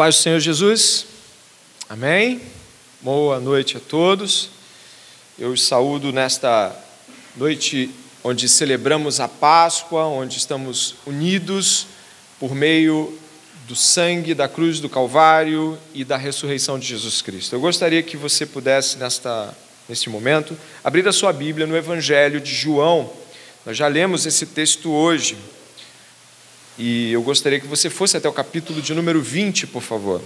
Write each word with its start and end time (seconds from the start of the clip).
paz 0.00 0.16
do 0.16 0.22
Senhor 0.22 0.40
Jesus, 0.40 1.04
amém. 1.86 2.40
Boa 3.02 3.38
noite 3.38 3.76
a 3.76 3.80
todos. 3.80 4.48
Eu 5.38 5.50
os 5.50 5.62
saúdo 5.62 6.10
nesta 6.10 6.74
noite 7.36 7.90
onde 8.24 8.48
celebramos 8.48 9.20
a 9.20 9.28
Páscoa, 9.28 10.06
onde 10.06 10.38
estamos 10.38 10.94
unidos 11.04 11.86
por 12.38 12.54
meio 12.54 13.14
do 13.68 13.76
sangue 13.76 14.32
da 14.32 14.48
cruz 14.48 14.80
do 14.80 14.88
Calvário 14.88 15.78
e 15.92 16.02
da 16.02 16.16
ressurreição 16.16 16.78
de 16.78 16.86
Jesus 16.86 17.20
Cristo. 17.20 17.54
Eu 17.54 17.60
gostaria 17.60 18.02
que 18.02 18.16
você 18.16 18.46
pudesse, 18.46 18.96
nesta, 18.96 19.54
neste 19.86 20.08
momento, 20.08 20.56
abrir 20.82 21.06
a 21.06 21.12
sua 21.12 21.30
Bíblia 21.30 21.66
no 21.66 21.76
Evangelho 21.76 22.40
de 22.40 22.54
João. 22.54 23.12
Nós 23.66 23.76
já 23.76 23.86
lemos 23.86 24.24
esse 24.24 24.46
texto 24.46 24.90
hoje. 24.90 25.36
E 26.82 27.12
eu 27.12 27.20
gostaria 27.20 27.60
que 27.60 27.66
você 27.66 27.90
fosse 27.90 28.16
até 28.16 28.26
o 28.26 28.32
capítulo 28.32 28.80
de 28.80 28.94
número 28.94 29.20
20, 29.20 29.66
por 29.66 29.82
favor. 29.82 30.18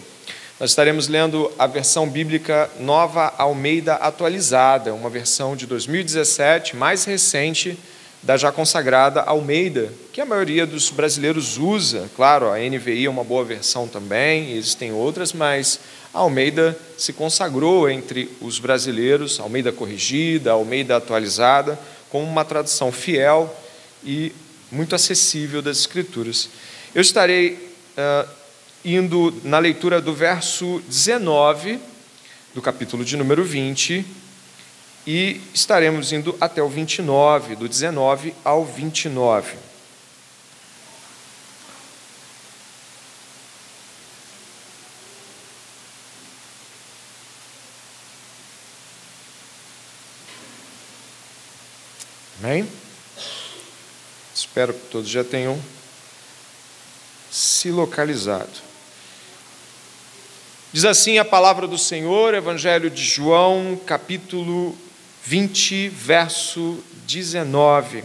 Nós 0.61 0.71
estaremos 0.71 1.09
lendo 1.09 1.51
a 1.59 1.67
versão 1.67 2.09
bíblica 2.09 2.71
Nova 2.79 3.35
Almeida 3.37 3.95
Atualizada, 3.95 4.95
uma 4.95 5.11
versão 5.11 5.57
de 5.57 5.67
2017, 5.67 6.77
mais 6.77 7.05
recente 7.07 7.77
da 8.23 8.37
já 8.37 8.53
consagrada 8.53 9.21
Almeida, 9.23 9.93
que 10.13 10.21
a 10.21 10.25
maioria 10.25 10.65
dos 10.65 10.91
brasileiros 10.91 11.59
usa. 11.59 12.09
Claro, 12.15 12.49
a 12.53 12.57
NVI 12.57 13.07
é 13.07 13.11
uma 13.11 13.25
boa 13.25 13.45
versão 13.45 13.89
também, 13.89 14.53
existem 14.53 14.93
outras, 14.93 15.33
mas 15.33 15.81
a 16.15 16.21
Almeida 16.21 16.79
se 16.97 17.13
consagrou 17.13 17.91
entre 17.91 18.31
os 18.41 18.61
brasileiros, 18.61 19.41
Almeida 19.41 19.73
corrigida, 19.73 20.53
Almeida 20.53 20.97
atualizada, 20.97 21.77
como 22.11 22.25
uma 22.25 22.45
tradução 22.45 22.93
fiel 22.93 23.53
e 24.05 24.33
muito 24.71 24.95
acessível 24.95 25.63
das 25.63 25.79
Escrituras. 25.79 26.49
Eu 26.95 27.03
estarei 27.03 27.53
uh, 27.97 28.29
indo 28.85 29.35
na 29.45 29.59
leitura 29.59 30.01
do 30.01 30.15
verso 30.15 30.83
19 30.89 31.79
do 32.55 32.63
capítulo 32.63 33.05
de 33.05 33.17
número 33.17 33.45
20 33.45 34.05
e 35.07 35.41
estaremos 35.53 36.13
indo 36.13 36.37
até 36.41 36.63
o 36.63 36.69
29, 36.69 37.57
do 37.57 37.69
19 37.69 38.35
ao 38.45 38.65
29. 38.65 39.57
Amém? 52.43 52.84
Espero 54.55 54.73
que 54.73 54.87
todos 54.87 55.11
já 55.11 55.25
tenham 55.25 55.61
se 57.29 57.73
localizado. 57.73 58.53
Diz 60.73 60.85
assim 60.85 61.19
a 61.19 61.25
palavra 61.25 61.67
do 61.67 61.77
Senhor, 61.77 62.35
Evangelho 62.35 62.89
de 62.89 63.03
João, 63.03 63.77
capítulo 63.85 64.79
20, 65.25 65.89
verso 65.89 66.79
19. 67.05 68.05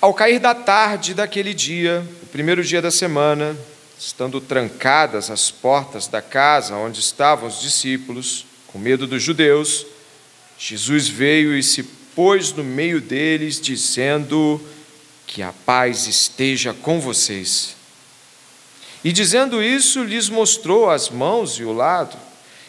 Ao 0.00 0.14
cair 0.14 0.38
da 0.38 0.54
tarde 0.54 1.12
daquele 1.12 1.52
dia, 1.52 2.06
o 2.22 2.26
primeiro 2.26 2.62
dia 2.62 2.80
da 2.80 2.92
semana, 2.92 3.56
estando 3.98 4.40
trancadas 4.40 5.28
as 5.28 5.50
portas 5.50 6.06
da 6.06 6.22
casa 6.22 6.76
onde 6.76 7.00
estavam 7.00 7.48
os 7.48 7.60
discípulos, 7.60 8.46
com 8.68 8.78
medo 8.78 9.08
dos 9.08 9.24
judeus, 9.24 9.84
Jesus 10.56 11.08
veio 11.08 11.58
e 11.58 11.64
se 11.64 12.00
pôs 12.14 12.52
no 12.52 12.64
meio 12.64 13.00
deles, 13.00 13.60
dizendo: 13.60 14.60
Que 15.26 15.42
a 15.42 15.52
paz 15.52 16.06
esteja 16.06 16.72
com 16.72 17.00
vocês. 17.00 17.76
E 19.04 19.12
dizendo 19.12 19.62
isso, 19.62 20.04
lhes 20.04 20.28
mostrou 20.28 20.88
as 20.88 21.10
mãos 21.10 21.58
e 21.58 21.64
o 21.64 21.72
lado. 21.72 22.16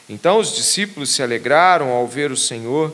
Então 0.09 0.39
os 0.39 0.55
discípulos 0.55 1.09
se 1.11 1.21
alegraram 1.21 1.89
ao 1.89 2.07
ver 2.07 2.31
o 2.31 2.37
Senhor. 2.37 2.93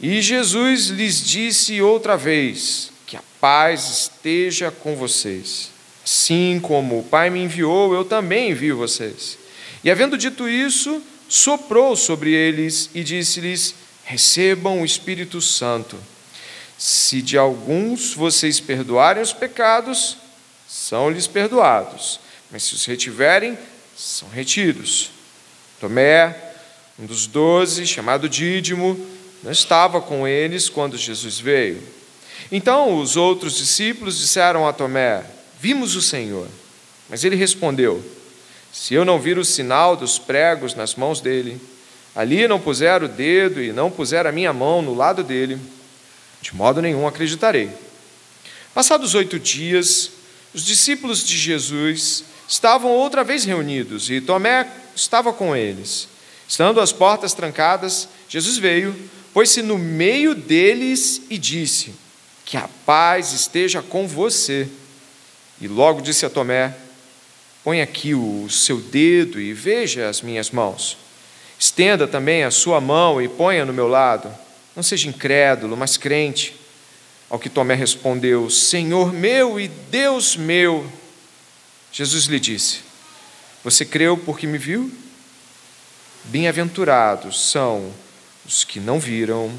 E 0.00 0.22
Jesus 0.22 0.86
lhes 0.86 1.22
disse 1.22 1.80
outra 1.82 2.16
vez: 2.16 2.90
Que 3.06 3.16
a 3.16 3.22
paz 3.40 3.88
esteja 3.90 4.70
com 4.70 4.96
vocês. 4.96 5.70
Assim 6.04 6.58
como 6.62 6.98
o 6.98 7.04
Pai 7.04 7.30
me 7.30 7.40
enviou, 7.40 7.94
eu 7.94 8.04
também 8.04 8.50
envio 8.50 8.76
vocês. 8.76 9.38
E 9.84 9.90
havendo 9.90 10.18
dito 10.18 10.48
isso, 10.48 11.02
soprou 11.28 11.94
sobre 11.94 12.32
eles 12.32 12.90
e 12.94 13.04
disse-lhes: 13.04 13.74
recebam 14.10 14.82
o 14.82 14.84
Espírito 14.84 15.40
Santo. 15.40 15.96
Se 16.76 17.22
de 17.22 17.38
alguns 17.38 18.12
vocês 18.12 18.58
perdoarem 18.58 19.22
os 19.22 19.32
pecados, 19.32 20.16
são-lhes 20.68 21.28
perdoados, 21.28 22.18
mas 22.50 22.64
se 22.64 22.74
os 22.74 22.84
retiverem, 22.84 23.56
são 23.96 24.28
retidos. 24.28 25.10
Tomé, 25.78 26.34
um 26.98 27.06
dos 27.06 27.28
doze, 27.28 27.86
chamado 27.86 28.28
Dídimo, 28.28 28.98
não 29.44 29.52
estava 29.52 30.00
com 30.00 30.26
eles 30.26 30.68
quando 30.68 30.98
Jesus 30.98 31.38
veio. 31.38 31.80
Então 32.50 32.98
os 32.98 33.16
outros 33.16 33.56
discípulos 33.56 34.18
disseram 34.18 34.66
a 34.66 34.72
Tomé: 34.72 35.22
Vimos 35.60 35.94
o 35.94 36.02
Senhor. 36.02 36.48
Mas 37.08 37.22
ele 37.22 37.36
respondeu: 37.36 38.04
Se 38.72 38.92
eu 38.92 39.04
não 39.04 39.20
vir 39.20 39.38
o 39.38 39.44
sinal 39.44 39.96
dos 39.96 40.18
pregos 40.18 40.74
nas 40.74 40.96
mãos 40.96 41.20
dele, 41.20 41.60
ali 42.14 42.48
não 42.48 42.60
puser 42.60 43.02
o 43.02 43.08
dedo 43.08 43.62
e 43.62 43.72
não 43.72 43.90
puser 43.90 44.26
a 44.26 44.32
minha 44.32 44.52
mão 44.52 44.82
no 44.82 44.94
lado 44.94 45.22
dele, 45.22 45.58
de 46.40 46.54
modo 46.54 46.82
nenhum 46.82 47.06
acreditarei. 47.06 47.70
Passados 48.74 49.14
oito 49.14 49.38
dias, 49.38 50.10
os 50.54 50.64
discípulos 50.64 51.26
de 51.26 51.36
Jesus 51.36 52.24
estavam 52.48 52.90
outra 52.90 53.22
vez 53.22 53.44
reunidos 53.44 54.10
e 54.10 54.20
Tomé 54.20 54.66
estava 54.94 55.32
com 55.32 55.54
eles. 55.54 56.08
Estando 56.48 56.80
as 56.80 56.92
portas 56.92 57.32
trancadas, 57.32 58.08
Jesus 58.28 58.58
veio, 58.58 58.94
pôs-se 59.32 59.62
no 59.62 59.78
meio 59.78 60.34
deles 60.34 61.22
e 61.30 61.38
disse: 61.38 61.94
Que 62.44 62.56
a 62.56 62.68
paz 62.84 63.32
esteja 63.32 63.80
com 63.80 64.08
você. 64.08 64.68
E 65.60 65.68
logo 65.68 66.00
disse 66.00 66.26
a 66.26 66.30
Tomé: 66.30 66.74
Põe 67.62 67.80
aqui 67.80 68.14
o 68.14 68.48
seu 68.50 68.80
dedo 68.80 69.40
e 69.40 69.52
veja 69.52 70.08
as 70.08 70.22
minhas 70.22 70.50
mãos. 70.50 70.96
Estenda 71.60 72.08
também 72.08 72.42
a 72.42 72.50
sua 72.50 72.80
mão 72.80 73.20
e 73.20 73.28
ponha 73.28 73.66
no 73.66 73.72
meu 73.72 73.86
lado. 73.86 74.34
Não 74.74 74.82
seja 74.82 75.10
incrédulo, 75.10 75.76
mas 75.76 75.98
crente. 75.98 76.58
Ao 77.28 77.38
que 77.38 77.50
Tomé 77.50 77.74
respondeu: 77.74 78.48
Senhor 78.48 79.12
meu 79.12 79.60
e 79.60 79.68
Deus 79.68 80.36
meu. 80.36 80.90
Jesus 81.92 82.24
lhe 82.24 82.40
disse: 82.40 82.80
Você 83.62 83.84
creu 83.84 84.16
porque 84.16 84.46
me 84.46 84.56
viu? 84.56 84.90
Bem-aventurados 86.24 87.50
são 87.50 87.92
os 88.46 88.64
que 88.64 88.80
não 88.80 88.98
viram 88.98 89.52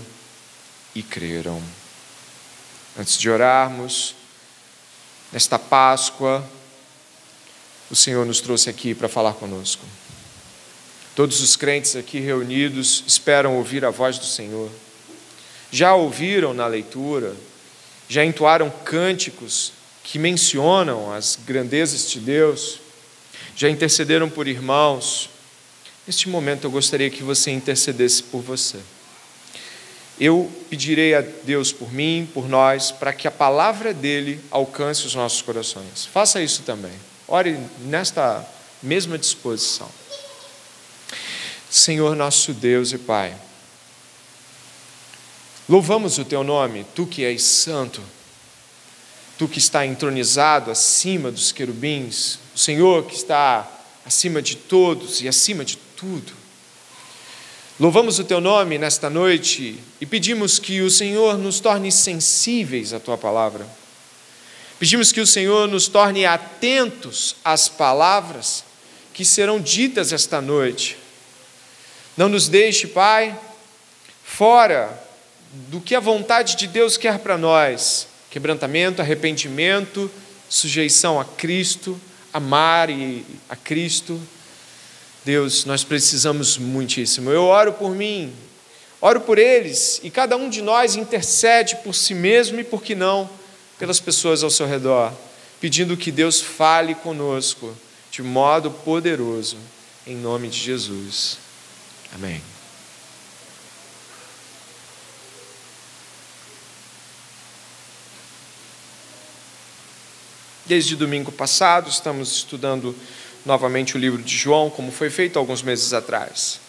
e 0.96 1.04
creram. 1.04 1.62
Antes 2.98 3.16
de 3.20 3.30
orarmos, 3.30 4.16
nesta 5.32 5.60
Páscoa, 5.60 6.44
o 7.92 7.96
Senhor 7.96 8.26
nos 8.26 8.42
trouxe 8.42 8.72
aqui 8.72 8.96
para 8.96 9.08
falar 9.08 9.34
conosco. 9.34 9.86
Todos 11.22 11.40
os 11.40 11.56
crentes 11.56 11.96
aqui 11.96 12.20
reunidos 12.20 13.04
esperam 13.06 13.56
ouvir 13.56 13.86
a 13.86 13.92
voz 13.92 14.18
do 14.18 14.26
Senhor. 14.26 14.72
Já 15.72 15.94
ouviram 15.94 16.52
na 16.52 16.66
leitura, 16.66 17.36
já 18.10 18.26
entoaram 18.26 18.72
cânticos 18.84 19.72
que 20.04 20.18
mencionam 20.18 21.14
as 21.14 21.38
grandezas 21.46 22.10
de 22.10 22.20
Deus, 22.20 22.80
já 23.56 23.70
intercederam 23.70 24.32
por 24.32 24.48
irmãos. 24.48 25.30
Neste 26.08 26.28
momento 26.28 26.64
eu 26.64 26.72
gostaria 26.72 27.12
que 27.12 27.22
você 27.22 27.52
intercedesse 27.52 28.24
por 28.24 28.42
você. 28.42 28.80
Eu 30.20 30.52
pedirei 30.72 31.14
a 31.14 31.22
Deus 31.22 31.72
por 31.72 31.94
mim, 31.94 32.28
por 32.34 32.50
nós, 32.50 32.92
para 32.92 33.14
que 33.14 33.28
a 33.28 33.32
palavra 33.32 33.94
dele 33.94 34.42
alcance 34.50 35.06
os 35.06 35.14
nossos 35.14 35.44
corações. 35.44 36.04
Faça 36.12 36.42
isso 36.42 36.64
também. 36.64 36.94
Ore 37.28 37.60
nesta 37.86 38.44
mesma 38.82 39.20
disposição. 39.20 40.01
Senhor 41.72 42.18
nosso 42.18 42.54
Deus 42.54 42.92
e 42.92 42.98
Pai. 42.98 43.34
Louvamos 45.70 46.18
o 46.18 46.26
teu 46.26 46.44
nome, 46.44 46.86
tu 46.94 47.08
que 47.08 47.24
és 47.24 47.42
santo, 47.42 48.04
tu 49.38 49.48
que 49.48 49.58
está 49.58 49.86
entronizado 49.86 50.70
acima 50.70 51.32
dos 51.32 51.54
querubins, 51.54 52.40
o 52.54 52.60
Senhor 52.60 53.06
que 53.06 53.16
está 53.16 53.66
acima 54.06 54.42
de 54.42 54.58
todos 54.58 55.22
e 55.22 55.30
acima 55.30 55.64
de 55.64 55.78
tudo. 55.96 56.34
Louvamos 57.80 58.20
o 58.20 58.26
teu 58.26 58.42
nome 58.42 58.78
nesta 58.78 59.10
noite 59.10 59.80
e 60.02 60.06
pedimos 60.06 60.60
que 60.60 60.82
o 60.82 60.92
Senhor 60.92 61.38
nos 61.38 61.62
torne 61.62 61.90
sensíveis 61.90 62.92
à 62.92 63.00
tua 63.00 63.18
palavra. 63.18 63.66
Pedimos 64.78 65.14
que 65.14 65.22
o 65.22 65.28
Senhor 65.28 65.70
nos 65.70 65.88
torne 65.88 66.26
atentos 66.26 67.38
às 67.46 67.70
palavras 67.70 68.66
que 69.14 69.24
serão 69.24 69.58
ditas 69.62 70.12
esta 70.12 70.42
noite 70.42 71.01
não 72.18 72.30
nos 72.30 72.48
deixe, 72.48 72.88
Pai, 72.88 73.38
fora 74.24 75.02
do 75.52 75.80
que 75.82 75.96
a 75.96 76.00
vontade 76.00 76.56
de 76.56 76.68
Deus 76.68 76.98
quer 76.98 77.20
para 77.20 77.38
nós: 77.38 78.08
quebrantamento, 78.30 79.02
arrependimento, 79.02 80.10
sujeição 80.50 81.20
a 81.20 81.26
Cristo, 81.26 82.00
amar 82.34 82.90
e 82.90 83.26
a 83.50 83.56
Cristo, 83.56 84.20
Deus, 85.24 85.66
nós 85.66 85.84
precisamos 85.84 86.58
muitíssimo. 86.58 87.30
Eu 87.30 87.44
oro 87.44 87.74
por 87.74 87.92
mim, 87.92 88.34
oro 89.00 89.22
por 89.22 89.38
eles, 89.38 90.00
e 90.04 90.10
cada 90.10 90.36
um 90.36 90.50
de 90.50 90.62
nós 90.62 90.96
intercede 90.96 91.76
por 91.78 91.94
si 91.94 92.14
mesmo 92.14 92.60
e, 92.60 92.64
por 92.64 92.82
que 92.82 92.96
não, 92.96 93.30
pelas 93.78 94.00
pessoas 94.00 94.44
ao 94.44 94.50
seu 94.50 94.68
redor, 94.68 95.14
pedindo 95.60 95.98
que 95.98 96.12
Deus 96.12 96.42
fale 96.42 96.96
conosco 96.96 97.76
de 98.12 98.22
modo 98.22 98.72
poderoso, 98.72 99.58
em 100.06 100.16
nome 100.16 100.50
de 100.50 100.58
Jesus. 100.58 101.38
Amém. 102.14 102.42
Desde 110.66 110.96
domingo 110.96 111.32
passado, 111.32 111.90
estamos 111.90 112.32
estudando 112.38 112.96
novamente 113.46 113.96
o 113.96 114.00
livro 114.00 114.22
de 114.22 114.38
João, 114.38 114.70
como 114.70 114.92
foi 114.92 115.10
feito 115.10 115.38
alguns 115.38 115.62
meses 115.62 115.92
atrás. 115.92 116.60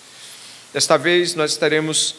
Desta 0.72 0.96
vez, 0.96 1.34
nós 1.34 1.52
estaremos 1.52 2.16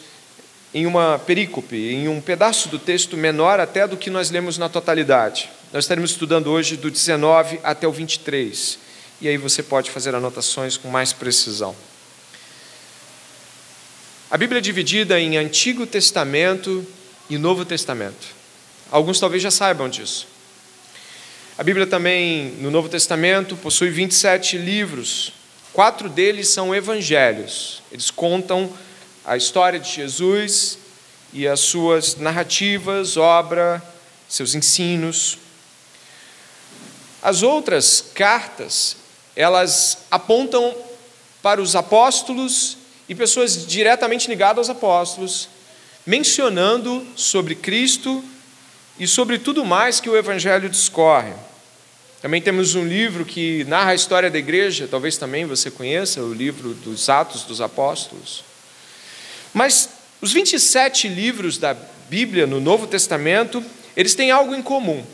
em 0.72 0.86
uma 0.86 1.18
perícope, 1.18 1.76
em 1.76 2.08
um 2.08 2.20
pedaço 2.20 2.68
do 2.68 2.78
texto 2.78 3.16
menor 3.16 3.60
até 3.60 3.86
do 3.86 3.96
que 3.96 4.10
nós 4.10 4.30
lemos 4.30 4.56
na 4.58 4.68
totalidade. 4.68 5.50
Nós 5.72 5.84
estaremos 5.84 6.12
estudando 6.12 6.48
hoje 6.48 6.76
do 6.76 6.90
19 6.90 7.60
até 7.62 7.86
o 7.86 7.92
23, 7.92 8.78
e 9.20 9.28
aí 9.28 9.36
você 9.36 9.62
pode 9.62 9.90
fazer 9.90 10.14
anotações 10.14 10.76
com 10.76 10.88
mais 10.88 11.12
precisão. 11.12 11.74
A 14.34 14.36
Bíblia 14.36 14.58
é 14.58 14.60
dividida 14.60 15.20
em 15.20 15.36
Antigo 15.36 15.86
Testamento 15.86 16.84
e 17.30 17.38
Novo 17.38 17.64
Testamento. 17.64 18.34
Alguns 18.90 19.20
talvez 19.20 19.40
já 19.40 19.48
saibam 19.48 19.88
disso. 19.88 20.26
A 21.56 21.62
Bíblia 21.62 21.86
também, 21.86 22.46
no 22.58 22.68
Novo 22.68 22.88
Testamento, 22.88 23.54
possui 23.54 23.90
27 23.90 24.58
livros. 24.58 25.32
Quatro 25.72 26.08
deles 26.08 26.48
são 26.48 26.74
evangelhos. 26.74 27.80
Eles 27.92 28.10
contam 28.10 28.76
a 29.24 29.36
história 29.36 29.78
de 29.78 29.88
Jesus 29.88 30.78
e 31.32 31.46
as 31.46 31.60
suas 31.60 32.16
narrativas, 32.16 33.16
obra, 33.16 33.80
seus 34.28 34.56
ensinos. 34.56 35.38
As 37.22 37.44
outras 37.44 38.04
cartas, 38.12 38.96
elas 39.36 39.98
apontam 40.10 40.74
para 41.40 41.62
os 41.62 41.76
apóstolos 41.76 42.78
e 43.08 43.14
pessoas 43.14 43.66
diretamente 43.66 44.28
ligadas 44.28 44.68
aos 44.68 44.76
apóstolos, 44.76 45.48
mencionando 46.06 47.06
sobre 47.16 47.54
Cristo 47.54 48.22
e 48.98 49.06
sobre 49.06 49.38
tudo 49.38 49.64
mais 49.64 50.00
que 50.00 50.08
o 50.08 50.16
Evangelho 50.16 50.68
discorre. 50.68 51.32
Também 52.22 52.40
temos 52.40 52.74
um 52.74 52.86
livro 52.86 53.24
que 53.24 53.64
narra 53.64 53.90
a 53.90 53.94
história 53.94 54.30
da 54.30 54.38
igreja, 54.38 54.88
talvez 54.90 55.18
também 55.18 55.44
você 55.44 55.70
conheça, 55.70 56.22
o 56.22 56.32
livro 56.32 56.72
dos 56.72 57.08
Atos 57.08 57.42
dos 57.42 57.60
Apóstolos. 57.60 58.42
Mas 59.52 59.90
os 60.22 60.32
27 60.32 61.06
livros 61.06 61.58
da 61.58 61.76
Bíblia 62.08 62.46
no 62.46 62.60
Novo 62.60 62.86
Testamento, 62.86 63.62
eles 63.94 64.14
têm 64.14 64.30
algo 64.30 64.54
em 64.54 64.62
comum. 64.62 65.04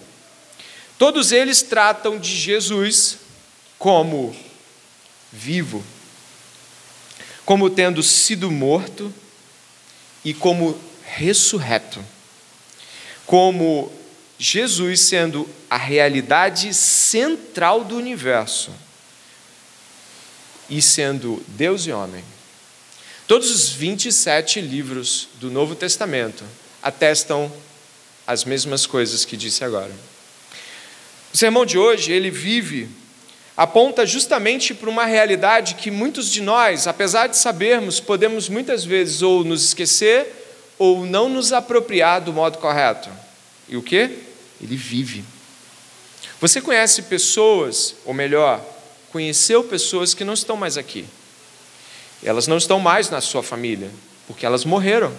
Todos 0.99 1.33
eles 1.33 1.63
tratam 1.63 2.19
de 2.19 2.33
Jesus 2.33 3.19
como 3.79 4.37
vivo, 5.33 5.83
como 7.51 7.69
tendo 7.69 8.01
sido 8.01 8.49
morto 8.49 9.13
e 10.25 10.33
como 10.33 10.81
ressurreto 11.03 11.99
como 13.27 13.93
Jesus 14.39 15.01
sendo 15.01 15.51
a 15.69 15.77
realidade 15.77 16.73
central 16.73 17.83
do 17.85 17.97
universo 17.97 18.71
e 20.69 20.81
sendo 20.81 21.45
Deus 21.49 21.89
e 21.89 21.91
homem. 21.91 22.23
Todos 23.27 23.51
os 23.51 23.71
27 23.71 24.61
livros 24.61 25.27
do 25.41 25.51
Novo 25.51 25.75
Testamento 25.75 26.45
atestam 26.81 27.53
as 28.29 28.45
mesmas 28.45 28.87
coisas 28.87 29.25
que 29.25 29.37
disse 29.37 29.65
agora. 29.65 29.93
O 31.35 31.37
sermão 31.37 31.67
de 31.67 31.77
hoje, 31.77 32.13
ele 32.13 32.31
vive, 32.31 32.89
aponta 33.61 34.07
justamente 34.07 34.73
para 34.73 34.89
uma 34.89 35.05
realidade 35.05 35.75
que 35.75 35.91
muitos 35.91 36.31
de 36.31 36.41
nós, 36.41 36.87
apesar 36.87 37.27
de 37.27 37.37
sabermos, 37.37 38.01
podemos 38.01 38.49
muitas 38.49 38.87
vezes 38.87 39.21
ou 39.21 39.45
nos 39.45 39.63
esquecer 39.63 40.73
ou 40.79 41.05
não 41.05 41.29
nos 41.29 41.53
apropriar 41.53 42.23
do 42.23 42.33
modo 42.33 42.57
correto. 42.57 43.11
E 43.69 43.77
o 43.77 43.83
que? 43.83 44.17
Ele 44.63 44.77
vive. 44.77 45.23
Você 46.41 46.59
conhece 46.63 47.03
pessoas, 47.03 47.97
ou 48.07 48.15
melhor, 48.15 48.65
conheceu 49.13 49.63
pessoas 49.63 50.15
que 50.15 50.25
não 50.25 50.33
estão 50.33 50.57
mais 50.57 50.79
aqui. 50.79 51.05
Elas 52.25 52.47
não 52.47 52.57
estão 52.57 52.81
mais 52.81 53.11
na 53.11 53.21
sua 53.21 53.43
família, 53.43 53.91
porque 54.27 54.47
elas 54.47 54.65
morreram. 54.65 55.13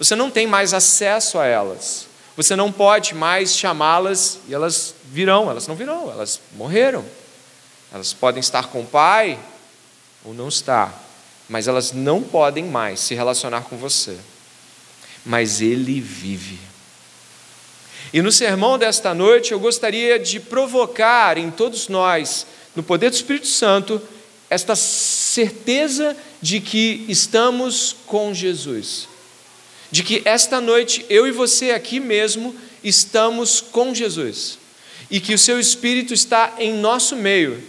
Você 0.00 0.16
não 0.16 0.32
tem 0.32 0.48
mais 0.48 0.74
acesso 0.74 1.38
a 1.38 1.46
elas. 1.46 2.08
Você 2.36 2.56
não 2.56 2.72
pode 2.72 3.14
mais 3.14 3.56
chamá-las 3.56 4.40
e 4.48 4.54
elas 4.54 4.96
virão, 5.04 5.48
elas 5.48 5.68
não 5.68 5.76
virão, 5.76 6.10
elas 6.10 6.40
morreram. 6.56 7.04
Elas 7.92 8.12
podem 8.12 8.40
estar 8.40 8.68
com 8.68 8.82
o 8.82 8.86
pai 8.86 9.38
ou 10.24 10.34
não 10.34 10.48
estar, 10.48 11.04
mas 11.48 11.68
elas 11.68 11.92
não 11.92 12.22
podem 12.22 12.64
mais 12.64 13.00
se 13.00 13.14
relacionar 13.14 13.62
com 13.62 13.76
você 13.76 14.18
mas 15.28 15.60
ele 15.60 16.00
vive. 16.00 16.58
E 18.12 18.22
no 18.22 18.32
sermão 18.32 18.78
desta 18.78 19.12
noite 19.12 19.52
eu 19.52 19.60
gostaria 19.60 20.18
de 20.18 20.40
provocar 20.40 21.36
em 21.36 21.50
todos 21.50 21.88
nós, 21.88 22.46
no 22.74 22.82
poder 22.82 23.10
do 23.10 23.16
Espírito 23.16 23.46
Santo, 23.46 24.00
esta 24.48 24.74
certeza 24.74 26.16
de 26.40 26.60
que 26.60 27.04
estamos 27.08 27.94
com 28.06 28.32
Jesus. 28.32 29.06
De 29.90 30.02
que 30.02 30.22
esta 30.24 30.62
noite 30.62 31.04
eu 31.10 31.26
e 31.26 31.30
você 31.30 31.72
aqui 31.72 32.00
mesmo 32.00 32.56
estamos 32.82 33.60
com 33.60 33.94
Jesus. 33.94 34.58
E 35.10 35.20
que 35.20 35.34
o 35.34 35.38
seu 35.38 35.60
Espírito 35.60 36.14
está 36.14 36.54
em 36.58 36.72
nosso 36.72 37.14
meio. 37.14 37.62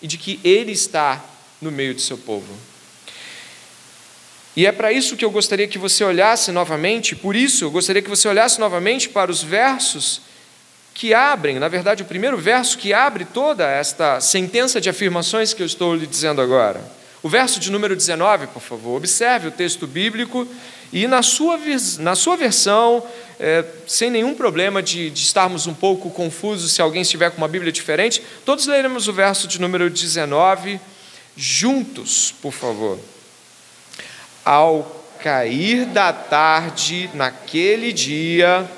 E 0.00 0.06
de 0.06 0.18
que 0.18 0.40
ele 0.44 0.72
está 0.72 1.24
no 1.60 1.70
meio 1.70 1.94
do 1.94 2.00
seu 2.00 2.18
povo. 2.18 2.52
E 4.56 4.66
é 4.66 4.72
para 4.72 4.90
isso 4.90 5.16
que 5.16 5.24
eu 5.24 5.30
gostaria 5.30 5.68
que 5.68 5.78
você 5.78 6.02
olhasse 6.02 6.50
novamente, 6.50 7.14
por 7.14 7.36
isso 7.36 7.64
eu 7.64 7.70
gostaria 7.70 8.00
que 8.00 8.08
você 8.08 8.26
olhasse 8.26 8.58
novamente 8.58 9.08
para 9.08 9.30
os 9.30 9.42
versos 9.42 10.22
que 10.94 11.12
abrem, 11.12 11.58
na 11.58 11.68
verdade, 11.68 12.02
o 12.02 12.06
primeiro 12.06 12.38
verso 12.38 12.78
que 12.78 12.94
abre 12.94 13.26
toda 13.26 13.70
esta 13.70 14.18
sentença 14.18 14.80
de 14.80 14.88
afirmações 14.88 15.52
que 15.52 15.62
eu 15.62 15.66
estou 15.66 15.94
lhe 15.94 16.06
dizendo 16.06 16.40
agora. 16.40 16.82
O 17.22 17.28
verso 17.28 17.60
de 17.60 17.70
número 17.70 17.94
19, 17.94 18.46
por 18.46 18.62
favor. 18.62 18.96
Observe 18.96 19.48
o 19.48 19.50
texto 19.50 19.86
bíblico 19.86 20.48
e, 20.90 21.06
na 21.06 21.22
sua, 21.22 21.58
na 21.98 22.14
sua 22.14 22.36
versão, 22.36 23.06
é, 23.38 23.64
sem 23.86 24.10
nenhum 24.10 24.34
problema 24.34 24.82
de, 24.82 25.10
de 25.10 25.22
estarmos 25.22 25.66
um 25.66 25.74
pouco 25.74 26.10
confusos 26.10 26.72
se 26.72 26.80
alguém 26.80 27.02
estiver 27.02 27.30
com 27.30 27.38
uma 27.38 27.48
Bíblia 27.48 27.70
diferente, 27.70 28.22
todos 28.44 28.66
leremos 28.66 29.08
o 29.08 29.12
verso 29.12 29.46
de 29.46 29.60
número 29.60 29.90
19 29.90 30.80
juntos, 31.36 32.34
por 32.40 32.52
favor. 32.52 32.98
Ao 34.44 35.04
cair 35.22 35.86
da 35.86 36.12
tarde, 36.12 37.10
naquele 37.12 37.92
dia, 37.92 38.68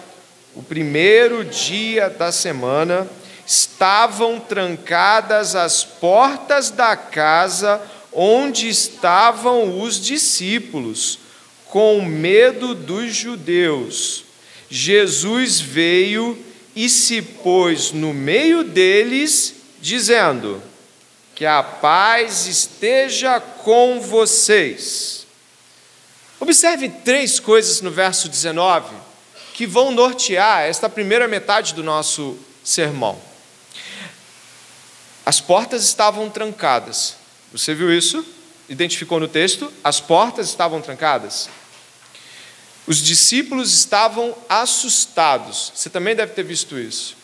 o 0.54 0.62
primeiro 0.62 1.44
dia 1.44 2.08
da 2.10 2.32
semana, 2.32 3.06
estavam 3.46 4.40
trancadas 4.40 5.54
as 5.54 5.84
portas 5.84 6.70
da 6.70 6.96
casa 6.96 7.80
onde 8.12 8.68
estavam 8.68 9.80
os 9.80 10.00
discípulos, 10.00 11.18
com 11.66 12.02
medo 12.02 12.74
dos 12.74 13.14
judeus. 13.14 14.27
Jesus 14.70 15.60
veio 15.60 16.44
e 16.74 16.88
se 16.88 17.22
pôs 17.22 17.92
no 17.92 18.12
meio 18.12 18.62
deles, 18.62 19.54
dizendo: 19.80 20.62
Que 21.34 21.46
a 21.46 21.62
paz 21.62 22.46
esteja 22.46 23.40
com 23.40 24.00
vocês. 24.00 25.26
Observe 26.40 26.88
três 26.88 27.40
coisas 27.40 27.80
no 27.80 27.90
verso 27.90 28.28
19 28.28 28.94
que 29.54 29.66
vão 29.66 29.90
nortear 29.90 30.62
esta 30.62 30.88
primeira 30.88 31.26
metade 31.26 31.74
do 31.74 31.82
nosso 31.82 32.38
sermão. 32.62 33.20
As 35.26 35.40
portas 35.40 35.82
estavam 35.82 36.30
trancadas. 36.30 37.16
Você 37.50 37.74
viu 37.74 37.92
isso? 37.92 38.24
Identificou 38.68 39.18
no 39.18 39.26
texto? 39.26 39.72
As 39.82 39.98
portas 40.00 40.48
estavam 40.48 40.80
trancadas. 40.80 41.48
Os 42.88 43.04
discípulos 43.04 43.74
estavam 43.74 44.34
assustados. 44.48 45.70
Você 45.74 45.90
também 45.90 46.16
deve 46.16 46.32
ter 46.32 46.42
visto 46.42 46.78
isso. 46.78 47.14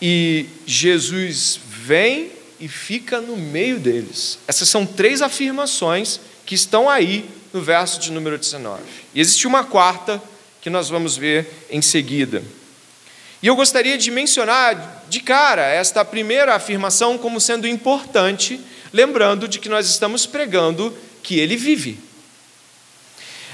E 0.00 0.46
Jesus 0.64 1.58
vem 1.66 2.30
e 2.60 2.68
fica 2.68 3.20
no 3.20 3.36
meio 3.36 3.80
deles. 3.80 4.38
Essas 4.46 4.68
são 4.68 4.86
três 4.86 5.20
afirmações 5.20 6.20
que 6.46 6.54
estão 6.54 6.88
aí 6.88 7.28
no 7.52 7.60
verso 7.60 7.98
de 7.98 8.12
número 8.12 8.38
19. 8.38 8.80
E 9.12 9.20
existe 9.20 9.48
uma 9.48 9.64
quarta 9.64 10.22
que 10.60 10.70
nós 10.70 10.88
vamos 10.88 11.16
ver 11.16 11.66
em 11.68 11.82
seguida. 11.82 12.40
E 13.42 13.48
eu 13.48 13.56
gostaria 13.56 13.98
de 13.98 14.12
mencionar 14.12 15.06
de 15.08 15.18
cara 15.18 15.66
esta 15.66 16.04
primeira 16.04 16.54
afirmação 16.54 17.18
como 17.18 17.40
sendo 17.40 17.66
importante, 17.66 18.60
lembrando 18.92 19.48
de 19.48 19.58
que 19.58 19.68
nós 19.68 19.88
estamos 19.88 20.24
pregando 20.24 20.96
que 21.20 21.40
ele 21.40 21.56
vive. 21.56 21.98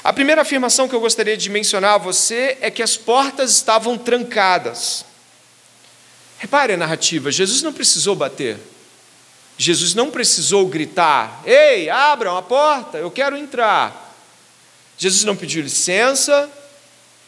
A 0.04 0.12
primeira 0.12 0.42
afirmação 0.42 0.87
que 0.87 0.94
eu 0.94 1.00
gostaria 1.00 1.34
de 1.34 1.49
mencionar 1.49 1.94
a 1.94 1.99
você 1.99 2.58
é 2.61 2.70
que 2.70 2.82
as 2.82 2.94
portas 2.94 3.50
estavam 3.52 3.96
trancadas. 3.96 5.02
Repare 6.38 6.75
a 6.75 6.76
narrativa: 6.76 7.32
Jesus 7.32 7.62
não 7.62 7.73
precisou 7.73 8.14
bater, 8.14 8.58
Jesus 9.56 9.94
não 9.94 10.11
precisou 10.11 10.66
gritar: 10.66 11.42
Ei, 11.46 11.88
abram 11.88 12.37
a 12.37 12.42
porta, 12.42 12.99
eu 12.99 13.11
quero 13.11 13.34
entrar. 13.34 14.14
Jesus 14.99 15.25
não 15.25 15.34
pediu 15.34 15.62
licença, 15.62 16.50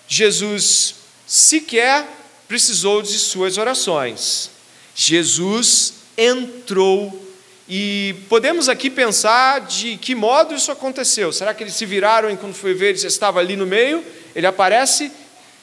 Jesus 0.07 0.97
sequer 1.27 2.07
precisou 2.47 3.01
de 3.01 3.19
suas 3.19 3.57
orações. 3.57 4.51
Jesus 4.95 5.95
entrou 6.17 7.26
e 7.69 8.15
podemos 8.29 8.69
aqui 8.69 8.89
pensar 8.89 9.61
de 9.63 9.97
que 9.97 10.15
modo 10.15 10.55
isso 10.55 10.71
aconteceu. 10.71 11.33
Será 11.33 11.53
que 11.53 11.65
eles 11.65 11.75
se 11.75 11.85
viraram 11.85 12.31
e 12.31 12.37
quando 12.37 12.55
foi 12.55 12.75
ver 12.75 12.91
ele 12.91 12.99
estava 13.07 13.41
ali 13.41 13.57
no 13.57 13.67
meio? 13.67 14.05
Ele 14.35 14.47
aparece 14.47 15.11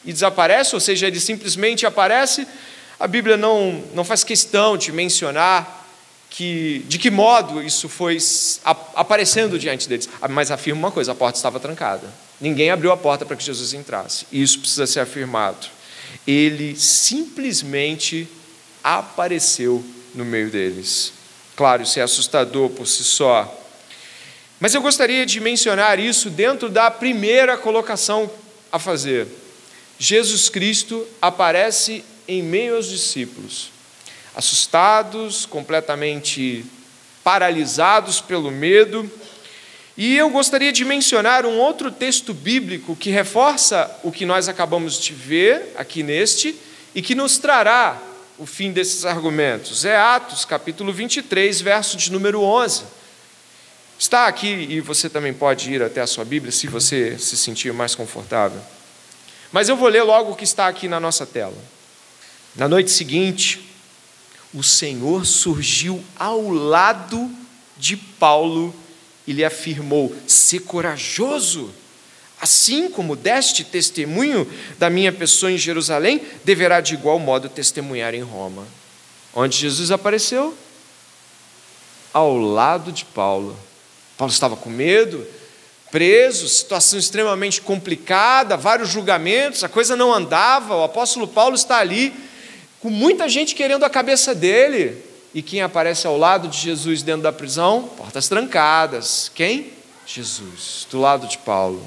e 0.04 0.12
desaparece, 0.12 0.76
ou 0.76 0.82
seja, 0.82 1.08
ele 1.08 1.20
simplesmente 1.20 1.86
aparece. 1.86 2.46
A 3.00 3.08
Bíblia 3.08 3.38
não, 3.38 3.82
não 3.94 4.04
faz 4.04 4.24
questão 4.24 4.76
de 4.76 4.92
mencionar 4.92 5.88
que, 6.30 6.84
de 6.88 6.98
que 6.98 7.10
modo 7.10 7.64
isso 7.64 7.88
foi 7.88 8.18
aparecendo 8.96 9.58
diante 9.58 9.88
deles. 9.88 10.10
Mas 10.30 10.52
afirma 10.52 10.80
uma 10.80 10.92
coisa: 10.92 11.14
a 11.14 11.16
porta 11.16 11.38
estava 11.38 11.58
trancada. 11.58 12.12
Ninguém 12.42 12.70
abriu 12.70 12.92
a 12.92 12.98
porta 12.98 13.26
para 13.26 13.38
que 13.38 13.44
Jesus 13.44 13.74
entrasse. 13.74 14.26
Isso 14.30 14.60
precisa 14.60 14.86
ser 14.86 15.00
afirmado. 15.00 15.68
Ele 16.28 16.76
simplesmente 16.76 18.28
apareceu 18.84 19.84
no 20.14 20.26
meio 20.26 20.50
deles. 20.50 21.14
Claro, 21.56 21.84
isso 21.84 22.00
é 22.00 22.02
assustador 22.02 22.70
por 22.70 22.88
si 22.88 23.04
só. 23.04 23.62
Mas 24.60 24.74
eu 24.74 24.82
gostaria 24.82 25.26
de 25.26 25.40
mencionar 25.40 26.00
isso 26.00 26.30
dentro 26.30 26.70
da 26.70 26.90
primeira 26.90 27.58
colocação 27.58 28.32
a 28.72 28.80
fazer. 28.80 29.28
Jesus 30.00 30.50
Cristo 30.50 31.06
aparece 31.22 32.04
em 32.28 32.42
meio 32.42 32.76
aos 32.76 32.90
discípulos 32.90 33.74
assustados, 34.36 35.46
completamente 35.46 36.66
paralisados 37.24 38.20
pelo 38.20 38.50
medo. 38.50 39.10
E 39.96 40.18
eu 40.18 40.30
gostaria 40.30 40.72
de 40.72 40.84
mencionar 40.84 41.46
um 41.46 41.60
outro 41.60 41.92
texto 41.92 42.34
bíblico 42.34 42.96
que 42.96 43.12
reforça 43.12 44.00
o 44.04 44.12
que 44.12 44.26
nós 44.26 44.50
acabamos 44.50 45.00
de 45.00 45.14
ver 45.14 45.74
aqui 45.76 46.02
neste 46.02 46.56
e 46.96 47.02
que 47.02 47.14
nos 47.14 47.38
trará 47.38 48.02
o 48.38 48.46
fim 48.46 48.72
desses 48.72 49.06
argumentos. 49.06 49.86
É 49.86 49.96
Atos, 49.96 50.46
capítulo 50.46 50.92
23, 50.92 51.62
verso 51.62 51.98
de 51.98 52.12
número 52.12 52.42
11. 52.42 52.84
Está 53.98 54.28
aqui 54.28 54.48
e 54.48 54.82
você 54.82 55.10
também 55.10 55.34
pode 55.34 55.72
ir 55.72 55.82
até 55.82 56.02
a 56.02 56.08
sua 56.08 56.26
Bíblia 56.26 56.52
se 56.52 56.68
você 56.68 57.18
se 57.18 57.38
sentir 57.38 57.72
mais 57.74 57.96
confortável. 57.96 58.60
Mas 59.52 59.70
eu 59.70 59.78
vou 59.78 59.88
ler 59.88 60.04
logo 60.04 60.32
o 60.32 60.36
que 60.36 60.44
está 60.44 60.68
aqui 60.68 60.88
na 60.88 61.00
nossa 61.00 61.26
tela. 61.26 61.58
Na 62.56 62.68
noite 62.68 62.92
seguinte, 62.92 63.70
o 64.54 64.64
Senhor 64.64 65.26
surgiu 65.26 66.04
ao 66.16 66.50
lado 66.50 67.32
de 67.78 67.96
Paulo 67.96 68.74
e 69.26 69.34
lhe 69.34 69.46
afirmou: 69.46 70.16
"Se 70.28 70.60
corajoso, 70.60 71.74
assim 72.44 72.90
como 72.90 73.16
deste 73.16 73.64
testemunho 73.64 74.48
da 74.78 74.90
minha 74.90 75.12
pessoa 75.12 75.52
em 75.52 75.58
Jerusalém, 75.58 76.22
deverá 76.44 76.82
de 76.82 76.94
igual 76.94 77.18
modo 77.18 77.50
testemunhar 77.50 78.14
em 78.14 78.22
Roma." 78.22 78.68
Onde 79.34 79.58
Jesus 79.58 79.90
apareceu? 79.90 80.54
Ao 82.14 82.38
lado 82.38 82.92
de 82.92 83.06
Paulo. 83.06 83.58
Paulo 84.18 84.32
estava 84.32 84.56
com 84.56 84.70
medo, 84.70 85.26
preso, 85.90 86.48
situação 86.48 87.00
extremamente 87.00 87.62
complicada, 87.62 88.58
vários 88.58 88.90
julgamentos, 88.90 89.64
a 89.64 89.70
coisa 89.70 89.96
não 89.96 90.14
andava. 90.14 90.76
O 90.76 90.84
apóstolo 90.84 91.28
Paulo 91.28 91.56
está 91.56 91.78
ali 91.78 92.14
com 92.80 92.90
muita 92.90 93.28
gente 93.30 93.56
querendo 93.56 93.84
a 93.84 93.90
cabeça 93.90 94.36
dele. 94.36 95.02
E 95.34 95.42
quem 95.42 95.62
aparece 95.62 96.06
ao 96.06 96.18
lado 96.18 96.48
de 96.48 96.58
Jesus 96.58 97.02
dentro 97.02 97.24
da 97.24 97.32
prisão? 97.32 97.90
Portas 97.98 98.28
trancadas. 98.28 99.32
Quem? 99.34 99.72
Jesus, 100.06 100.86
do 100.92 101.00
lado 101.00 101.28
de 101.28 101.40
Paulo. 101.40 101.84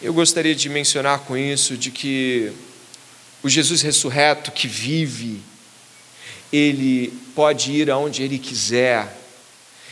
Eu 0.00 0.14
gostaria 0.14 0.54
de 0.54 0.68
mencionar 0.68 1.20
com 1.20 1.36
isso 1.36 1.76
de 1.76 1.90
que 1.90 2.52
o 3.42 3.48
Jesus 3.48 3.82
ressurreto 3.82 4.52
que 4.52 4.68
vive, 4.68 5.40
ele 6.52 7.12
pode 7.34 7.72
ir 7.72 7.90
aonde 7.90 8.22
ele 8.22 8.38
quiser, 8.38 9.12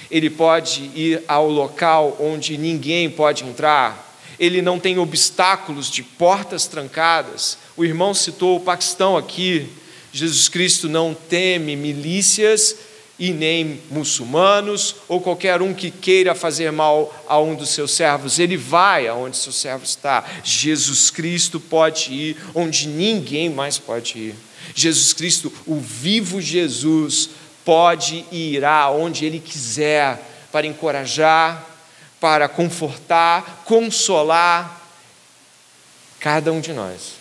ele 0.08 0.30
pode 0.30 0.92
ir 0.94 1.24
ao 1.26 1.50
local 1.50 2.16
onde 2.20 2.56
ninguém 2.56 3.10
pode 3.10 3.42
entrar, 3.42 4.16
ele 4.38 4.62
não 4.62 4.78
tem 4.78 4.96
obstáculos 4.96 5.90
de 5.90 6.04
portas 6.04 6.68
trancadas. 6.68 7.58
O 7.76 7.84
irmão 7.84 8.14
citou 8.14 8.58
o 8.58 8.60
Paquistão 8.60 9.16
aqui. 9.16 9.68
Jesus 10.12 10.48
Cristo 10.48 10.88
não 10.88 11.14
teme 11.14 11.74
milícias 11.74 12.76
e 13.18 13.32
nem 13.32 13.80
muçulmanos 13.90 14.96
ou 15.08 15.20
qualquer 15.20 15.62
um 15.62 15.72
que 15.72 15.90
queira 15.90 16.34
fazer 16.34 16.70
mal 16.70 17.14
a 17.26 17.38
um 17.38 17.54
dos 17.54 17.70
seus 17.70 17.92
servos. 17.92 18.38
Ele 18.38 18.56
vai 18.56 19.08
aonde 19.08 19.36
seu 19.36 19.52
servo 19.52 19.84
está. 19.84 20.24
Jesus 20.44 21.10
Cristo 21.10 21.58
pode 21.58 22.12
ir 22.12 22.36
onde 22.54 22.86
ninguém 22.88 23.48
mais 23.48 23.78
pode 23.78 24.18
ir. 24.18 24.34
Jesus 24.74 25.12
Cristo, 25.12 25.52
o 25.66 25.78
vivo 25.78 26.40
Jesus, 26.40 27.30
pode 27.64 28.24
e 28.30 28.54
irá 28.54 28.88
ele 29.22 29.40
quiser 29.40 30.20
para 30.52 30.66
encorajar, 30.66 31.64
para 32.20 32.48
confortar, 32.48 33.62
consolar 33.64 34.82
cada 36.20 36.52
um 36.52 36.60
de 36.60 36.72
nós. 36.72 37.14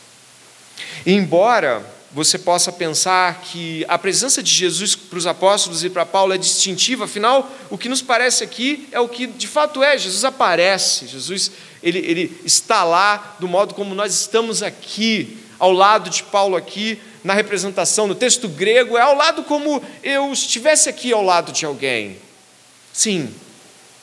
Embora 1.05 1.94
você 2.15 2.39
possa 2.39 2.71
pensar 2.71 3.41
que 3.41 3.83
a 3.89 3.97
presença 3.97 4.41
de 4.41 4.49
Jesus 4.49 4.95
para 4.95 5.19
os 5.19 5.27
apóstolos 5.27 5.83
e 5.83 5.89
para 5.89 6.05
Paulo 6.05 6.33
é 6.33 6.37
distintiva, 6.37 7.03
afinal, 7.03 7.51
o 7.69 7.77
que 7.77 7.89
nos 7.89 8.01
parece 8.01 8.41
aqui 8.41 8.87
é 8.93 8.99
o 9.01 9.09
que 9.09 9.27
de 9.27 9.45
fato 9.45 9.83
é: 9.83 9.97
Jesus 9.97 10.23
aparece, 10.23 11.07
Jesus 11.07 11.51
ele, 11.83 11.99
ele 11.99 12.41
está 12.45 12.85
lá 12.85 13.35
do 13.37 13.49
modo 13.49 13.73
como 13.73 13.93
nós 13.93 14.13
estamos 14.13 14.63
aqui, 14.63 15.37
ao 15.59 15.73
lado 15.73 16.09
de 16.09 16.23
Paulo 16.23 16.55
aqui, 16.55 16.97
na 17.21 17.33
representação, 17.33 18.07
no 18.07 18.15
texto 18.15 18.47
grego, 18.47 18.97
é 18.97 19.01
ao 19.01 19.13
lado 19.13 19.43
como 19.43 19.83
eu 20.01 20.31
estivesse 20.31 20.87
aqui 20.87 21.11
ao 21.11 21.21
lado 21.21 21.51
de 21.51 21.65
alguém. 21.65 22.17
Sim, 22.93 23.29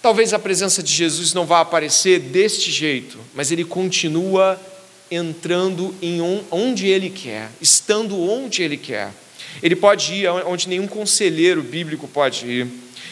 Talvez 0.02 0.34
a 0.34 0.38
presença 0.38 0.82
de 0.82 0.92
Jesus 0.92 1.32
não 1.32 1.46
vá 1.46 1.60
aparecer 1.60 2.18
deste 2.18 2.72
jeito, 2.72 3.20
mas 3.32 3.52
ele 3.52 3.64
continua 3.64 4.60
entrando 5.14 5.94
em 6.00 6.20
onde 6.50 6.86
ele 6.86 7.10
quer, 7.10 7.50
estando 7.60 8.18
onde 8.20 8.62
ele 8.62 8.76
quer. 8.76 9.10
Ele 9.62 9.76
pode 9.76 10.14
ir 10.14 10.28
onde 10.28 10.68
nenhum 10.68 10.86
conselheiro 10.86 11.62
bíblico 11.62 12.08
pode 12.08 12.46
ir. 12.46 12.66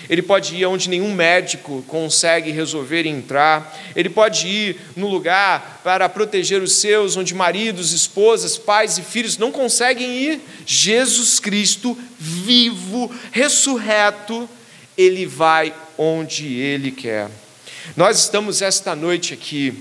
Ele 0.08 0.22
pode 0.22 0.56
ir 0.56 0.66
onde 0.66 0.88
nenhum 0.88 1.14
médico 1.14 1.84
consegue 1.86 2.50
resolver 2.50 3.06
entrar. 3.06 3.78
Ele 3.94 4.08
pode 4.08 4.48
ir 4.48 4.80
no 4.96 5.06
lugar 5.06 5.80
para 5.84 6.08
proteger 6.08 6.60
os 6.62 6.72
seus, 6.72 7.16
onde 7.16 7.34
maridos, 7.34 7.92
esposas, 7.92 8.58
pais 8.58 8.98
e 8.98 9.02
filhos 9.02 9.38
não 9.38 9.52
conseguem 9.52 10.18
ir. 10.18 10.40
Jesus 10.66 11.38
Cristo, 11.38 11.96
vivo, 12.18 13.14
ressurreto, 13.30 14.48
ele 14.96 15.26
vai 15.26 15.72
onde 15.96 16.46
Ele 16.54 16.90
quer. 16.90 17.28
Nós 17.96 18.18
estamos 18.18 18.62
esta 18.62 18.94
noite 18.94 19.34
aqui, 19.34 19.74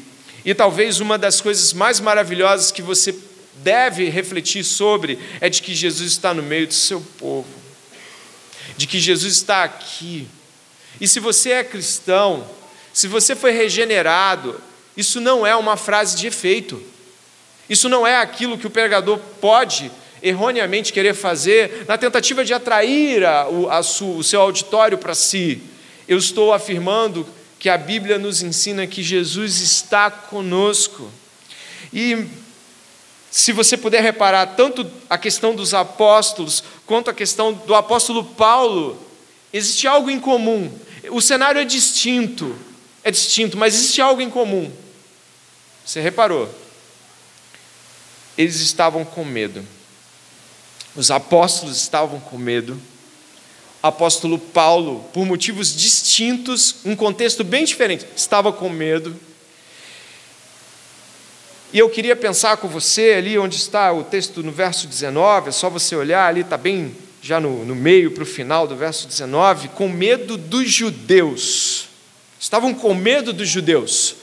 e 0.46 0.54
talvez 0.54 1.00
uma 1.00 1.18
das 1.18 1.42
coisas 1.42 1.74
mais 1.74 2.00
maravilhosas 2.00 2.72
que 2.72 2.82
você 2.82 3.16
deve 3.56 4.10
refletir 4.10 4.64
sobre 4.64 5.20
é 5.42 5.50
de 5.50 5.62
que 5.62 5.76
Jesus 5.76 6.12
está 6.12 6.34
no 6.34 6.42
meio 6.42 6.68
do 6.68 6.74
seu 6.74 7.02
povo, 7.18 7.48
de 8.78 8.88
que 8.88 9.00
Jesus 9.00 9.34
está 9.34 9.64
aqui. 9.64 10.28
E 11.00 11.08
se 11.08 11.20
você 11.20 11.52
é 11.52 11.64
cristão, 11.64 12.48
se 12.94 13.08
você 13.08 13.36
foi 13.36 13.52
regenerado, 13.52 14.60
isso 14.96 15.20
não 15.20 15.46
é 15.46 15.56
uma 15.56 15.78
frase 15.78 16.16
de 16.16 16.28
efeito. 16.28 16.82
Isso 17.70 17.88
não 17.88 18.06
é 18.06 18.18
aquilo 18.18 18.58
que 18.58 18.68
o 18.68 18.70
pregador 18.70 19.20
pode 19.40 19.92
erroneamente 20.22 20.92
querer 20.92 21.14
fazer 21.14 21.86
na 21.88 21.98
tentativa 21.98 22.44
de 22.44 22.54
atrair 22.54 23.24
a, 23.24 23.44
a, 23.44 23.80
o 23.80 24.24
seu 24.24 24.42
auditório 24.42 24.98
para 24.98 25.14
si. 25.14 25.62
Eu 26.08 26.18
estou 26.18 26.52
afirmando 26.52 27.26
que 27.60 27.70
a 27.70 27.78
Bíblia 27.78 28.18
nos 28.18 28.42
ensina 28.42 28.88
que 28.88 29.04
Jesus 29.04 29.60
está 29.60 30.10
conosco. 30.10 31.12
E 31.94 32.26
se 33.30 33.52
você 33.52 33.78
puder 33.78 34.02
reparar, 34.02 34.56
tanto 34.56 34.90
a 35.10 35.18
questão 35.18 35.54
dos 35.54 35.74
apóstolos 35.74 36.64
quanto 36.86 37.10
a 37.10 37.14
questão 37.14 37.54
do 37.54 37.76
apóstolo 37.76 38.24
Paulo, 38.24 38.98
existe 39.54 39.88
algo 39.88 40.10
em 40.10 40.20
comum. 40.20 40.72
O 41.12 41.22
cenário 41.22 41.60
é 41.62 41.66
distinto, 41.66 42.56
é 43.04 43.12
distinto, 43.12 43.58
mas 43.58 43.76
existe 43.76 44.02
algo 44.02 44.22
em 44.22 44.30
comum. 44.30 44.72
Você 45.86 46.00
reparou? 46.00 46.50
eles 48.40 48.62
estavam 48.62 49.04
com 49.04 49.26
medo. 49.26 49.66
Os 50.96 51.12
apóstolos 51.12 51.76
estavam 51.76 52.22
com 52.22 52.38
medo. 52.38 52.82
Apóstolo 53.82 54.38
Paulo, 54.38 55.06
por 55.14 55.26
motivos 55.26 55.76
distintos, 55.76 56.76
um 56.84 56.96
contexto 56.96 57.44
bem 57.44 57.64
diferente, 57.64 58.06
estava 58.16 58.52
com 58.52 58.70
medo. 58.70 59.16
E 61.72 61.80
eu 61.80 61.90
queria 61.90 62.16
pensar 62.16 62.58
com 62.58 62.68
você 62.68 63.14
ali 63.14 63.38
onde 63.38 63.56
está 63.56 63.94
o 63.94 64.04
texto 64.04 64.44
no 64.44 64.52
verso 64.52 64.88
19, 64.88 65.50
é 65.50 65.52
só 65.52 65.70
você 65.70 65.96
olhar 65.96 66.28
ali, 66.28 66.42
está 66.42 66.58
bem 66.58 66.96
já 67.22 67.40
no, 67.40 67.64
no 67.64 67.76
meio 67.76 68.12
para 68.12 68.24
o 68.24 68.26
final 68.26 68.68
do 68.68 68.76
verso 68.76 69.08
19, 69.08 69.70
com 69.70 69.88
medo 69.88 70.36
dos 70.36 70.70
judeus. 70.70 71.88
Estavam 72.40 72.74
com 72.74 72.94
medo 72.94 73.32
dos 73.32 73.48
judeus. 73.48 74.16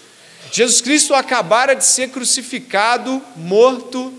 Jesus 0.52 0.80
Cristo 0.80 1.14
acabara 1.14 1.74
de 1.74 1.84
ser 1.84 2.10
crucificado, 2.10 3.22
morto, 3.36 4.12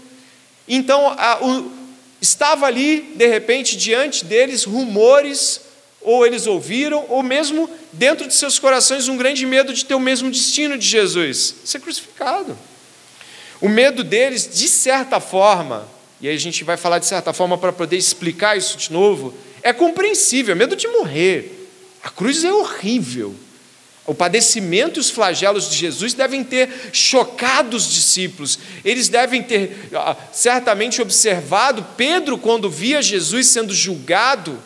então 0.68 1.14
a, 1.18 1.40
o, 1.44 1.72
estava 2.22 2.66
ali, 2.66 3.14
de 3.16 3.28
repente, 3.28 3.78
diante 3.78 4.26
deles 4.26 4.64
rumores, 4.64 5.62
ou 6.02 6.26
eles 6.26 6.48
ouviram, 6.48 7.06
ou 7.10 7.22
mesmo 7.22 7.70
dentro 7.92 8.28
de 8.28 8.34
seus 8.34 8.58
corações 8.60 9.08
um 9.08 9.18
grande 9.18 9.46
medo 9.46 9.74
de 9.74 9.84
ter 9.86 9.96
o 9.96 10.00
mesmo 10.00 10.32
destino 10.32 10.78
de 10.78 10.88
Jesus 10.88 11.56
ser 11.66 11.80
crucificado. 11.80 12.58
O 13.60 13.68
medo 13.68 14.04
deles, 14.04 14.50
de 14.54 14.68
certa 14.68 15.20
forma, 15.20 15.88
e 16.22 16.28
aí 16.28 16.36
a 16.36 16.40
gente 16.40 16.64
vai 16.64 16.78
falar 16.78 17.00
de 17.00 17.06
certa 17.06 17.34
forma 17.34 17.58
para 17.58 17.74
poder 17.74 17.98
explicar 17.98 18.58
isso 18.58 18.78
de 18.78 18.92
novo, 18.92 19.34
é 19.62 19.74
compreensível, 19.74 20.54
é 20.54 20.56
medo 20.56 20.76
de 20.76 20.88
morrer. 20.88 21.70
A 22.04 22.10
cruz 22.10 22.44
é 22.44 22.54
horrível. 22.54 23.36
O 24.08 24.16
padecimento 24.16 24.98
e 24.98 25.02
os 25.02 25.10
flagelos 25.10 25.70
de 25.70 25.76
Jesus 25.76 26.14
devem 26.14 26.42
ter 26.42 26.70
chocado 26.94 27.76
os 27.76 27.92
discípulos. 27.92 28.58
Eles 28.86 29.10
devem 29.10 29.44
ter 29.44 29.90
ah, 29.94 30.16
certamente 30.32 31.02
observado 31.02 31.86
Pedro 31.98 32.38
quando 32.38 32.70
via 32.70 33.02
Jesus 33.02 33.48
sendo 33.48 33.74
julgado 33.74 34.58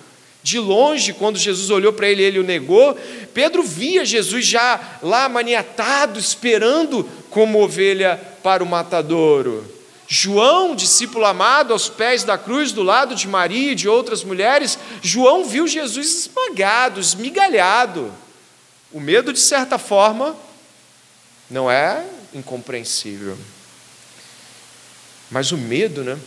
de 0.44 0.60
longe, 0.60 1.12
quando 1.12 1.40
Jesus 1.40 1.72
olhou 1.72 1.92
para 1.92 2.08
ele 2.08 2.22
e 2.22 2.26
ele 2.26 2.40
o 2.40 2.44
negou. 2.44 2.96
Pedro 3.34 3.64
via 3.64 4.06
Jesus 4.06 4.46
já 4.46 4.80
lá 5.02 5.28
maniatado, 5.28 6.20
esperando 6.20 7.10
como 7.32 7.64
ovelha 7.64 8.22
para 8.44 8.64
o 8.64 8.68
matadouro. 8.68 9.66
João, 10.08 10.76
discípulo 10.76 11.26
amado, 11.26 11.74
aos 11.74 11.90
pés 11.90 12.24
da 12.24 12.38
cruz, 12.38 12.72
do 12.72 12.84
lado 12.84 13.16
de 13.16 13.28
Maria 13.28 13.72
e 13.72 13.76
de 13.76 13.90
outras 13.90 14.24
mulheres, 14.24 14.78
João 15.02 15.46
viu 15.46 15.68
Jesus 15.68 16.28
esmagado, 16.28 17.00
esmigalhado. 17.00 18.12
O 18.92 19.00
medo, 19.00 19.32
de 19.32 19.40
certa 19.40 19.78
forma, 19.78 20.36
não 21.50 21.70
é 21.70 22.06
incompreensível. 22.34 23.38
Mas 25.30 25.52
o 25.52 25.58
medo, 25.58 26.04
né? 26.04 26.20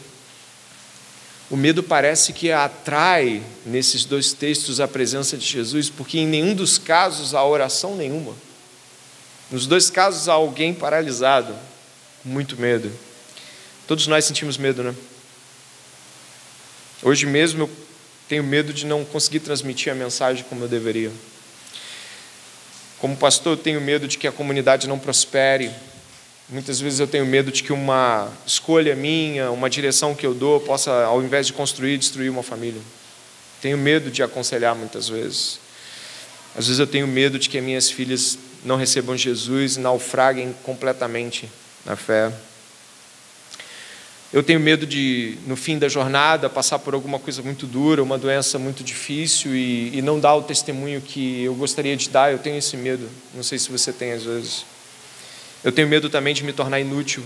O 1.50 1.56
medo 1.56 1.82
parece 1.82 2.32
que 2.32 2.50
atrai 2.50 3.42
nesses 3.66 4.04
dois 4.04 4.32
textos 4.32 4.80
a 4.80 4.88
presença 4.88 5.36
de 5.36 5.46
Jesus, 5.46 5.90
porque 5.90 6.18
em 6.18 6.26
nenhum 6.26 6.54
dos 6.54 6.78
casos 6.78 7.34
há 7.34 7.44
oração 7.44 7.96
nenhuma. 7.96 8.34
Nos 9.50 9.66
dois 9.66 9.90
casos 9.90 10.28
há 10.28 10.32
alguém 10.32 10.72
paralisado, 10.72 11.54
muito 12.24 12.56
medo. 12.56 12.90
Todos 13.86 14.06
nós 14.06 14.24
sentimos 14.24 14.56
medo, 14.56 14.82
né? 14.82 14.94
Hoje 17.02 17.26
mesmo 17.26 17.64
eu 17.64 17.70
tenho 18.26 18.42
medo 18.42 18.72
de 18.72 18.86
não 18.86 19.04
conseguir 19.04 19.40
transmitir 19.40 19.92
a 19.92 19.94
mensagem 19.94 20.44
como 20.48 20.64
eu 20.64 20.68
deveria. 20.68 21.12
Como 23.04 23.18
pastor, 23.18 23.52
eu 23.52 23.62
tenho 23.62 23.82
medo 23.82 24.08
de 24.08 24.16
que 24.16 24.26
a 24.26 24.32
comunidade 24.32 24.88
não 24.88 24.98
prospere. 24.98 25.70
Muitas 26.48 26.80
vezes 26.80 27.00
eu 27.00 27.06
tenho 27.06 27.26
medo 27.26 27.52
de 27.52 27.62
que 27.62 27.70
uma 27.70 28.32
escolha 28.46 28.96
minha, 28.96 29.50
uma 29.50 29.68
direção 29.68 30.14
que 30.14 30.24
eu 30.24 30.32
dou, 30.32 30.58
possa, 30.58 30.90
ao 31.04 31.22
invés 31.22 31.46
de 31.46 31.52
construir, 31.52 31.98
destruir 31.98 32.30
uma 32.30 32.42
família. 32.42 32.80
Tenho 33.60 33.76
medo 33.76 34.10
de 34.10 34.22
aconselhar 34.22 34.74
muitas 34.74 35.06
vezes. 35.06 35.60
Às 36.56 36.66
vezes 36.66 36.80
eu 36.80 36.86
tenho 36.86 37.06
medo 37.06 37.38
de 37.38 37.50
que 37.50 37.60
minhas 37.60 37.90
filhas 37.90 38.38
não 38.64 38.76
recebam 38.76 39.14
Jesus 39.14 39.76
e 39.76 39.80
naufraguem 39.80 40.56
completamente 40.62 41.46
na 41.84 41.96
fé. 41.96 42.32
Eu 44.34 44.42
tenho 44.42 44.58
medo 44.58 44.84
de, 44.84 45.38
no 45.46 45.54
fim 45.54 45.78
da 45.78 45.88
jornada, 45.88 46.50
passar 46.50 46.80
por 46.80 46.92
alguma 46.92 47.20
coisa 47.20 47.40
muito 47.40 47.68
dura, 47.68 48.02
uma 48.02 48.18
doença 48.18 48.58
muito 48.58 48.82
difícil 48.82 49.54
e, 49.54 49.96
e, 49.96 50.02
não 50.02 50.18
dar 50.18 50.34
o 50.34 50.42
testemunho 50.42 51.00
que 51.00 51.44
eu 51.44 51.54
gostaria 51.54 51.96
de 51.96 52.08
dar. 52.08 52.32
Eu 52.32 52.38
tenho 52.40 52.58
esse 52.58 52.76
medo. 52.76 53.08
Não 53.32 53.44
sei 53.44 53.60
se 53.60 53.70
você 53.70 53.92
tem 53.92 54.10
às 54.10 54.24
vezes. 54.24 54.66
Eu 55.62 55.70
tenho 55.70 55.86
medo 55.86 56.10
também 56.10 56.34
de 56.34 56.42
me 56.42 56.52
tornar 56.52 56.80
inútil 56.80 57.22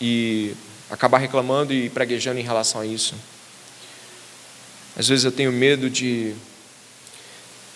e 0.00 0.56
acabar 0.90 1.18
reclamando 1.18 1.72
e 1.72 1.88
praguejando 1.88 2.40
em 2.40 2.42
relação 2.42 2.80
a 2.80 2.84
isso. 2.84 3.14
Às 4.96 5.06
vezes 5.06 5.24
eu 5.24 5.30
tenho 5.30 5.52
medo 5.52 5.88
de, 5.88 6.34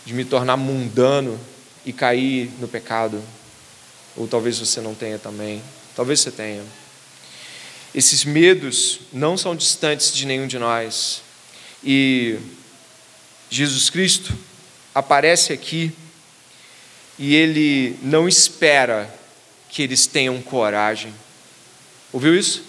de 0.05 0.13
me 0.13 0.25
tornar 0.25 0.57
mundano 0.57 1.39
e 1.85 1.93
cair 1.93 2.51
no 2.59 2.67
pecado. 2.67 3.23
Ou 4.17 4.27
talvez 4.27 4.59
você 4.59 4.81
não 4.81 4.97
tenha 4.97 5.17
também. 5.17 5.63
Talvez 5.95 6.19
você 6.19 6.33
tenha. 6.33 6.65
Esses 7.97 8.27
medos 8.27 9.01
não 9.11 9.39
são 9.39 9.57
distantes 9.57 10.13
de 10.13 10.27
nenhum 10.27 10.47
de 10.47 10.59
nós. 10.59 11.23
E 11.83 12.39
Jesus 13.49 13.89
Cristo 13.89 14.37
aparece 14.95 15.51
aqui 15.51 15.91
e 17.19 17.35
ele 17.35 17.99
não 18.03 18.29
espera 18.29 19.09
que 19.71 19.81
eles 19.81 20.07
tenham 20.07 20.43
coragem. 20.43 21.15
Ouviu 22.13 22.39
isso? 22.39 22.63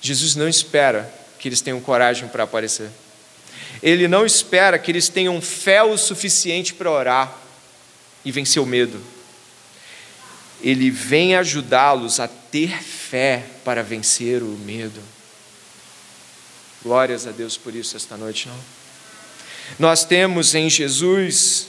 Jesus 0.00 0.36
não 0.36 0.48
espera 0.48 1.12
que 1.40 1.48
eles 1.48 1.60
tenham 1.60 1.80
coragem 1.80 2.28
para 2.28 2.44
aparecer. 2.44 2.88
Ele 3.82 4.06
não 4.06 4.24
espera 4.24 4.78
que 4.78 4.92
eles 4.92 5.08
tenham 5.08 5.40
fé 5.40 5.82
o 5.82 5.98
suficiente 5.98 6.72
para 6.72 6.88
orar 6.88 7.36
e 8.24 8.30
vencer 8.30 8.62
o 8.62 8.66
medo 8.66 9.17
ele 10.62 10.90
vem 10.90 11.34
ajudá-los 11.34 12.18
a 12.20 12.28
ter 12.28 12.82
fé 12.82 13.44
para 13.64 13.82
vencer 13.82 14.42
o 14.42 14.46
medo. 14.46 15.00
Glórias 16.82 17.26
a 17.26 17.30
Deus 17.30 17.56
por 17.56 17.74
isso 17.74 17.96
esta 17.96 18.16
noite, 18.16 18.48
não? 18.48 18.56
Nós 19.78 20.04
temos 20.04 20.54
em 20.54 20.70
Jesus 20.70 21.68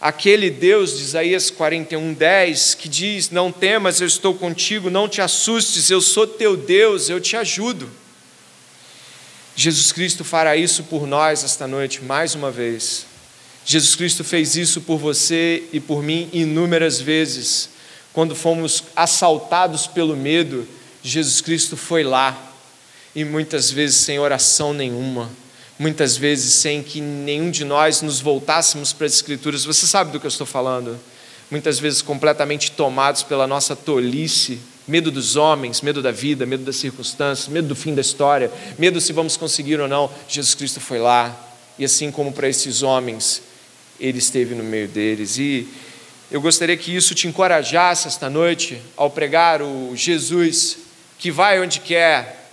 aquele 0.00 0.50
Deus 0.50 0.96
de 0.96 1.02
Isaías 1.02 1.50
41:10 1.50 2.74
que 2.74 2.88
diz: 2.88 3.30
"Não 3.30 3.52
temas, 3.52 4.00
eu 4.00 4.06
estou 4.06 4.34
contigo, 4.34 4.90
não 4.90 5.08
te 5.08 5.20
assustes, 5.20 5.90
eu 5.90 6.00
sou 6.00 6.26
teu 6.26 6.56
Deus, 6.56 7.08
eu 7.08 7.20
te 7.20 7.36
ajudo". 7.36 7.90
Jesus 9.56 9.92
Cristo 9.92 10.24
fará 10.24 10.56
isso 10.56 10.84
por 10.84 11.06
nós 11.06 11.44
esta 11.44 11.66
noite 11.66 12.02
mais 12.02 12.34
uma 12.34 12.50
vez. 12.50 13.06
Jesus 13.64 13.94
Cristo 13.94 14.24
fez 14.24 14.56
isso 14.56 14.80
por 14.80 14.98
você 14.98 15.64
e 15.72 15.80
por 15.80 16.02
mim 16.02 16.28
inúmeras 16.32 17.00
vezes 17.00 17.73
quando 18.14 18.34
fomos 18.34 18.84
assaltados 18.94 19.88
pelo 19.88 20.16
medo, 20.16 20.66
Jesus 21.02 21.40
Cristo 21.40 21.76
foi 21.76 22.04
lá, 22.04 22.52
e 23.14 23.24
muitas 23.24 23.70
vezes 23.70 23.96
sem 23.96 24.18
oração 24.18 24.72
nenhuma, 24.72 25.28
muitas 25.78 26.16
vezes 26.16 26.54
sem 26.54 26.82
que 26.82 27.00
nenhum 27.00 27.50
de 27.50 27.64
nós 27.64 28.00
nos 28.00 28.20
voltássemos 28.20 28.92
para 28.92 29.06
as 29.06 29.14
Escrituras. 29.14 29.64
Você 29.64 29.86
sabe 29.86 30.12
do 30.12 30.20
que 30.20 30.26
eu 30.26 30.30
estou 30.30 30.46
falando? 30.46 30.98
Muitas 31.50 31.78
vezes 31.78 32.00
completamente 32.00 32.70
tomados 32.70 33.22
pela 33.24 33.46
nossa 33.46 33.74
tolice, 33.74 34.60
medo 34.86 35.10
dos 35.10 35.34
homens, 35.34 35.80
medo 35.80 36.00
da 36.00 36.12
vida, 36.12 36.46
medo 36.46 36.64
das 36.64 36.76
circunstâncias, 36.76 37.48
medo 37.48 37.68
do 37.68 37.76
fim 37.76 37.94
da 37.94 38.00
história, 38.00 38.50
medo 38.78 39.00
se 39.00 39.12
vamos 39.12 39.36
conseguir 39.36 39.80
ou 39.80 39.88
não. 39.88 40.10
Jesus 40.28 40.54
Cristo 40.54 40.80
foi 40.80 41.00
lá, 41.00 41.36
e 41.76 41.84
assim 41.84 42.12
como 42.12 42.32
para 42.32 42.48
esses 42.48 42.82
homens, 42.82 43.42
ele 43.98 44.18
esteve 44.18 44.54
no 44.54 44.62
meio 44.62 44.86
deles. 44.86 45.36
E 45.36 45.68
eu 46.30 46.40
gostaria 46.40 46.76
que 46.76 46.94
isso 46.94 47.14
te 47.14 47.28
encorajasse 47.28 48.08
esta 48.08 48.30
noite 48.30 48.80
ao 48.96 49.10
pregar 49.10 49.60
o 49.62 49.94
Jesus 49.94 50.78
que 51.18 51.30
vai 51.30 51.60
onde 51.60 51.80
quer, 51.80 52.50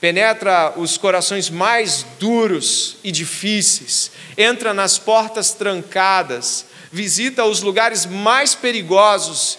penetra 0.00 0.72
os 0.76 0.98
corações 0.98 1.48
mais 1.48 2.04
duros 2.18 2.96
e 3.04 3.12
difíceis, 3.12 4.10
entra 4.36 4.74
nas 4.74 4.98
portas 4.98 5.52
trancadas, 5.52 6.66
visita 6.90 7.44
os 7.44 7.62
lugares 7.62 8.04
mais 8.04 8.54
perigosos, 8.54 9.58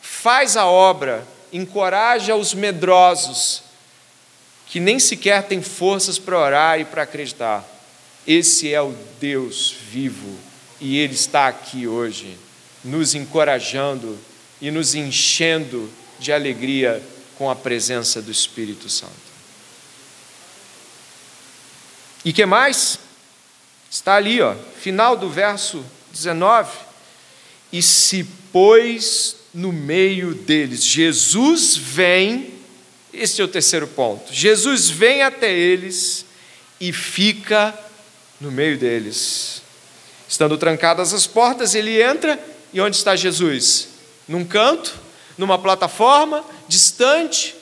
faz 0.00 0.56
a 0.56 0.66
obra, 0.66 1.26
encoraja 1.52 2.34
os 2.34 2.54
medrosos, 2.54 3.62
que 4.66 4.80
nem 4.80 4.98
sequer 4.98 5.42
têm 5.42 5.60
forças 5.60 6.18
para 6.18 6.38
orar 6.38 6.80
e 6.80 6.84
para 6.84 7.02
acreditar. 7.02 7.64
Esse 8.26 8.72
é 8.72 8.80
o 8.80 8.96
Deus 9.20 9.74
vivo 9.90 10.38
e 10.80 10.98
Ele 10.98 11.14
está 11.14 11.48
aqui 11.48 11.86
hoje 11.86 12.38
nos 12.84 13.14
encorajando 13.14 14.18
e 14.60 14.70
nos 14.70 14.94
enchendo 14.94 15.90
de 16.18 16.32
alegria 16.32 17.02
com 17.36 17.50
a 17.50 17.56
presença 17.56 18.22
do 18.22 18.30
Espírito 18.30 18.88
Santo. 18.88 19.32
E 22.24 22.32
que 22.32 22.46
mais? 22.46 22.98
Está 23.90 24.14
ali, 24.14 24.40
ó, 24.40 24.54
final 24.80 25.16
do 25.16 25.28
verso 25.28 25.84
19. 26.12 26.70
E 27.72 27.82
se 27.82 28.24
pôs 28.52 29.36
no 29.52 29.72
meio 29.72 30.34
deles. 30.34 30.84
Jesus 30.84 31.76
vem 31.76 32.54
Este 33.12 33.42
é 33.42 33.44
o 33.44 33.48
terceiro 33.48 33.86
ponto. 33.86 34.32
Jesus 34.32 34.88
vem 34.88 35.22
até 35.22 35.52
eles 35.52 36.24
e 36.80 36.92
fica 36.92 37.78
no 38.40 38.50
meio 38.50 38.78
deles. 38.78 39.60
Estando 40.26 40.56
trancadas 40.56 41.12
as 41.12 41.26
portas, 41.26 41.74
ele 41.74 42.02
entra 42.02 42.40
e 42.72 42.80
onde 42.80 42.96
está 42.96 43.14
Jesus? 43.14 43.88
Num 44.26 44.44
canto, 44.44 44.94
numa 45.36 45.58
plataforma, 45.58 46.44
distante, 46.68 47.54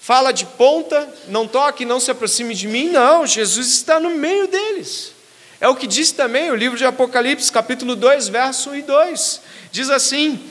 fala 0.00 0.32
de 0.32 0.44
ponta, 0.44 1.08
não 1.28 1.46
toque, 1.46 1.84
não 1.84 2.00
se 2.00 2.10
aproxime 2.10 2.54
de 2.54 2.66
mim. 2.66 2.90
Não, 2.90 3.26
Jesus 3.26 3.68
está 3.68 4.00
no 4.00 4.10
meio 4.10 4.48
deles. 4.48 5.12
É 5.60 5.68
o 5.68 5.76
que 5.76 5.86
diz 5.86 6.10
também 6.10 6.50
o 6.50 6.56
livro 6.56 6.76
de 6.76 6.84
Apocalipse, 6.84 7.52
capítulo 7.52 7.94
2, 7.94 8.28
verso 8.28 8.70
1 8.70 8.74
e 8.74 8.82
2. 8.82 9.40
Diz 9.70 9.90
assim: 9.90 10.44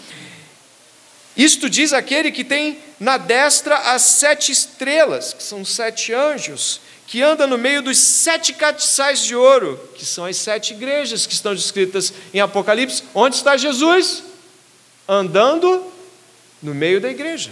Isto 1.36 1.70
diz 1.70 1.92
aquele 1.92 2.32
que 2.32 2.46
tem 2.46 2.80
na 2.98 3.18
destra 3.18 3.76
as 3.94 4.04
sete 4.04 4.52
estrelas, 4.52 5.34
que 5.34 5.44
são 5.44 5.66
sete 5.66 6.14
anjos, 6.14 6.80
que 7.12 7.22
anda 7.22 7.46
no 7.46 7.58
meio 7.58 7.82
dos 7.82 7.98
sete 7.98 8.54
catiçais 8.54 9.20
de 9.20 9.36
ouro, 9.36 9.78
que 9.96 10.06
são 10.06 10.24
as 10.24 10.38
sete 10.38 10.72
igrejas 10.72 11.26
que 11.26 11.34
estão 11.34 11.54
descritas 11.54 12.14
em 12.34 12.40
Apocalipse. 12.40 13.04
Onde 13.14 13.36
está 13.36 13.58
Jesus? 13.58 14.24
Andando 15.06 15.92
no 16.64 16.74
meio 16.74 17.02
da 17.02 17.10
igreja, 17.10 17.52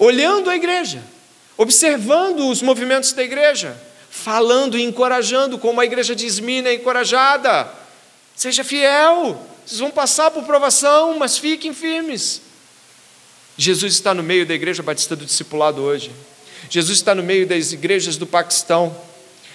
olhando 0.00 0.50
a 0.50 0.56
igreja, 0.56 1.00
observando 1.56 2.48
os 2.48 2.60
movimentos 2.60 3.12
da 3.12 3.22
igreja, 3.22 3.80
falando 4.10 4.76
e 4.76 4.82
encorajando, 4.82 5.56
como 5.56 5.80
a 5.80 5.84
igreja 5.84 6.12
de 6.12 6.26
Esmina 6.26 6.70
é 6.70 6.74
encorajada. 6.74 7.70
Seja 8.34 8.64
fiel, 8.64 9.40
vocês 9.64 9.78
vão 9.78 9.92
passar 9.92 10.32
por 10.32 10.42
provação, 10.42 11.16
mas 11.16 11.38
fiquem 11.38 11.72
firmes. 11.72 12.42
Jesus 13.56 13.94
está 13.94 14.12
no 14.12 14.24
meio 14.24 14.44
da 14.44 14.54
igreja 14.54 14.82
batista 14.82 15.14
do 15.14 15.24
discipulado 15.24 15.80
hoje. 15.80 16.10
Jesus 16.68 16.98
está 16.98 17.14
no 17.14 17.22
meio 17.22 17.46
das 17.46 17.72
igrejas 17.72 18.16
do 18.16 18.26
Paquistão. 18.26 18.96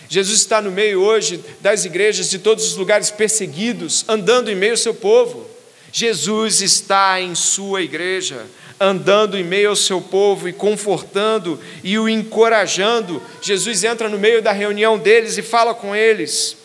Jesus 0.10 0.40
está 0.40 0.62
no 0.62 0.72
meio 0.72 1.02
hoje 1.02 1.44
das 1.62 1.86
igrejas 1.86 2.30
de 2.30 2.40
todos 2.40 2.66
os 2.66 2.76
lugares 2.76 3.12
perseguidos, 3.12 4.04
andando 4.08 4.50
em 4.50 4.56
meio 4.56 4.74
ao 4.74 4.78
seu 4.78 4.94
povo. 4.94 5.48
Jesus 5.92 6.62
está 6.62 7.22
em 7.22 7.36
sua 7.36 7.82
igreja, 7.82 8.46
andando 8.80 9.38
em 9.38 9.44
meio 9.44 9.70
ao 9.70 9.76
seu 9.76 10.02
povo 10.02 10.50
e 10.50 10.54
confortando 10.54 11.60
e 11.84 12.00
o 12.00 12.10
encorajando. 12.10 13.22
Jesus 13.42 13.84
entra 13.84 14.10
no 14.10 14.18
meio 14.18 14.42
da 14.42 14.52
reunião 14.52 14.98
deles 14.98 15.38
e 15.38 15.44
fala 15.44 15.74
com 15.74 15.96
eles. 15.96 16.58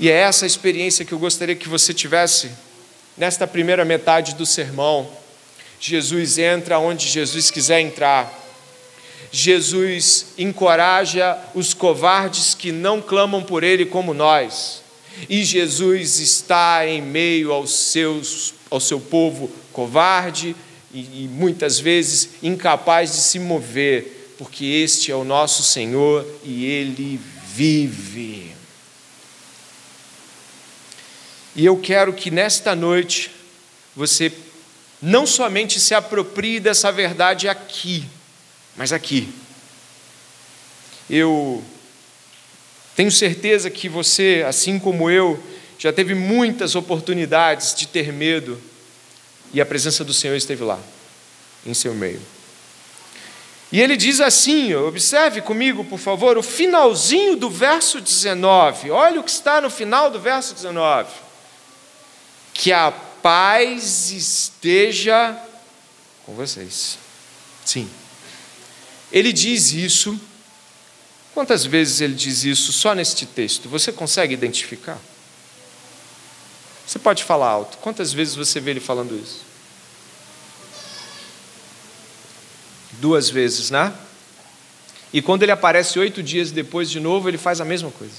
E 0.00 0.10
é 0.10 0.14
essa 0.14 0.46
experiência 0.46 1.04
que 1.04 1.12
eu 1.12 1.18
gostaria 1.18 1.54
que 1.54 1.68
você 1.68 1.94
tivesse 1.94 2.50
nesta 3.16 3.46
primeira 3.46 3.84
metade 3.84 4.34
do 4.34 4.44
sermão. 4.44 5.08
Jesus 5.78 6.38
entra 6.38 6.78
onde 6.78 7.08
Jesus 7.08 7.50
quiser 7.50 7.80
entrar. 7.80 8.41
Jesus 9.32 10.26
encoraja 10.36 11.38
os 11.54 11.72
covardes 11.72 12.54
que 12.54 12.70
não 12.70 13.00
clamam 13.00 13.42
por 13.42 13.64
Ele 13.64 13.86
como 13.86 14.12
nós. 14.12 14.82
E 15.28 15.42
Jesus 15.42 16.20
está 16.20 16.86
em 16.86 17.00
meio 17.00 17.50
aos 17.50 17.70
seus, 17.72 18.54
ao 18.70 18.78
seu 18.78 19.00
povo 19.00 19.50
covarde 19.72 20.54
e, 20.92 21.24
e 21.24 21.28
muitas 21.32 21.80
vezes 21.80 22.30
incapaz 22.42 23.12
de 23.12 23.18
se 23.18 23.38
mover, 23.38 24.34
porque 24.36 24.64
este 24.64 25.10
é 25.10 25.16
o 25.16 25.24
nosso 25.24 25.62
Senhor 25.62 26.26
e 26.44 26.66
Ele 26.66 27.18
vive. 27.54 28.52
E 31.56 31.64
eu 31.64 31.78
quero 31.78 32.12
que 32.12 32.30
nesta 32.30 32.74
noite 32.74 33.30
você 33.94 34.32
não 35.00 35.26
somente 35.26 35.80
se 35.80 35.94
aproprie 35.94 36.60
dessa 36.60 36.90
verdade 36.92 37.48
aqui, 37.48 38.04
mas 38.76 38.92
aqui. 38.92 39.32
Eu 41.08 41.62
tenho 42.94 43.10
certeza 43.10 43.70
que 43.70 43.88
você, 43.88 44.44
assim 44.46 44.78
como 44.78 45.10
eu, 45.10 45.42
já 45.78 45.92
teve 45.92 46.14
muitas 46.14 46.74
oportunidades 46.74 47.74
de 47.74 47.88
ter 47.88 48.12
medo 48.12 48.60
e 49.52 49.60
a 49.60 49.66
presença 49.66 50.04
do 50.04 50.14
Senhor 50.14 50.36
esteve 50.36 50.62
lá, 50.62 50.78
em 51.66 51.74
seu 51.74 51.94
meio. 51.94 52.20
E 53.72 53.80
ele 53.80 53.96
diz 53.96 54.20
assim: 54.20 54.74
observe 54.74 55.40
comigo, 55.40 55.82
por 55.84 55.98
favor, 55.98 56.36
o 56.36 56.42
finalzinho 56.42 57.36
do 57.36 57.48
verso 57.48 58.00
19. 58.00 58.90
Olha 58.90 59.20
o 59.20 59.24
que 59.24 59.30
está 59.30 59.60
no 59.60 59.70
final 59.70 60.10
do 60.10 60.20
verso 60.20 60.54
19. 60.54 61.10
Que 62.52 62.70
a 62.70 62.92
paz 62.92 64.10
esteja 64.10 65.36
com 66.26 66.34
vocês. 66.34 66.98
Sim. 67.64 67.88
Ele 69.12 69.32
diz 69.32 69.72
isso. 69.72 70.18
Quantas 71.34 71.64
vezes 71.64 72.00
ele 72.00 72.14
diz 72.14 72.44
isso 72.44 72.72
só 72.72 72.94
neste 72.94 73.26
texto? 73.26 73.68
Você 73.68 73.92
consegue 73.92 74.34
identificar? 74.34 74.98
Você 76.86 76.98
pode 76.98 77.22
falar 77.22 77.48
alto. 77.48 77.78
Quantas 77.78 78.12
vezes 78.12 78.34
você 78.34 78.58
vê 78.58 78.72
ele 78.72 78.80
falando 78.80 79.14
isso? 79.14 79.40
Duas 82.92 83.30
vezes, 83.30 83.70
né? 83.70 83.92
E 85.12 85.20
quando 85.20 85.42
ele 85.42 85.52
aparece 85.52 85.98
oito 85.98 86.22
dias 86.22 86.50
depois 86.50 86.90
de 86.90 86.98
novo, 86.98 87.28
ele 87.28 87.38
faz 87.38 87.60
a 87.60 87.64
mesma 87.64 87.90
coisa. 87.90 88.14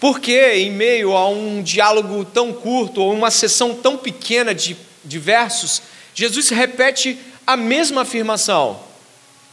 Porque, 0.00 0.38
em 0.54 0.70
meio 0.70 1.16
a 1.16 1.28
um 1.28 1.62
diálogo 1.62 2.24
tão 2.24 2.52
curto, 2.52 3.00
ou 3.00 3.12
uma 3.12 3.30
sessão 3.30 3.74
tão 3.74 3.96
pequena 3.96 4.54
de, 4.54 4.76
de 5.04 5.18
versos, 5.18 5.80
Jesus 6.14 6.50
repete 6.50 7.18
a 7.46 7.56
mesma 7.56 8.02
afirmação. 8.02 8.83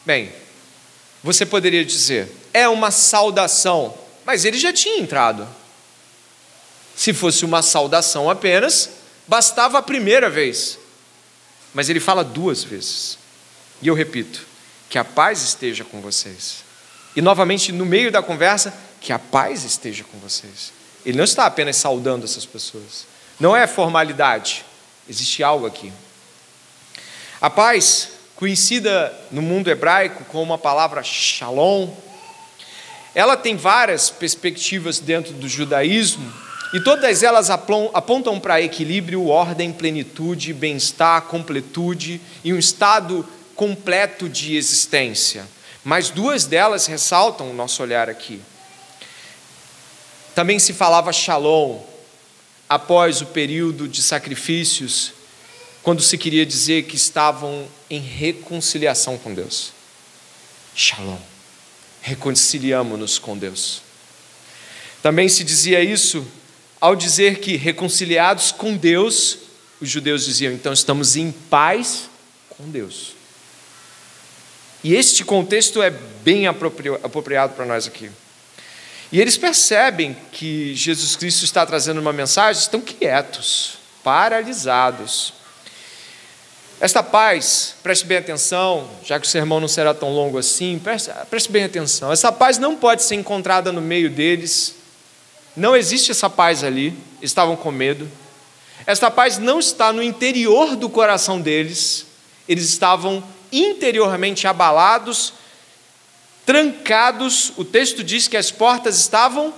Bem, 0.05 0.31
você 1.23 1.45
poderia 1.45 1.85
dizer, 1.85 2.31
é 2.53 2.67
uma 2.67 2.91
saudação, 2.91 3.97
mas 4.25 4.45
ele 4.45 4.57
já 4.57 4.73
tinha 4.73 4.99
entrado. 4.99 5.47
Se 6.95 7.13
fosse 7.13 7.45
uma 7.45 7.61
saudação 7.61 8.29
apenas, 8.29 8.89
bastava 9.27 9.77
a 9.77 9.81
primeira 9.81 10.29
vez. 10.29 10.77
Mas 11.73 11.89
ele 11.89 11.99
fala 11.99 12.23
duas 12.23 12.63
vezes. 12.63 13.17
E 13.81 13.87
eu 13.87 13.93
repito: 13.93 14.45
que 14.89 14.97
a 14.97 15.05
paz 15.05 15.41
esteja 15.41 15.83
com 15.83 16.01
vocês. 16.01 16.63
E 17.15 17.21
novamente, 17.21 17.71
no 17.71 17.85
meio 17.85 18.11
da 18.11 18.21
conversa, 18.21 18.73
que 18.99 19.13
a 19.13 19.19
paz 19.19 19.63
esteja 19.63 20.03
com 20.03 20.17
vocês. 20.19 20.73
Ele 21.05 21.17
não 21.17 21.23
está 21.23 21.45
apenas 21.45 21.77
saudando 21.77 22.25
essas 22.25 22.45
pessoas. 22.45 23.05
Não 23.39 23.55
é 23.55 23.65
formalidade. 23.65 24.65
Existe 25.09 25.43
algo 25.43 25.65
aqui. 25.65 25.91
A 27.39 27.49
paz 27.49 28.09
conhecida 28.41 29.15
no 29.29 29.39
mundo 29.39 29.69
hebraico 29.69 30.25
como 30.25 30.51
a 30.51 30.57
palavra 30.57 31.03
shalom. 31.03 31.87
Ela 33.13 33.37
tem 33.37 33.55
várias 33.55 34.09
perspectivas 34.09 34.97
dentro 34.97 35.31
do 35.33 35.47
judaísmo 35.47 36.33
e 36.73 36.79
todas 36.79 37.21
elas 37.21 37.51
apontam 37.51 38.39
para 38.39 38.59
equilíbrio, 38.59 39.27
ordem, 39.27 39.71
plenitude, 39.71 40.55
bem-estar, 40.55 41.21
completude 41.25 42.19
e 42.43 42.51
um 42.51 42.57
estado 42.57 43.23
completo 43.53 44.27
de 44.27 44.55
existência. 44.55 45.47
Mas 45.83 46.09
duas 46.09 46.45
delas 46.45 46.87
ressaltam 46.87 47.51
o 47.51 47.53
nosso 47.53 47.83
olhar 47.83 48.09
aqui. 48.09 48.41
Também 50.33 50.57
se 50.57 50.73
falava 50.73 51.13
shalom 51.13 51.79
após 52.67 53.21
o 53.21 53.27
período 53.27 53.87
de 53.87 54.01
sacrifícios 54.01 55.13
quando 55.83 56.01
se 56.01 56.17
queria 56.17 56.43
dizer 56.43 56.85
que 56.85 56.95
estavam 56.95 57.67
em 57.91 57.99
reconciliação 57.99 59.17
com 59.17 59.33
Deus. 59.33 59.73
Shalom. 60.73 61.19
Reconciliamos-nos 62.01 63.19
com 63.19 63.37
Deus. 63.37 63.81
Também 65.03 65.27
se 65.27 65.43
dizia 65.43 65.83
isso 65.83 66.25
ao 66.79 66.95
dizer 66.95 67.39
que 67.39 67.57
reconciliados 67.57 68.51
com 68.51 68.75
Deus, 68.77 69.37
os 69.81 69.89
judeus 69.89 70.25
diziam, 70.25 70.53
então 70.53 70.71
estamos 70.71 71.17
em 71.17 71.31
paz 71.31 72.09
com 72.49 72.69
Deus. 72.69 73.13
E 74.83 74.95
este 74.95 75.23
contexto 75.25 75.81
é 75.81 75.89
bem 75.89 76.47
apropriado 76.47 77.53
para 77.53 77.65
nós 77.65 77.85
aqui. 77.85 78.09
E 79.11 79.19
eles 79.19 79.37
percebem 79.37 80.15
que 80.31 80.73
Jesus 80.73 81.17
Cristo 81.17 81.43
está 81.43 81.65
trazendo 81.65 81.99
uma 81.99 82.13
mensagem, 82.13 82.61
estão 82.61 82.79
quietos, 82.79 83.73
paralisados. 84.01 85.33
Esta 86.81 87.03
paz, 87.03 87.75
preste 87.83 88.07
bem 88.07 88.17
atenção, 88.17 88.89
já 89.05 89.19
que 89.19 89.27
o 89.27 89.29
sermão 89.29 89.59
não 89.59 89.67
será 89.67 89.93
tão 89.93 90.11
longo 90.11 90.39
assim, 90.39 90.81
preste, 90.83 91.11
preste 91.29 91.51
bem 91.51 91.63
atenção. 91.63 92.11
Essa 92.11 92.31
paz 92.31 92.57
não 92.57 92.75
pode 92.75 93.03
ser 93.03 93.13
encontrada 93.13 93.71
no 93.71 93.79
meio 93.79 94.09
deles, 94.09 94.73
não 95.55 95.75
existe 95.75 96.09
essa 96.09 96.27
paz 96.27 96.63
ali, 96.63 96.97
estavam 97.21 97.55
com 97.55 97.69
medo. 97.69 98.09
Esta 98.87 99.11
paz 99.11 99.37
não 99.37 99.59
está 99.59 99.93
no 99.93 100.01
interior 100.01 100.75
do 100.75 100.89
coração 100.89 101.39
deles, 101.39 102.07
eles 102.49 102.67
estavam 102.69 103.23
interiormente 103.51 104.47
abalados, 104.47 105.33
trancados. 106.47 107.53
O 107.57 107.63
texto 107.63 108.03
diz 108.03 108.27
que 108.27 108.37
as 108.37 108.49
portas 108.49 108.97
estavam 108.97 109.53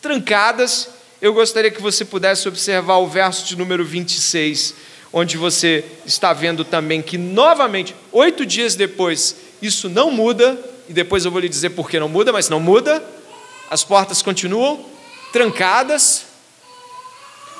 trancadas. 0.00 0.88
Eu 1.20 1.34
gostaria 1.34 1.72
que 1.72 1.82
você 1.82 2.04
pudesse 2.04 2.46
observar 2.46 2.98
o 2.98 3.08
verso 3.08 3.44
de 3.44 3.56
número 3.56 3.84
26 3.84 4.89
onde 5.12 5.36
você 5.36 5.84
está 6.06 6.32
vendo 6.32 6.64
também 6.64 7.02
que, 7.02 7.18
novamente, 7.18 7.94
oito 8.12 8.46
dias 8.46 8.74
depois, 8.74 9.36
isso 9.60 9.88
não 9.88 10.10
muda, 10.10 10.58
e 10.88 10.92
depois 10.92 11.24
eu 11.24 11.30
vou 11.30 11.40
lhe 11.40 11.48
dizer 11.48 11.70
por 11.70 11.90
que 11.90 11.98
não 11.98 12.08
muda, 12.08 12.32
mas 12.32 12.48
não 12.48 12.60
muda, 12.60 13.02
as 13.68 13.84
portas 13.84 14.22
continuam 14.22 14.84
trancadas, 15.32 16.24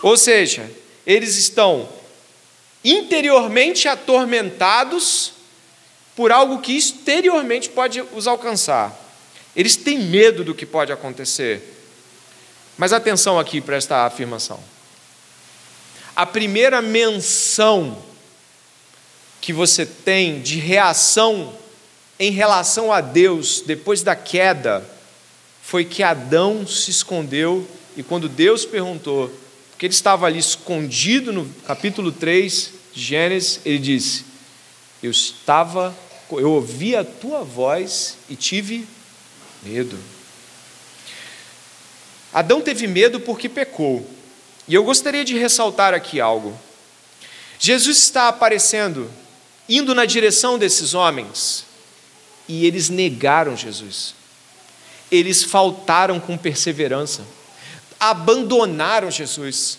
ou 0.02 0.16
seja, 0.16 0.70
eles 1.06 1.36
estão 1.36 1.88
interiormente 2.84 3.86
atormentados 3.88 5.32
por 6.16 6.32
algo 6.32 6.60
que 6.60 6.76
exteriormente 6.76 7.68
pode 7.68 8.02
os 8.14 8.26
alcançar. 8.26 8.98
Eles 9.54 9.76
têm 9.76 9.98
medo 9.98 10.44
do 10.44 10.54
que 10.54 10.64
pode 10.64 10.92
acontecer. 10.92 11.76
Mas 12.78 12.92
atenção 12.92 13.38
aqui 13.38 13.60
para 13.60 13.76
esta 13.76 14.06
afirmação. 14.06 14.60
A 16.20 16.26
primeira 16.26 16.82
menção 16.82 17.96
que 19.40 19.54
você 19.54 19.86
tem 19.86 20.42
de 20.42 20.58
reação 20.58 21.50
em 22.18 22.30
relação 22.30 22.92
a 22.92 23.00
Deus 23.00 23.62
depois 23.66 24.02
da 24.02 24.14
queda 24.14 24.86
foi 25.62 25.82
que 25.82 26.02
Adão 26.02 26.66
se 26.66 26.90
escondeu 26.90 27.66
e 27.96 28.02
quando 28.02 28.28
Deus 28.28 28.66
perguntou, 28.66 29.34
porque 29.70 29.86
ele 29.86 29.94
estava 29.94 30.26
ali 30.26 30.38
escondido 30.38 31.32
no 31.32 31.48
capítulo 31.66 32.12
3 32.12 32.70
de 32.92 33.00
Gênesis, 33.02 33.60
ele 33.64 33.78
disse: 33.78 34.26
Eu 35.02 35.12
estava, 35.12 35.96
eu 36.32 36.50
ouvi 36.50 36.94
a 36.94 37.02
tua 37.02 37.42
voz 37.42 38.18
e 38.28 38.36
tive 38.36 38.86
medo. 39.62 39.98
Adão 42.30 42.60
teve 42.60 42.86
medo 42.86 43.20
porque 43.20 43.48
pecou. 43.48 44.19
E 44.70 44.74
eu 44.74 44.84
gostaria 44.84 45.24
de 45.24 45.36
ressaltar 45.36 45.92
aqui 45.94 46.20
algo. 46.20 46.56
Jesus 47.58 47.98
está 47.98 48.28
aparecendo, 48.28 49.10
indo 49.68 49.96
na 49.96 50.04
direção 50.04 50.56
desses 50.56 50.94
homens, 50.94 51.66
e 52.46 52.64
eles 52.64 52.88
negaram 52.88 53.56
Jesus. 53.56 54.14
Eles 55.10 55.42
faltaram 55.42 56.20
com 56.20 56.38
perseverança, 56.38 57.26
abandonaram 57.98 59.10
Jesus. 59.10 59.76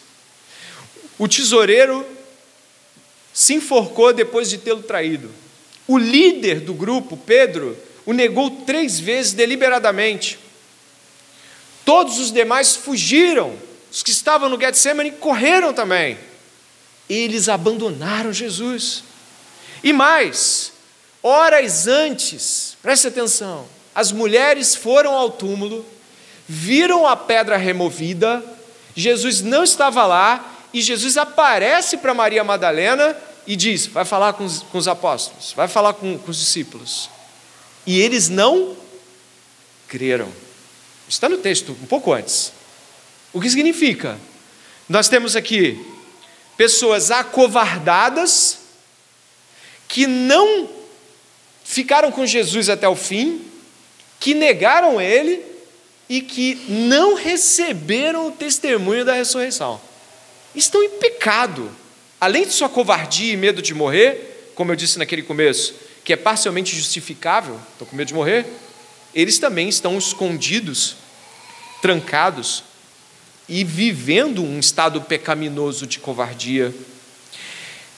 O 1.18 1.26
tesoureiro 1.26 2.06
se 3.34 3.54
enforcou 3.54 4.12
depois 4.12 4.50
de 4.50 4.58
tê-lo 4.58 4.84
traído. 4.84 5.32
O 5.88 5.98
líder 5.98 6.60
do 6.60 6.74
grupo, 6.74 7.16
Pedro, 7.16 7.78
o 8.06 8.12
negou 8.12 8.52
três 8.66 9.00
vezes 9.00 9.32
deliberadamente. 9.32 10.38
Todos 11.86 12.20
os 12.20 12.30
demais 12.30 12.76
fugiram. 12.76 13.71
Os 13.92 14.02
que 14.02 14.12
estavam 14.12 14.48
no 14.48 14.60
Getsemane 14.60 15.12
correram 15.12 15.74
também. 15.74 16.18
Eles 17.10 17.50
abandonaram 17.50 18.32
Jesus. 18.32 19.04
E 19.84 19.92
mais, 19.92 20.72
horas 21.22 21.88
antes, 21.88 22.78
preste 22.82 23.08
atenção, 23.08 23.68
as 23.94 24.12
mulheres 24.12 24.76
foram 24.76 25.14
ao 25.14 25.30
túmulo, 25.30 25.86
viram 26.48 27.06
a 27.06 27.18
pedra 27.18 27.58
removida, 27.58 28.44
Jesus 28.96 29.42
não 29.42 29.64
estava 29.64 30.06
lá, 30.06 30.48
e 30.74 30.82
Jesus 30.82 31.18
aparece 31.18 31.98
para 31.98 32.14
Maria 32.14 32.44
Madalena 32.44 33.18
e 33.46 33.56
diz: 33.56 33.88
vai 33.88 34.06
falar 34.06 34.34
com 34.34 34.46
os, 34.46 34.62
com 34.64 34.78
os 34.78 34.88
apóstolos, 34.88 35.52
vai 35.54 35.68
falar 35.68 35.94
com, 35.94 36.18
com 36.18 36.32
os 36.32 36.40
discípulos. 36.40 37.10
E 37.86 38.00
eles 38.00 38.30
não 38.30 38.78
creram. 39.88 40.32
Está 41.10 41.28
no 41.28 41.38
texto, 41.38 41.76
um 41.82 41.88
pouco 41.88 42.14
antes. 42.14 42.54
O 43.34 43.40
que 43.40 43.50
significa? 43.50 44.20
Nós 44.90 45.08
temos 45.08 45.36
aqui 45.36 45.80
pessoas 46.58 47.12
acovardadas 47.12 48.60
que 49.88 50.06
não 50.06 50.70
ficaram 51.64 52.12
com 52.12 52.26
Jesus 52.26 52.70
até 52.70 52.88
o 52.88 52.96
fim, 52.96 53.42
que 54.20 54.34
negaram 54.34 55.00
ele 55.00 55.44
e 56.10 56.22
que 56.22 56.56
não 56.68 57.16
receberam 57.16 58.28
o 58.28 58.32
testemunho 58.32 59.06
da 59.06 59.14
ressurreição. 59.14 59.80
Estão 60.54 60.84
em 60.84 60.90
pecado. 60.90 61.72
Além 62.20 62.46
de 62.46 62.52
sua 62.52 62.68
covardia 62.68 63.34
e 63.34 63.38
medo 63.38 63.62
de 63.62 63.74
morrer, 63.74 64.52
como 64.54 64.72
eu 64.72 64.76
disse 64.76 65.00
naquele 65.00 65.24
começo, 65.24 65.74
que 66.04 66.12
é 66.12 66.18
parcialmente 66.18 66.76
justificável, 66.76 67.60
estão 67.72 67.88
com 67.88 67.96
medo 67.96 68.10
de 68.10 68.14
morrer, 68.14 68.46
eles 69.16 69.40
também 69.40 69.70
estão 69.70 69.98
escondidos, 69.98 70.98
trancados 71.82 72.64
e 73.48 73.64
vivendo 73.64 74.44
um 74.44 74.60
estado 74.60 75.02
pecaminoso 75.02 75.86
de 75.86 76.00
covardia. 76.00 76.74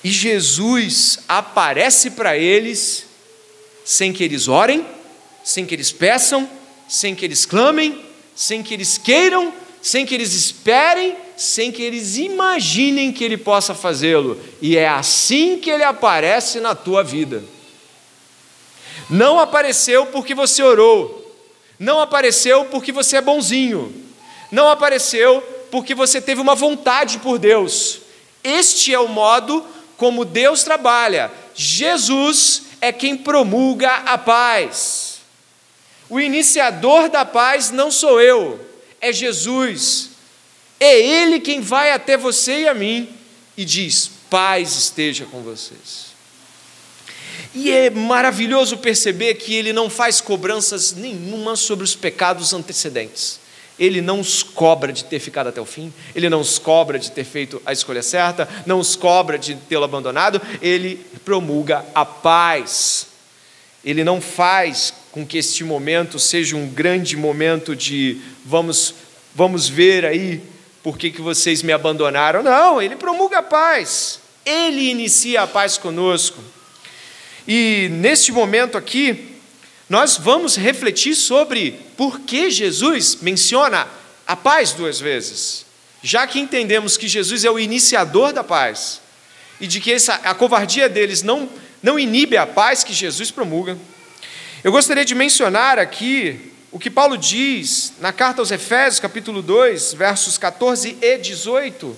E 0.04 0.10
Jesus 0.10 1.20
aparece 1.28 2.12
para 2.12 2.38
eles 2.38 3.06
sem 3.86 4.12
que 4.12 4.24
eles 4.24 4.48
orem, 4.48 4.86
sem 5.44 5.66
que 5.66 5.76
eles 5.76 5.92
peçam, 5.92 6.50
sem 6.88 7.16
que 7.16 7.26
eles 7.26 7.46
clamem, 7.46 8.04
sem 8.36 8.64
que 8.64 8.74
eles 8.74 8.98
queiram, 8.98 9.54
sem 9.82 10.06
que 10.06 10.16
eles 10.16 10.34
esperem, 10.34 11.16
sem 11.36 11.72
que 11.72 11.82
eles 11.82 12.18
imaginem 12.18 13.12
que 13.12 13.24
ele 13.24 13.38
possa 13.38 13.74
fazê-lo. 13.74 14.40
E 14.62 14.78
é 14.78 14.88
assim 14.88 15.58
que 15.58 15.70
ele 15.70 15.84
aparece 15.84 16.60
na 16.60 16.76
tua 16.76 17.04
vida. 17.04 17.44
Não 19.10 19.40
apareceu 19.40 20.06
porque 20.08 20.34
você 20.34 20.64
orou. 20.64 21.22
Não 21.78 22.00
apareceu 22.00 22.66
porque 22.66 22.92
você 22.92 23.18
é 23.18 23.22
bonzinho. 23.22 24.03
Não 24.54 24.70
apareceu 24.70 25.42
porque 25.72 25.96
você 25.96 26.22
teve 26.22 26.40
uma 26.40 26.54
vontade 26.54 27.18
por 27.18 27.40
Deus. 27.40 28.02
Este 28.44 28.94
é 28.94 29.00
o 29.00 29.08
modo 29.08 29.66
como 29.98 30.24
Deus 30.24 30.62
trabalha. 30.62 31.32
Jesus 31.56 32.62
é 32.80 32.92
quem 32.92 33.18
promulga 33.18 33.90
a 33.92 34.16
paz. 34.16 35.22
O 36.08 36.20
iniciador 36.20 37.10
da 37.10 37.26
paz 37.26 37.72
não 37.72 37.90
sou 37.90 38.22
eu, 38.22 38.64
é 39.02 39.12
Jesus. 39.12 40.12
É 40.80 41.00
Ele 41.00 41.40
quem 41.40 41.60
vai 41.60 41.92
até 41.92 42.16
você 42.16 42.60
e 42.60 42.68
a 42.68 42.76
mim 42.76 43.10
e 43.58 43.66
diz: 43.66 44.12
paz 44.30 44.76
esteja 44.76 45.26
com 45.26 45.42
vocês. 45.42 46.14
E 47.56 47.72
é 47.72 47.90
maravilhoso 47.90 48.78
perceber 48.78 49.34
que 49.34 49.56
ele 49.56 49.74
não 49.74 49.90
faz 49.90 50.22
cobranças 50.22 50.94
nenhuma 50.94 51.56
sobre 51.56 51.84
os 51.84 51.96
pecados 51.96 52.54
antecedentes. 52.54 53.42
Ele 53.80 54.02
não 54.02 54.20
os 54.20 54.44
cobra 54.44 54.94
de 54.94 55.04
ter 55.04 55.20
ficado 55.20 55.48
até 55.48 55.60
o 55.60 55.66
fim, 55.66 55.92
ele 56.16 56.30
não 56.30 56.40
os 56.42 56.60
cobra 56.60 57.00
de 57.00 57.12
ter 57.12 57.24
feito 57.24 57.62
a 57.66 57.74
escolha 57.74 58.04
certa, 58.04 58.48
não 58.66 58.80
os 58.80 58.96
cobra 58.96 59.38
de 59.38 59.56
tê-lo 59.56 59.84
abandonado, 59.84 60.42
ele 60.62 61.04
promulga 61.26 61.84
a 61.94 62.06
paz. 62.06 63.08
Ele 63.84 64.04
não 64.04 64.22
faz 64.22 64.94
com 65.12 65.26
que 65.26 65.38
este 65.38 65.64
momento 65.64 66.18
seja 66.18 66.56
um 66.56 66.68
grande 66.68 67.18
momento 67.18 67.76
de 67.76 68.22
vamos, 68.46 68.94
vamos 69.36 69.68
ver 69.68 70.06
aí 70.06 70.42
por 70.82 70.98
que, 70.98 71.12
que 71.12 71.22
vocês 71.22 71.62
me 71.62 71.72
abandonaram. 71.74 72.44
Não, 72.44 72.82
ele 72.82 72.96
promulga 72.96 73.40
a 73.40 73.44
paz. 73.44 74.20
Ele 74.46 74.90
inicia 74.90 75.42
a 75.42 75.48
paz 75.48 75.78
conosco. 75.78 76.40
E 77.48 77.90
neste 77.92 78.32
momento 78.32 78.78
aqui, 78.78 79.33
nós 79.94 80.18
vamos 80.18 80.56
refletir 80.56 81.14
sobre 81.14 81.80
por 81.96 82.22
que 82.22 82.50
Jesus 82.50 83.20
menciona 83.22 83.88
a 84.26 84.36
paz 84.36 84.72
duas 84.72 85.00
vezes. 85.00 85.68
Já 86.02 86.26
que 86.26 86.40
entendemos 86.40 86.98
que 86.98 87.08
Jesus 87.08 87.46
é 87.46 87.52
o 87.52 87.60
iniciador 87.60 88.34
da 88.34 88.44
paz 88.44 89.00
e 89.62 89.68
de 89.68 89.80
que 89.80 89.94
essa, 89.94 90.16
a 90.16 90.34
covardia 90.34 90.90
deles 90.90 91.22
não, 91.22 91.48
não 91.84 92.00
inibe 92.00 92.36
a 92.38 92.48
paz 92.48 92.84
que 92.84 92.92
Jesus 92.92 93.30
promulga, 93.30 93.78
eu 94.64 94.72
gostaria 94.72 95.06
de 95.06 95.14
mencionar 95.14 95.78
aqui 95.78 96.52
o 96.72 96.80
que 96.80 96.90
Paulo 96.90 97.16
diz 97.16 97.94
na 98.00 98.12
carta 98.12 98.42
aos 98.42 98.50
Efésios, 98.50 99.00
capítulo 99.00 99.44
2, 99.44 99.94
versos 99.94 100.40
14 100.40 100.98
e 101.00 101.18
18. 101.20 101.96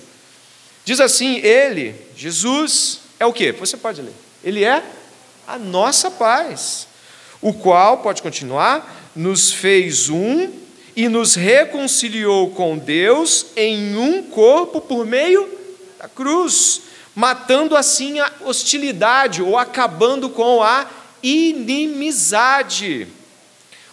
Diz 0.84 1.00
assim: 1.00 1.38
Ele, 1.38 1.94
Jesus, 2.14 3.00
é 3.18 3.24
o 3.24 3.32
que? 3.32 3.52
Você 3.52 3.78
pode 3.78 4.02
ler. 4.02 4.12
Ele 4.44 4.64
é 4.64 4.84
a 5.48 5.58
nossa 5.58 6.10
paz, 6.10 6.85
o 7.46 7.54
qual, 7.54 7.98
pode 7.98 8.22
continuar, 8.22 9.12
nos 9.14 9.52
fez 9.52 10.08
um 10.08 10.50
e 10.96 11.08
nos 11.08 11.36
reconciliou 11.36 12.50
com 12.50 12.76
Deus 12.76 13.46
em 13.54 13.96
um 13.96 14.20
corpo 14.24 14.80
por 14.80 15.06
meio 15.06 15.48
da 15.96 16.08
cruz, 16.08 16.82
matando 17.14 17.76
assim 17.76 18.18
a 18.18 18.32
hostilidade 18.40 19.42
ou 19.42 19.56
acabando 19.56 20.28
com 20.28 20.60
a 20.60 20.90
inimizade. 21.22 23.06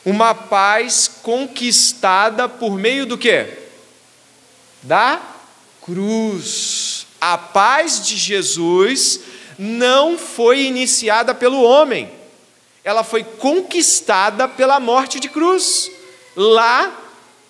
Uma 0.03 0.33
paz 0.33 1.07
conquistada 1.21 2.49
por 2.49 2.75
meio 2.75 3.05
do 3.05 3.19
que? 3.19 3.45
Da 4.81 5.21
cruz. 5.85 7.05
A 7.21 7.37
paz 7.37 8.03
de 8.03 8.17
Jesus 8.17 9.19
não 9.59 10.17
foi 10.17 10.63
iniciada 10.63 11.35
pelo 11.35 11.61
homem, 11.61 12.22
ela 12.83 13.03
foi 13.03 13.23
conquistada 13.23 14.47
pela 14.47 14.79
morte 14.79 15.19
de 15.19 15.29
cruz. 15.29 15.89
Lá, 16.35 16.93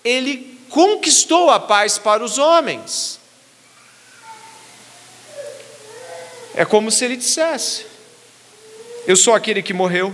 ele 0.04 0.60
conquistou 0.70 1.50
a 1.50 1.60
paz 1.60 1.98
para 1.98 2.24
os 2.24 2.38
homens. 2.38 3.20
É 6.56 6.64
como 6.64 6.92
se 6.92 7.04
ele 7.04 7.18
dissesse: 7.18 7.86
Eu 9.08 9.16
sou 9.16 9.34
aquele 9.34 9.64
que 9.64 9.74
morreu, 9.74 10.14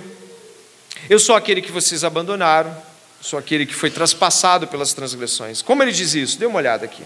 eu 1.09 1.19
sou 1.19 1.35
aquele 1.35 1.61
que 1.61 1.71
vocês 1.71 2.03
abandonaram, 2.03 2.75
sou 3.21 3.37
aquele 3.37 3.65
que 3.65 3.73
foi 3.75 3.89
traspassado 3.89 4.67
pelas 4.67 4.93
transgressões. 4.93 5.61
Como 5.61 5.83
ele 5.83 5.91
diz 5.91 6.13
isso? 6.13 6.39
Dê 6.39 6.45
uma 6.45 6.57
olhada 6.57 6.85
aqui. 6.85 7.03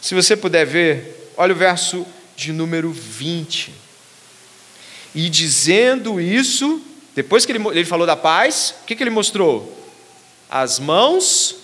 Se 0.00 0.14
você 0.14 0.36
puder 0.36 0.64
ver, 0.64 1.32
olha 1.36 1.52
o 1.52 1.56
verso 1.56 2.06
de 2.34 2.52
número 2.52 2.90
20. 2.90 3.72
E 5.14 5.28
dizendo 5.28 6.18
isso, 6.18 6.82
depois 7.14 7.44
que 7.44 7.52
ele, 7.52 7.66
ele 7.68 7.84
falou 7.84 8.06
da 8.06 8.16
paz, 8.16 8.74
o 8.82 8.86
que, 8.86 8.96
que 8.96 9.02
ele 9.02 9.10
mostrou? 9.10 9.76
As 10.48 10.78
mãos 10.78 11.56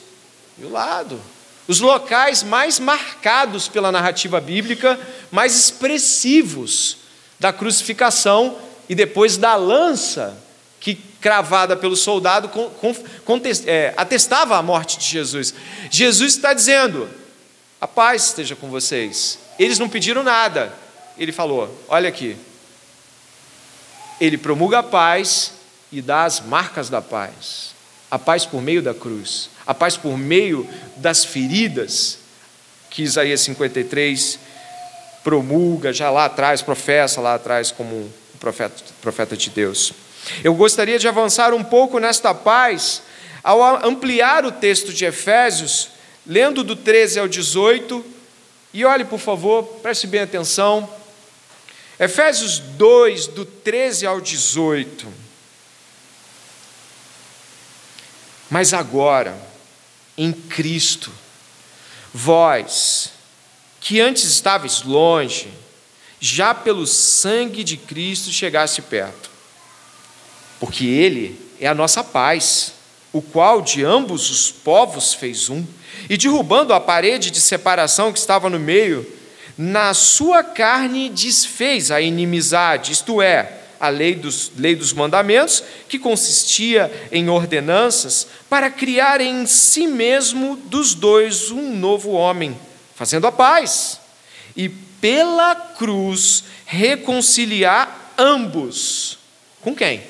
e 0.59 0.65
o 0.65 0.71
lado. 0.71 1.21
Os 1.67 1.81
locais 1.81 2.43
mais 2.43 2.79
marcados 2.79 3.69
pela 3.69 3.93
narrativa 3.93 4.41
bíblica, 4.41 4.99
mais 5.31 5.55
expressivos 5.55 6.99
da 7.39 7.53
crucificação 7.53 8.59
e 8.89 8.95
depois 8.95 9.37
da 9.37 9.55
lança 9.55 10.37
que, 10.81 10.95
cravada 10.95 11.77
pelo 11.77 11.97
soldado, 11.97 12.51
é, 13.67 13.93
atestava 13.97 14.57
a 14.57 14.63
morte 14.63 14.99
de 14.99 15.05
Jesus. 15.05 15.55
Jesus 15.91 16.35
está 16.35 16.55
dizendo: 16.55 17.09
a 17.81 17.87
paz 17.87 18.27
esteja 18.27 18.57
com 18.57 18.69
vocês. 18.69 19.39
Eles 19.59 19.79
não 19.79 19.89
pediram 19.89 20.23
nada. 20.23 20.73
Ele 21.17 21.33
falou: 21.33 21.85
olha 21.89 22.09
aqui. 22.09 22.37
Ele 24.21 24.37
promulga 24.37 24.81
a 24.81 24.83
paz 24.83 25.53
e 25.93 26.03
dá 26.03 26.25
as 26.25 26.41
marcas 26.41 26.89
da 26.89 27.01
paz. 27.01 27.75
A 28.11 28.19
paz 28.19 28.47
por 28.47 28.63
meio 28.63 28.83
da 28.83 28.95
cruz, 28.95 29.51
a 29.67 29.75
paz 29.75 29.97
por 29.97 30.17
meio 30.17 30.67
das 30.97 31.25
feridas 31.25 32.19
que 32.91 33.03
Isaías 33.03 33.43
53 33.43 34.39
promulga 35.23 35.93
já 35.93 36.11
lá 36.11 36.25
atrás, 36.25 36.63
professa 36.63 37.21
lá 37.21 37.35
atrás 37.35 37.71
como 37.71 37.95
um 37.95 38.11
profeta, 38.41 38.83
profeta 39.03 39.37
de 39.37 39.51
Deus. 39.51 39.93
Eu 40.43 40.55
gostaria 40.55 40.99
de 40.99 41.07
avançar 41.07 41.53
um 41.53 41.63
pouco 41.63 41.99
nesta 41.99 42.35
paz 42.35 43.03
ao 43.43 43.87
ampliar 43.87 44.45
o 44.45 44.53
texto 44.53 44.93
de 44.93 45.05
Efésios, 45.05 45.91
lendo 46.27 46.65
do 46.65 46.75
13 46.75 47.21
ao 47.21 47.29
18, 47.29 48.05
e 48.75 48.85
olhe, 48.85 49.05
por 49.05 49.19
favor, 49.19 49.65
preste 49.83 50.07
bem 50.07 50.21
atenção. 50.21 50.89
Efésios 51.99 52.59
2, 52.59 53.29
do 53.29 53.45
13 53.45 54.07
ao 54.07 54.21
18. 54.21 55.07
Mas 58.51 58.73
agora, 58.73 59.37
em 60.17 60.33
Cristo, 60.33 61.13
vós, 62.15 63.13
que 63.81 64.01
antes 64.01 64.25
estavais 64.25 64.83
longe, 64.83 65.53
já 66.21 66.55
pelo 66.55 66.87
sangue 66.87 67.63
de 67.63 67.77
Cristo 67.77 68.31
chegaste 68.31 68.81
perto 68.83 69.29
porque 70.61 70.85
Ele 70.87 71.39
é 71.61 71.67
a 71.67 71.75
nossa 71.75 72.03
paz, 72.03 72.73
o 73.13 73.23
qual 73.23 73.63
de 73.63 73.85
ambos 73.85 74.31
os 74.31 74.51
povos 74.51 75.15
fez 75.15 75.49
um, 75.49 75.65
e 76.09 76.17
derrubando 76.17 76.73
a 76.73 76.81
parede 76.81 77.31
de 77.31 77.41
separação 77.41 78.13
que 78.13 78.19
estava 78.19 78.51
no 78.51 78.59
meio, 78.59 79.07
na 79.59 79.93
sua 79.93 80.45
carne 80.45 81.11
desfez 81.11 81.91
a 81.91 82.01
inimizade, 82.01 82.93
isto 82.93 83.21
é, 83.21 83.53
a 83.81 83.89
lei 83.89 84.15
dos, 84.15 84.53
lei 84.57 84.75
dos 84.75 84.93
mandamentos, 84.93 85.63
que 85.89 85.99
consistia 85.99 86.91
em 87.13 87.29
ordenanças, 87.29 88.27
para 88.49 88.71
criar 88.71 89.21
em 89.21 89.45
si 89.47 89.87
mesmo 89.87 90.57
dos 90.57 90.95
dois 90.95 91.51
um 91.51 91.75
novo 91.77 92.13
homem, 92.13 92.57
fazendo 92.95 93.27
a 93.27 93.33
paz, 93.33 94.01
e 94.57 94.69
pela 94.69 95.55
cruz 95.55 96.45
reconciliar 96.65 98.15
ambos. 98.17 99.19
Com 99.61 99.75
quem? 99.75 100.03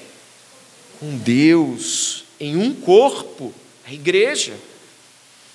com 0.99 1.17
Deus 1.17 2.25
em 2.41 2.57
um 2.57 2.75
corpo, 2.75 3.55
a 3.87 3.93
igreja, 3.93 4.55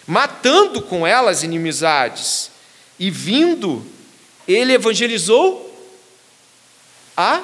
matando 0.08 0.82
com 0.82 1.06
ela 1.06 1.32
as 1.32 1.44
inimizades, 1.44 2.52
e 3.00 3.10
vindo, 3.10 3.86
ele 4.48 4.74
evangelizou 4.74 5.70
a 7.16 7.42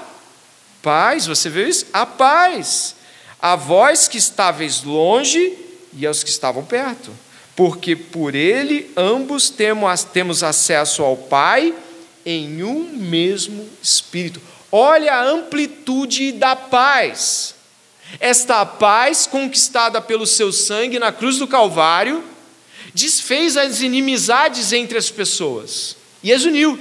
paz, 0.81 1.25
você 1.25 1.49
vê 1.49 1.67
isso? 1.67 1.85
A 1.93 2.05
paz, 2.05 2.95
a 3.41 3.55
vós 3.55 4.07
que 4.07 4.17
estáveis 4.17 4.83
longe 4.83 5.57
e 5.93 6.05
aos 6.05 6.23
que 6.23 6.29
estavam 6.29 6.63
perto, 6.63 7.12
porque 7.55 7.95
por 7.95 8.35
ele 8.35 8.91
ambos 8.95 9.53
temos 10.13 10.43
acesso 10.43 11.03
ao 11.03 11.17
Pai 11.17 11.73
em 12.25 12.63
um 12.63 12.83
mesmo 12.95 13.67
Espírito. 13.81 14.41
Olha 14.71 15.13
a 15.15 15.23
amplitude 15.25 16.31
da 16.31 16.55
paz. 16.55 17.55
Esta 18.19 18.65
paz 18.65 19.27
conquistada 19.27 20.01
pelo 20.01 20.25
seu 20.25 20.51
sangue 20.51 20.99
na 20.99 21.12
cruz 21.12 21.38
do 21.38 21.47
Calvário 21.47 22.23
desfez 22.93 23.58
as 23.58 23.82
inimizades 23.82 24.73
entre 24.73 24.97
as 24.97 25.10
pessoas 25.10 25.95
e 26.23 26.34
as 26.34 26.43
uniu. 26.43 26.80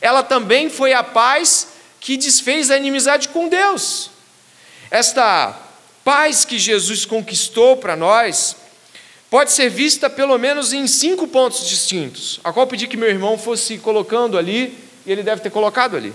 Ela 0.00 0.22
também 0.22 0.68
foi 0.70 0.92
a 0.92 1.02
paz 1.02 1.68
que 2.00 2.16
desfez 2.16 2.70
a 2.70 2.76
inimizade 2.76 3.28
com 3.28 3.48
Deus. 3.48 4.10
Esta 4.90 5.58
paz 6.04 6.44
que 6.44 6.58
Jesus 6.58 7.04
conquistou 7.04 7.76
para 7.76 7.96
nós 7.96 8.56
pode 9.30 9.50
ser 9.50 9.68
vista 9.68 10.08
pelo 10.08 10.38
menos 10.38 10.72
em 10.72 10.86
cinco 10.86 11.26
pontos 11.26 11.68
distintos, 11.68 12.38
a 12.44 12.52
qual 12.52 12.66
pedi 12.66 12.86
que 12.86 12.96
meu 12.96 13.08
irmão 13.08 13.36
fosse 13.36 13.78
colocando 13.78 14.38
ali, 14.38 14.78
e 15.04 15.10
ele 15.10 15.22
deve 15.22 15.40
ter 15.40 15.50
colocado 15.50 15.96
ali. 15.96 16.12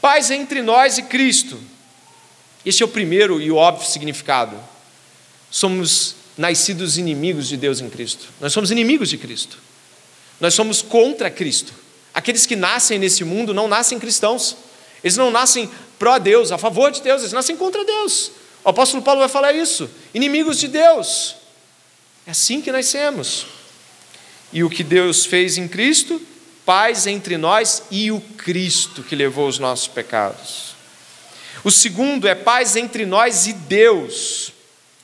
Paz 0.00 0.30
entre 0.30 0.62
nós 0.62 0.98
e 0.98 1.02
Cristo. 1.04 1.58
Este 2.64 2.82
é 2.82 2.86
o 2.86 2.88
primeiro 2.88 3.40
e 3.40 3.50
o 3.50 3.56
óbvio 3.56 3.88
significado. 3.88 4.56
Somos 5.50 6.16
nascidos 6.38 6.96
inimigos 6.96 7.48
de 7.48 7.56
Deus 7.56 7.80
em 7.80 7.90
Cristo. 7.90 8.28
Nós 8.40 8.52
somos 8.52 8.70
inimigos 8.70 9.10
de 9.10 9.18
Cristo. 9.18 9.58
Nós 10.40 10.54
somos 10.54 10.80
contra 10.80 11.28
Cristo. 11.28 11.74
Aqueles 12.14 12.46
que 12.46 12.54
nascem 12.54 12.98
nesse 12.98 13.24
mundo 13.24 13.52
não 13.52 13.66
nascem 13.66 13.98
cristãos. 13.98 14.56
Eles 15.02 15.16
não 15.16 15.30
nascem 15.30 15.68
pró-Deus, 15.98 16.52
a 16.52 16.58
favor 16.58 16.92
de 16.92 17.02
Deus, 17.02 17.22
eles 17.22 17.32
nascem 17.32 17.56
contra 17.56 17.84
Deus. 17.84 18.30
O 18.64 18.68
apóstolo 18.68 19.02
Paulo 19.02 19.20
vai 19.20 19.28
falar 19.28 19.52
isso. 19.52 19.90
Inimigos 20.14 20.58
de 20.58 20.68
Deus. 20.68 21.34
É 22.24 22.30
assim 22.30 22.60
que 22.60 22.70
nascemos. 22.70 23.46
E 24.52 24.62
o 24.62 24.70
que 24.70 24.84
Deus 24.84 25.26
fez 25.26 25.58
em 25.58 25.66
Cristo, 25.66 26.22
paz 26.64 27.06
entre 27.06 27.36
nós 27.36 27.82
e 27.90 28.12
o 28.12 28.20
Cristo 28.20 29.02
que 29.02 29.16
levou 29.16 29.48
os 29.48 29.58
nossos 29.58 29.88
pecados. 29.88 30.74
O 31.64 31.70
segundo 31.70 32.28
é 32.28 32.34
paz 32.34 32.76
entre 32.76 33.04
nós 33.04 33.46
e 33.46 33.52
Deus. 33.52 34.52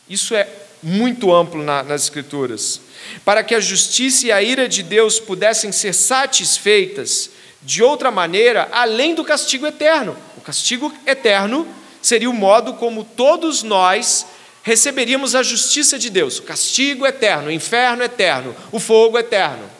Isso 0.09 0.35
é 0.35 0.49
muito 0.85 1.35
amplo 1.35 1.62
na, 1.62 1.83
nas 1.83 2.03
Escrituras. 2.03 2.81
Para 3.25 3.42
que 3.42 3.55
a 3.55 3.61
justiça 3.61 4.27
e 4.27 4.33
a 4.33 4.42
ira 4.42 4.68
de 4.68 4.83
Deus 4.83 5.18
pudessem 5.18 5.73
ser 5.73 5.94
satisfeitas 5.94 7.31
de 7.62 7.83
outra 7.83 8.11
maneira, 8.11 8.68
além 8.70 9.14
do 9.14 9.25
castigo 9.25 9.66
eterno. 9.66 10.14
O 10.37 10.42
castigo 10.42 10.92
eterno 11.07 11.66
seria 12.03 12.29
o 12.29 12.35
modo 12.35 12.75
como 12.75 13.03
todos 13.03 13.62
nós 13.62 14.27
receberíamos 14.62 15.35
a 15.35 15.42
justiça 15.42 15.99
de 15.99 16.11
Deus, 16.11 16.38
o 16.38 16.42
castigo 16.42 17.07
eterno, 17.07 17.49
o 17.49 17.53
inferno 17.53 18.03
eterno, 18.03 18.55
o 18.70 18.79
fogo 18.79 19.18
eterno. 19.18 19.70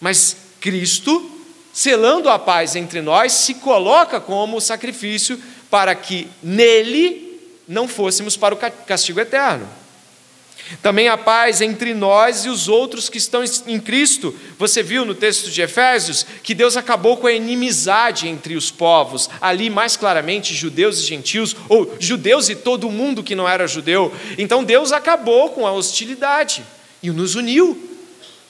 Mas 0.00 0.36
Cristo, 0.60 1.30
selando 1.72 2.28
a 2.28 2.38
paz 2.38 2.76
entre 2.76 3.00
nós, 3.00 3.32
se 3.32 3.54
coloca 3.54 4.20
como 4.20 4.60
sacrifício 4.60 5.38
para 5.70 5.94
que 5.94 6.28
nele 6.42 7.40
não 7.66 7.88
fôssemos 7.88 8.36
para 8.36 8.54
o 8.54 8.58
castigo 8.58 9.20
eterno. 9.20 9.81
Também 10.82 11.08
a 11.08 11.18
paz 11.18 11.60
entre 11.60 11.94
nós 11.94 12.44
e 12.44 12.48
os 12.48 12.68
outros 12.68 13.08
que 13.08 13.18
estão 13.18 13.42
em 13.66 13.78
Cristo. 13.78 14.34
Você 14.58 14.82
viu 14.82 15.04
no 15.04 15.14
texto 15.14 15.50
de 15.50 15.60
Efésios 15.60 16.24
que 16.42 16.54
Deus 16.54 16.76
acabou 16.76 17.16
com 17.16 17.26
a 17.26 17.32
inimizade 17.32 18.28
entre 18.28 18.54
os 18.54 18.70
povos, 18.70 19.28
ali 19.40 19.68
mais 19.68 19.96
claramente 19.96 20.54
judeus 20.54 20.98
e 21.00 21.02
gentios, 21.02 21.54
ou 21.68 21.94
judeus 21.98 22.48
e 22.48 22.54
todo 22.54 22.90
mundo 22.90 23.22
que 23.22 23.34
não 23.34 23.48
era 23.48 23.66
judeu. 23.66 24.12
Então 24.38 24.64
Deus 24.64 24.92
acabou 24.92 25.50
com 25.50 25.66
a 25.66 25.72
hostilidade 25.72 26.62
e 27.02 27.10
nos 27.10 27.34
uniu. 27.34 27.90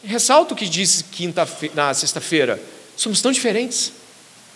Ressalto 0.04 0.54
o 0.54 0.56
que 0.56 0.68
disse 0.68 1.04
quinta 1.04 1.48
na 1.74 1.92
sexta-feira: 1.94 2.60
somos 2.96 3.20
tão 3.20 3.32
diferentes, 3.32 3.92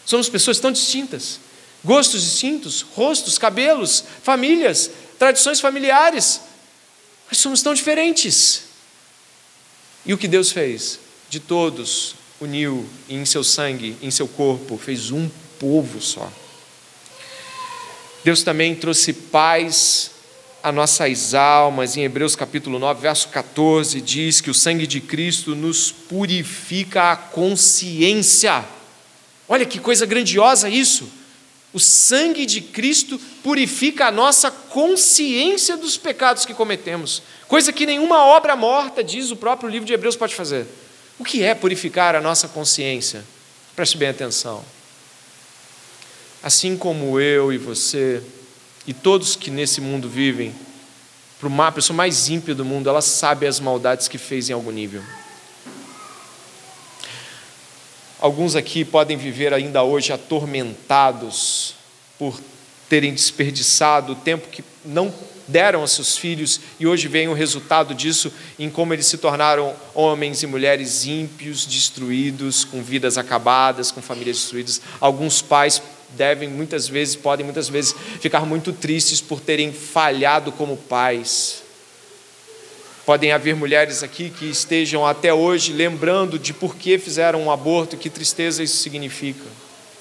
somos 0.04 0.28
pessoas 0.28 0.58
tão 0.58 0.70
distintas 0.70 1.40
gostos 1.86 2.24
distintos, 2.24 2.82
rostos, 2.82 3.38
cabelos, 3.38 4.02
famílias, 4.22 4.90
tradições 5.18 5.60
familiares. 5.60 6.40
Nós 7.28 7.38
somos 7.38 7.62
tão 7.62 7.74
diferentes. 7.74 8.64
E 10.04 10.14
o 10.14 10.18
que 10.18 10.28
Deus 10.28 10.52
fez? 10.52 11.00
De 11.28 11.40
todos, 11.40 12.14
uniu 12.40 12.88
em 13.08 13.24
seu 13.24 13.42
sangue, 13.42 13.96
em 14.00 14.10
seu 14.10 14.28
corpo, 14.28 14.78
fez 14.78 15.10
um 15.10 15.28
povo 15.58 16.00
só. 16.00 16.30
Deus 18.24 18.42
também 18.42 18.74
trouxe 18.74 19.12
paz 19.12 20.10
a 20.62 20.72
nossas 20.72 21.34
almas. 21.34 21.96
Em 21.96 22.02
Hebreus 22.02 22.34
capítulo 22.34 22.78
9, 22.78 23.00
verso 23.00 23.28
14, 23.28 24.00
diz 24.00 24.40
que 24.40 24.50
o 24.50 24.54
sangue 24.54 24.86
de 24.86 25.00
Cristo 25.00 25.54
nos 25.54 25.92
purifica 25.92 27.12
a 27.12 27.16
consciência. 27.16 28.64
Olha 29.48 29.64
que 29.64 29.78
coisa 29.78 30.04
grandiosa 30.04 30.68
isso! 30.68 31.08
O 31.76 31.78
sangue 31.78 32.46
de 32.46 32.62
Cristo 32.62 33.20
purifica 33.42 34.06
a 34.06 34.10
nossa 34.10 34.50
consciência 34.50 35.76
dos 35.76 35.98
pecados 35.98 36.46
que 36.46 36.54
cometemos, 36.54 37.22
coisa 37.46 37.70
que 37.70 37.84
nenhuma 37.84 38.24
obra 38.24 38.56
morta, 38.56 39.04
diz 39.04 39.30
o 39.30 39.36
próprio 39.36 39.68
livro 39.68 39.86
de 39.86 39.92
Hebreus, 39.92 40.16
pode 40.16 40.34
fazer. 40.34 40.66
O 41.18 41.24
que 41.24 41.42
é 41.42 41.54
purificar 41.54 42.14
a 42.14 42.20
nossa 42.22 42.48
consciência? 42.48 43.22
Preste 43.74 43.98
bem 43.98 44.08
atenção. 44.08 44.64
Assim 46.42 46.78
como 46.78 47.20
eu 47.20 47.52
e 47.52 47.58
você 47.58 48.22
e 48.86 48.94
todos 48.94 49.36
que 49.36 49.50
nesse 49.50 49.78
mundo 49.82 50.08
vivem, 50.08 50.54
para 51.38 51.68
a 51.68 51.72
pessoa 51.72 51.94
mais 51.94 52.30
ímpia 52.30 52.54
do 52.54 52.64
mundo, 52.64 52.88
ela 52.88 53.02
sabe 53.02 53.46
as 53.46 53.60
maldades 53.60 54.08
que 54.08 54.16
fez 54.16 54.48
em 54.48 54.54
algum 54.54 54.70
nível. 54.70 55.02
Alguns 58.18 58.56
aqui 58.56 58.84
podem 58.84 59.16
viver 59.16 59.52
ainda 59.52 59.82
hoje 59.82 60.12
atormentados 60.12 61.74
por 62.18 62.40
terem 62.88 63.12
desperdiçado 63.12 64.12
o 64.12 64.16
tempo 64.16 64.48
que 64.48 64.64
não 64.84 65.12
deram 65.46 65.82
a 65.82 65.86
seus 65.86 66.16
filhos 66.16 66.60
e 66.80 66.86
hoje 66.86 67.08
vem 67.08 67.28
o 67.28 67.34
resultado 67.34 67.94
disso 67.94 68.32
em 68.58 68.70
como 68.70 68.92
eles 68.92 69.06
se 69.06 69.18
tornaram 69.18 69.74
homens 69.94 70.42
e 70.42 70.46
mulheres 70.46 71.04
ímpios, 71.04 71.66
destruídos, 71.66 72.64
com 72.64 72.82
vidas 72.82 73.18
acabadas, 73.18 73.92
com 73.92 74.00
famílias 74.00 74.38
destruídas. 74.38 74.80
Alguns 74.98 75.42
pais 75.42 75.82
devem 76.16 76.48
muitas 76.48 76.88
vezes, 76.88 77.16
podem 77.16 77.44
muitas 77.44 77.68
vezes 77.68 77.94
ficar 78.20 78.46
muito 78.46 78.72
tristes 78.72 79.20
por 79.20 79.40
terem 79.40 79.72
falhado 79.72 80.50
como 80.52 80.76
pais. 80.76 81.65
Podem 83.06 83.30
haver 83.30 83.54
mulheres 83.54 84.02
aqui 84.02 84.30
que 84.30 84.46
estejam 84.46 85.06
até 85.06 85.32
hoje 85.32 85.72
lembrando 85.72 86.40
de 86.40 86.52
por 86.52 86.74
que 86.74 86.98
fizeram 86.98 87.40
um 87.40 87.52
aborto, 87.52 87.96
que 87.96 88.10
tristeza 88.10 88.64
isso 88.64 88.78
significa, 88.78 89.44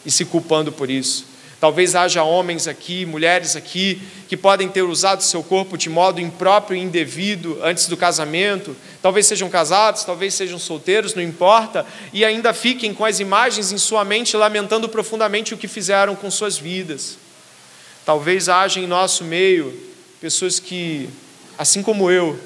e 0.03 0.10
se 0.10 0.26
culpando 0.26 0.72
por 0.72 0.89
isso. 0.89 1.28
Talvez 1.62 1.93
haja 1.95 2.24
homens 2.24 2.68
aqui, 2.68 3.06
mulheres 3.06 3.56
aqui, 3.56 4.01
que 4.28 4.36
podem 4.36 4.68
ter 4.68 4.82
usado 4.82 5.22
seu 5.22 5.43
corpo 5.43 5.78
de 5.78 5.88
modo 5.88 6.20
impróprio 6.20 6.76
e 6.76 6.82
indevido 6.82 7.60
antes 7.62 7.88
do 7.88 7.95
casamento. 7.95 8.76
Talvez 9.03 9.28
sejam 9.28 9.51
casados, 9.51 10.03
talvez 10.03 10.34
sejam 10.34 10.58
solteiros, 10.58 11.14
não 11.14 11.22
importa, 11.22 11.86
e 12.12 12.26
ainda 12.26 12.53
fiquem 12.53 12.91
com 12.91 13.06
as 13.06 13.20
imagens 13.20 13.72
em 13.72 13.78
sua 13.78 14.03
mente, 14.03 14.36
lamentando 14.36 14.89
profundamente 14.89 15.53
o 15.53 15.58
que 15.58 15.68
fizeram 15.68 16.16
com 16.16 16.32
suas 16.32 16.58
vidas. 16.58 17.20
Talvez 18.03 18.49
haja 18.49 18.80
em 18.80 18.88
nosso 18.88 19.24
meio 19.24 19.80
pessoas 20.20 20.60
que, 20.60 21.08
assim 21.56 21.84
como 21.84 22.10
eu, 22.10 22.39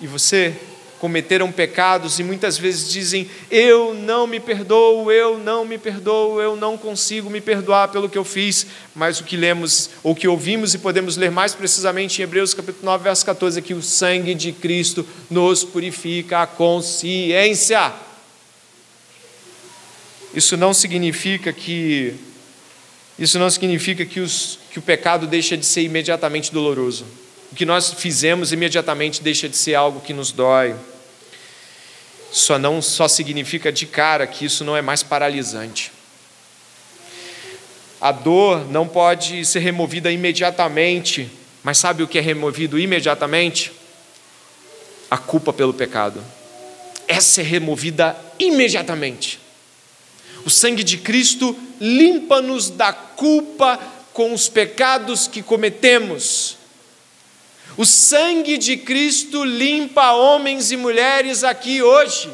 e 0.00 0.06
você 0.06 0.54
cometeram 1.00 1.50
pecados 1.50 2.18
e 2.18 2.22
muitas 2.22 2.58
vezes 2.58 2.92
dizem: 2.92 3.28
Eu 3.50 3.94
não 3.94 4.26
me 4.26 4.38
perdoo, 4.38 5.10
eu 5.10 5.38
não 5.38 5.64
me 5.64 5.78
perdoo, 5.78 6.40
eu 6.40 6.54
não 6.54 6.76
consigo 6.76 7.30
me 7.30 7.40
perdoar 7.40 7.88
pelo 7.88 8.08
que 8.08 8.18
eu 8.18 8.24
fiz. 8.24 8.66
Mas 8.94 9.18
o 9.18 9.24
que 9.24 9.36
lemos, 9.36 9.90
ou 10.02 10.14
que 10.14 10.28
ouvimos 10.28 10.74
e 10.74 10.78
podemos 10.78 11.16
ler 11.16 11.30
mais 11.30 11.54
precisamente 11.54 12.20
em 12.20 12.24
Hebreus 12.24 12.54
capítulo 12.54 12.84
9, 12.84 13.04
verso 13.04 13.24
14, 13.24 13.58
é 13.58 13.62
que 13.62 13.74
o 13.74 13.82
sangue 13.82 14.34
de 14.34 14.52
Cristo 14.52 15.06
nos 15.30 15.64
purifica 15.64 16.42
a 16.42 16.46
consciência. 16.46 17.92
Isso 20.34 20.56
não 20.56 20.72
significa 20.72 21.52
que 21.52 22.14
isso 23.18 23.38
não 23.38 23.50
significa 23.50 24.06
que, 24.06 24.20
os, 24.20 24.58
que 24.70 24.78
o 24.78 24.82
pecado 24.82 25.26
deixa 25.26 25.54
de 25.54 25.66
ser 25.66 25.82
imediatamente 25.82 26.50
doloroso 26.52 27.04
o 27.50 27.54
que 27.54 27.66
nós 27.66 27.92
fizemos 27.94 28.52
imediatamente 28.52 29.22
deixa 29.22 29.48
de 29.48 29.56
ser 29.56 29.74
algo 29.74 30.00
que 30.00 30.12
nos 30.12 30.30
dói. 30.30 30.74
Só 32.30 32.58
não 32.58 32.80
só 32.80 33.08
significa 33.08 33.72
de 33.72 33.86
cara 33.86 34.26
que 34.26 34.44
isso 34.44 34.64
não 34.64 34.76
é 34.76 34.82
mais 34.82 35.02
paralisante. 35.02 35.90
A 38.00 38.12
dor 38.12 38.70
não 38.70 38.86
pode 38.86 39.44
ser 39.44 39.58
removida 39.58 40.12
imediatamente, 40.12 41.28
mas 41.62 41.76
sabe 41.76 42.02
o 42.02 42.08
que 42.08 42.18
é 42.18 42.22
removido 42.22 42.78
imediatamente? 42.78 43.72
A 45.10 45.18
culpa 45.18 45.52
pelo 45.52 45.74
pecado. 45.74 46.22
Essa 47.08 47.40
é 47.40 47.44
removida 47.44 48.16
imediatamente. 48.38 49.40
O 50.46 50.50
sangue 50.50 50.84
de 50.84 50.98
Cristo 50.98 51.58
limpa-nos 51.80 52.70
da 52.70 52.92
culpa 52.92 53.78
com 54.12 54.32
os 54.32 54.48
pecados 54.48 55.26
que 55.26 55.42
cometemos 55.42 56.59
o 57.76 57.84
sangue 57.84 58.58
de 58.58 58.76
Cristo 58.76 59.44
limpa 59.44 60.12
homens 60.12 60.70
e 60.70 60.76
mulheres 60.76 61.44
aqui 61.44 61.82
hoje, 61.82 62.30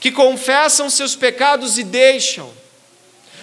que 0.00 0.10
confessam 0.10 0.88
seus 0.88 1.14
pecados 1.14 1.78
e 1.78 1.84
deixam. 1.84 2.50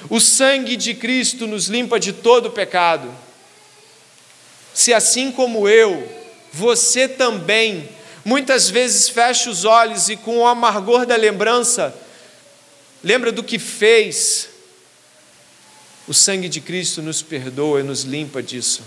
O 0.09 0.19
sangue 0.19 0.75
de 0.75 0.93
Cristo 0.93 1.45
nos 1.45 1.67
limpa 1.67 1.99
de 1.99 2.13
todo 2.13 2.51
pecado. 2.51 3.13
Se 4.73 4.93
assim 4.93 5.31
como 5.31 5.67
eu, 5.67 6.07
você 6.53 7.07
também, 7.07 7.89
muitas 8.23 8.69
vezes 8.69 9.09
fecha 9.09 9.49
os 9.49 9.65
olhos 9.65 10.09
e 10.09 10.15
com 10.15 10.37
o 10.39 10.47
amargor 10.47 11.05
da 11.05 11.15
lembrança, 11.15 11.93
lembra 13.03 13.31
do 13.31 13.43
que 13.43 13.59
fez, 13.59 14.49
o 16.07 16.13
sangue 16.13 16.47
de 16.47 16.61
Cristo 16.61 17.01
nos 17.01 17.21
perdoa 17.21 17.81
e 17.81 17.83
nos 17.83 18.03
limpa 18.03 18.41
disso. 18.41 18.81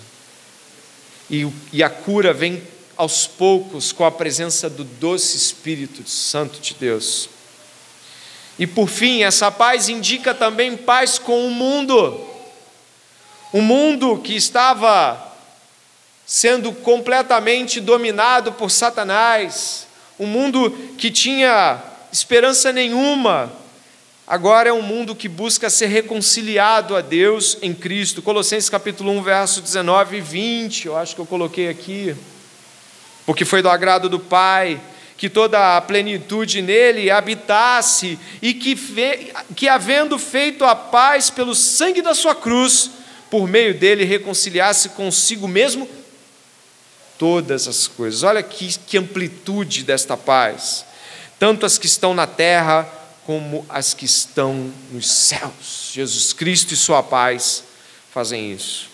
E, 1.33 1.51
e 1.72 1.83
a 1.83 1.89
cura 1.89 2.35
vem 2.35 2.62
aos 2.95 3.26
poucos 3.26 3.91
com 3.91 4.05
a 4.05 4.11
presença 4.11 4.68
do 4.68 4.85
doce 4.85 5.35
Espírito 5.37 6.07
Santo 6.07 6.61
de 6.61 6.74
Deus. 6.74 7.30
E 8.59 8.66
por 8.66 8.87
fim, 8.87 9.22
essa 9.22 9.51
paz 9.51 9.89
indica 9.89 10.35
também 10.35 10.76
paz 10.76 11.18
com 11.18 11.47
o 11.47 11.51
mundo. 11.51 12.20
Um 13.53 13.62
mundo 13.62 14.18
que 14.18 14.37
estava 14.37 15.33
sendo 16.26 16.70
completamente 16.70 17.80
dominado 17.80 18.53
por 18.53 18.70
Satanás, 18.70 19.87
um 20.18 20.26
mundo 20.26 20.70
que 20.99 21.11
tinha 21.11 21.83
esperança 22.12 22.72
nenhuma, 22.72 23.51
Agora 24.33 24.70
é 24.70 24.72
um 24.72 24.80
mundo 24.80 25.14
que 25.14 25.28
busca 25.28 25.68
ser 25.68 25.89
reconciliado 25.89 26.97
a 26.97 27.03
Deus 27.03 27.59
em 27.61 27.74
Cristo. 27.74 28.22
Colossenses 28.22 28.70
capítulo 28.70 29.12
1, 29.12 29.22
verso 29.22 29.61
19 29.61 30.16
e 30.16 30.20
20, 30.22 30.87
eu 30.87 30.97
acho 30.97 31.14
que 31.14 31.20
eu 31.20 31.26
coloquei 31.26 31.68
aqui. 31.68 32.16
Porque 33.26 33.45
foi 33.45 33.61
do 33.61 33.68
agrado 33.68 34.09
do 34.09 34.18
Pai 34.18 34.80
que 35.18 35.28
toda 35.28 35.76
a 35.76 35.80
plenitude 35.83 36.62
nele 36.62 37.11
habitasse 37.11 38.18
e 38.41 38.55
que, 38.55 38.74
que 39.55 39.68
havendo 39.68 40.18
feito 40.18 40.64
a 40.64 40.74
paz 40.74 41.28
pelo 41.28 41.55
sangue 41.55 42.01
da 42.01 42.14
sua 42.14 42.35
cruz, 42.35 42.91
por 43.30 43.47
meio 43.47 43.78
dele 43.78 44.03
reconciliasse 44.03 44.89
consigo 44.89 45.47
mesmo 45.47 45.87
todas 47.18 47.68
as 47.68 47.87
coisas. 47.87 48.22
Olha 48.22 48.43
que, 48.43 48.78
que 48.78 48.97
amplitude 48.97 49.83
desta 49.83 50.16
paz. 50.16 50.87
Tanto 51.39 51.66
as 51.66 51.76
que 51.76 51.85
estão 51.85 52.14
na 52.14 52.26
terra, 52.26 53.02
como 53.25 53.64
as 53.68 53.95
que 53.95 54.05
estão 54.05 54.73
nos 54.91 55.11
céus. 55.11 55.91
Jesus 55.93 56.33
Cristo 56.33 56.75
e 56.75 56.77
Sua 56.77 57.03
paz 57.03 57.64
fazem 58.12 58.53
isso. 58.53 58.91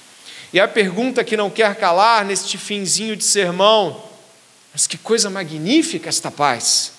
E 0.53 0.61
a 0.61 0.69
pergunta 0.69 1.25
que 1.25 1.37
não 1.37 1.51
quer 1.51 1.75
calar 1.77 2.25
neste 2.25 2.57
finzinho 2.57 3.17
de 3.17 3.25
sermão, 3.25 4.03
mas 4.73 4.87
que 4.87 4.97
coisa 4.97 5.29
magnífica 5.29 6.09
esta 6.09 6.31
paz. 6.31 6.93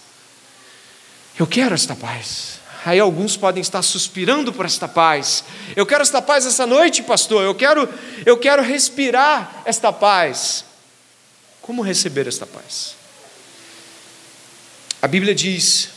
Eu 1.38 1.48
quero 1.48 1.74
esta 1.74 1.96
paz. 1.96 2.60
Aí 2.86 3.00
alguns 3.00 3.36
podem 3.36 3.62
estar 3.62 3.82
suspirando 3.82 4.54
por 4.54 4.66
esta 4.66 4.88
paz. 4.88 5.44
Eu 5.76 5.86
quero 5.86 6.02
esta 6.02 6.22
paz 6.22 6.46
essa 6.46 6.66
noite, 6.66 7.04
pastor. 7.04 7.44
Eu 7.44 7.54
quero, 7.54 7.88
eu 8.26 8.38
quero 8.38 8.62
respirar 8.62 9.62
esta 9.66 9.92
paz. 9.92 10.66
Como 11.62 11.82
receber 11.82 12.28
esta 12.28 12.46
paz? 12.46 12.96
A 15.02 15.08
Bíblia 15.08 15.36
diz 15.36 15.90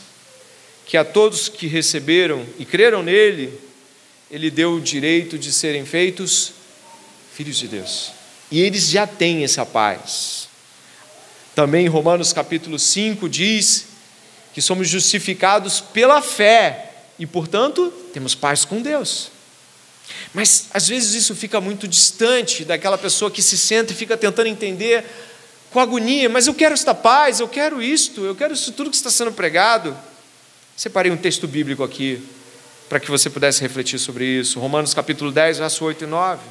que 0.85 0.97
a 0.97 1.05
todos 1.05 1.49
que 1.49 1.67
receberam 1.67 2.45
e 2.59 2.65
creram 2.65 3.01
nele, 3.01 3.57
ele 4.29 4.49
deu 4.49 4.73
o 4.73 4.81
direito 4.81 5.37
de 5.37 5.51
serem 5.51 5.85
feitos 5.85 6.53
filhos 7.33 7.57
de 7.57 7.67
Deus. 7.67 8.11
E 8.51 8.61
eles 8.61 8.89
já 8.89 9.07
têm 9.07 9.43
essa 9.43 9.65
paz. 9.65 10.47
Também 11.55 11.87
Romanos 11.87 12.33
capítulo 12.33 12.77
5 12.79 13.29
diz 13.29 13.85
que 14.53 14.61
somos 14.61 14.87
justificados 14.87 15.79
pela 15.81 16.21
fé 16.21 16.91
e, 17.17 17.25
portanto, 17.25 17.91
temos 18.13 18.35
paz 18.35 18.65
com 18.65 18.81
Deus. 18.81 19.31
Mas 20.33 20.67
às 20.73 20.87
vezes 20.87 21.13
isso 21.13 21.35
fica 21.35 21.61
muito 21.61 21.87
distante 21.87 22.65
daquela 22.65 22.97
pessoa 22.97 23.31
que 23.31 23.41
se 23.41 23.57
senta 23.57 23.93
e 23.93 23.95
fica 23.95 24.17
tentando 24.17 24.47
entender 24.47 25.05
com 25.71 25.79
agonia, 25.79 26.29
mas 26.29 26.45
eu 26.45 26.53
quero 26.53 26.73
esta 26.73 26.93
paz, 26.93 27.39
eu 27.39 27.47
quero 27.47 27.81
isto, 27.81 28.23
eu 28.23 28.35
quero 28.35 28.53
isso 28.53 28.71
tudo 28.73 28.91
que 28.91 28.95
está 28.95 29.09
sendo 29.09 29.31
pregado. 29.31 29.97
Separei 30.75 31.11
um 31.11 31.17
texto 31.17 31.47
bíblico 31.47 31.83
aqui 31.83 32.27
para 32.89 32.99
que 32.99 33.09
você 33.09 33.29
pudesse 33.29 33.61
refletir 33.61 33.99
sobre 33.99 34.25
isso. 34.25 34.59
Romanos 34.59 34.93
capítulo 34.93 35.31
10, 35.31 35.59
verso 35.59 35.85
8 35.85 36.03
e 36.03 36.07
9. 36.07 36.41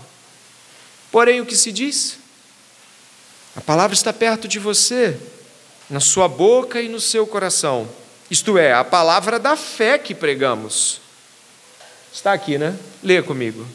Porém, 1.10 1.40
o 1.40 1.46
que 1.46 1.56
se 1.56 1.72
diz? 1.72 2.18
A 3.56 3.60
palavra 3.60 3.94
está 3.94 4.12
perto 4.12 4.46
de 4.46 4.58
você, 4.58 5.18
na 5.90 6.00
sua 6.00 6.28
boca 6.28 6.80
e 6.80 6.88
no 6.88 7.00
seu 7.00 7.26
coração. 7.26 7.88
Isto 8.30 8.56
é, 8.56 8.72
a 8.72 8.84
palavra 8.84 9.38
da 9.38 9.56
fé 9.56 9.98
que 9.98 10.14
pregamos. 10.14 11.00
Está 12.12 12.32
aqui, 12.32 12.56
né? 12.56 12.76
Leia 13.02 13.22
comigo. 13.22 13.66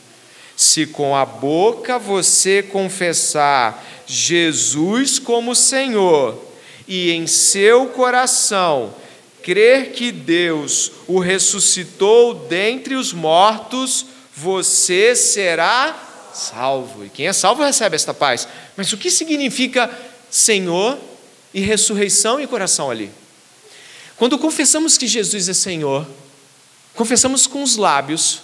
Se 0.56 0.88
com 0.88 1.16
a 1.16 1.26
boca 1.26 2.00
você 2.00 2.64
confessar 2.64 3.86
Jesus 4.08 5.20
como 5.20 5.54
Senhor 5.54 6.42
e 6.88 7.12
em 7.12 7.28
seu 7.28 7.88
coração 7.88 8.96
crer 9.48 9.94
que 9.94 10.12
Deus 10.12 10.92
o 11.08 11.20
ressuscitou 11.20 12.34
dentre 12.34 12.96
os 12.96 13.14
mortos, 13.14 14.06
você 14.36 15.16
será 15.16 15.98
salvo. 16.34 17.06
E 17.06 17.10
quem 17.10 17.28
é 17.28 17.32
salvo 17.32 17.64
recebe 17.64 17.96
esta 17.96 18.14
paz. 18.14 18.46
Mas 18.76 18.92
o 18.92 18.98
que 18.98 19.10
significa 19.10 19.90
Senhor 20.30 20.98
e 21.54 21.62
ressurreição 21.62 22.42
e 22.42 22.46
coração 22.46 22.92
ali? 22.92 23.10
Quando 24.18 24.38
confessamos 24.38 24.98
que 24.98 25.08
Jesus 25.08 25.48
é 25.48 25.54
Senhor, 25.54 26.06
confessamos 26.94 27.48
com 27.48 27.64
os 27.64 27.78
lábios, 27.78 28.42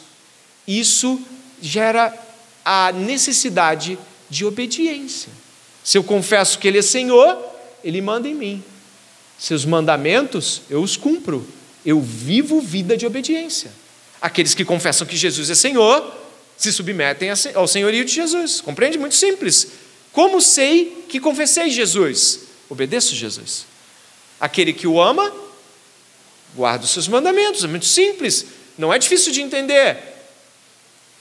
isso 0.65 1.21
gera 1.61 2.17
a 2.63 2.93
necessidade 2.93 3.99
de 4.29 4.45
obediência. 4.45 5.33
Se 5.83 5.97
eu 5.97 6.03
confesso 6.05 6.57
que 6.57 6.65
Ele 6.65 6.79
é 6.79 6.81
Senhor, 6.81 7.37
Ele 7.83 8.01
manda 8.01 8.25
em 8.25 8.33
mim. 8.33 8.63
Seus 9.37 9.65
mandamentos, 9.65 10.61
eu 10.69 10.81
os 10.81 10.95
cumpro. 10.95 11.45
Eu 11.85 11.99
vivo 11.99 12.61
vida 12.61 12.95
de 12.95 13.05
obediência. 13.05 13.71
Aqueles 14.21 14.53
que 14.53 14.63
confessam 14.63 15.05
que 15.05 15.17
Jesus 15.17 15.49
é 15.49 15.55
Senhor, 15.55 16.13
se 16.57 16.71
submetem 16.71 17.29
ao 17.55 17.67
senhorio 17.67 18.05
de 18.05 18.13
Jesus. 18.13 18.61
Compreende? 18.61 18.97
Muito 18.97 19.15
simples. 19.15 19.67
Como 20.11 20.39
sei 20.39 21.05
que 21.09 21.19
confessei 21.19 21.69
Jesus? 21.69 22.41
Obedeço 22.69 23.15
Jesus. 23.15 23.65
Aquele 24.39 24.71
que 24.71 24.87
o 24.87 25.01
ama, 25.01 25.33
guarda 26.55 26.85
os 26.85 26.91
seus 26.91 27.07
mandamentos. 27.07 27.63
É 27.63 27.67
muito 27.67 27.85
simples. 27.85 28.45
Não 28.77 28.93
é 28.93 28.99
difícil 28.99 29.31
de 29.31 29.41
entender. 29.41 29.97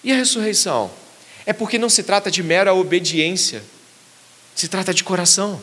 E 0.05 0.13
a 0.13 0.17
ressurreição? 0.17 0.91
É 1.45 1.53
porque 1.53 1.79
não 1.79 1.89
se 1.89 2.03
trata 2.03 2.31
de 2.31 2.43
mera 2.43 2.73
obediência, 2.73 3.63
se 4.55 4.69
trata 4.69 4.95
de 4.95 5.03
coração. 5.03 5.61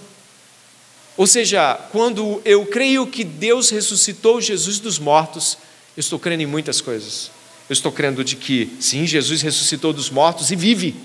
Ou 1.20 1.28
seja, 1.28 1.74
quando 1.92 2.42
eu 2.46 2.66
creio 2.66 3.06
que 3.06 3.26
Deus 3.26 3.70
ressuscitou 3.72 4.40
Jesus 4.40 4.80
dos 4.80 4.98
mortos, 4.98 5.58
eu 5.98 6.00
estou 6.00 6.18
crendo 6.18 6.44
em 6.44 6.46
muitas 6.46 6.80
coisas. 6.80 7.30
Eu 7.68 7.74
estou 7.74 7.92
crendo 7.92 8.24
de 8.24 8.38
que, 8.38 8.72
sim, 8.80 9.06
Jesus 9.06 9.42
ressuscitou 9.42 9.92
dos 9.92 10.10
mortos 10.10 10.50
e 10.50 10.56
vive. 10.56 10.96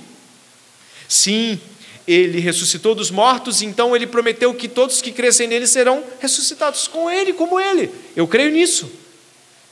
Sim, 1.08 1.58
ele 2.06 2.38
ressuscitou 2.38 2.94
dos 2.94 3.10
mortos, 3.10 3.60
então 3.60 3.96
ele 3.96 4.06
prometeu 4.06 4.54
que 4.54 4.68
todos 4.68 5.02
que 5.02 5.10
crescem 5.10 5.48
nele 5.48 5.66
serão 5.66 6.04
ressuscitados 6.20 6.86
com 6.86 7.10
ele, 7.10 7.32
como 7.32 7.58
ele. 7.58 7.90
Eu 8.14 8.28
creio 8.28 8.52
nisso. 8.52 8.88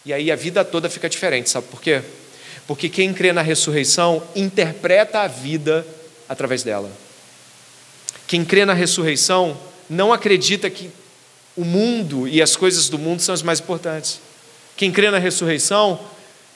E 0.05 0.13
aí 0.13 0.29
a 0.29 0.35
vida 0.35 0.65
toda 0.65 0.91
fica 0.91 1.09
diferente, 1.09 1.51
sabe 1.51 1.69
por 1.69 1.81
quê? 1.81 2.03
Porque 2.67 2.89
quem 2.89 3.15
crê 3.15 3.33
na 3.33 3.43
ressurreição 3.43 4.21
interpreta 4.35 5.21
a 5.21 5.29
vida 5.29 5.87
através 6.29 6.65
dela. 6.65 6.91
Quem 8.27 8.45
crê 8.45 8.65
na 8.65 8.75
ressurreição 8.75 9.57
não 9.93 10.11
acredita 10.11 10.71
que 10.71 10.91
o 11.55 11.65
mundo 11.65 12.27
e 12.27 12.41
as 12.41 12.57
coisas 12.57 12.89
do 12.89 12.99
mundo 12.99 13.21
são 13.21 13.35
as 13.35 13.43
mais 13.43 13.61
importantes. 13.61 14.21
Quem 14.75 14.91
crê 14.91 15.11
na 15.11 15.19
ressurreição 15.19 16.01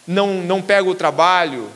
não, 0.07 0.41
não 0.41 0.62
pega 0.62 0.89
o 0.89 0.95
trabalho, 0.95 1.70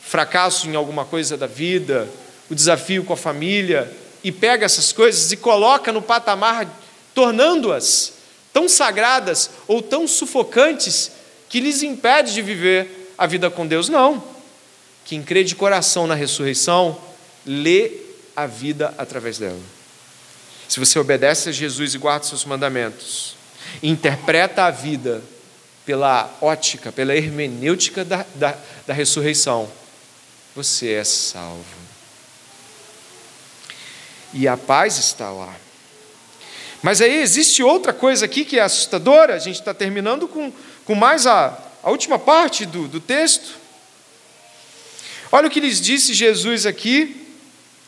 fracasso 0.00 0.68
em 0.68 0.76
alguma 0.76 1.04
coisa 1.04 1.36
da 1.36 1.48
vida, 1.48 2.08
o 2.48 2.54
desafio 2.54 3.02
com 3.02 3.12
a 3.12 3.16
família, 3.16 3.92
e 4.22 4.30
pega 4.30 4.64
essas 4.64 4.92
coisas 4.92 5.32
e 5.32 5.36
coloca 5.36 5.90
no 5.90 6.00
patamar, 6.00 6.68
tornando-as 7.12 8.12
tão 8.52 8.68
sagradas 8.68 9.50
ou 9.66 9.82
tão 9.82 10.06
sufocantes 10.06 11.10
que 11.48 11.58
lhes 11.58 11.82
impede 11.82 12.32
de 12.32 12.40
viver 12.40 13.12
a 13.18 13.26
vida 13.26 13.50
com 13.50 13.66
Deus. 13.66 13.88
Não. 13.88 14.22
Quem 15.04 15.24
crê 15.24 15.42
de 15.42 15.56
coração 15.56 16.06
na 16.06 16.14
ressurreição, 16.14 16.96
lê 17.44 17.90
a 18.36 18.46
vida 18.46 18.94
através 18.96 19.38
dela. 19.38 19.75
Se 20.68 20.80
você 20.80 20.98
obedece 20.98 21.48
a 21.48 21.52
Jesus 21.52 21.94
e 21.94 21.98
guarda 21.98 22.26
seus 22.26 22.44
mandamentos, 22.44 23.36
interpreta 23.82 24.64
a 24.64 24.70
vida 24.70 25.22
pela 25.84 26.28
ótica, 26.40 26.90
pela 26.90 27.14
hermenêutica 27.14 28.04
da, 28.04 28.26
da, 28.34 28.56
da 28.86 28.92
ressurreição, 28.92 29.70
você 30.54 30.94
é 30.94 31.04
salvo. 31.04 31.64
E 34.34 34.48
a 34.48 34.56
paz 34.56 34.98
está 34.98 35.30
lá. 35.30 35.54
Mas 36.82 37.00
aí 37.00 37.20
existe 37.22 37.62
outra 37.62 37.92
coisa 37.92 38.24
aqui 38.24 38.44
que 38.44 38.58
é 38.58 38.62
assustadora, 38.62 39.34
a 39.34 39.38
gente 39.38 39.60
está 39.60 39.72
terminando 39.72 40.26
com, 40.26 40.52
com 40.84 40.94
mais 40.94 41.26
a, 41.26 41.56
a 41.82 41.90
última 41.90 42.18
parte 42.18 42.66
do, 42.66 42.88
do 42.88 43.00
texto. 43.00 43.54
Olha 45.30 45.48
o 45.48 45.50
que 45.50 45.60
lhes 45.60 45.80
disse 45.80 46.14
Jesus 46.14 46.66
aqui, 46.66 47.28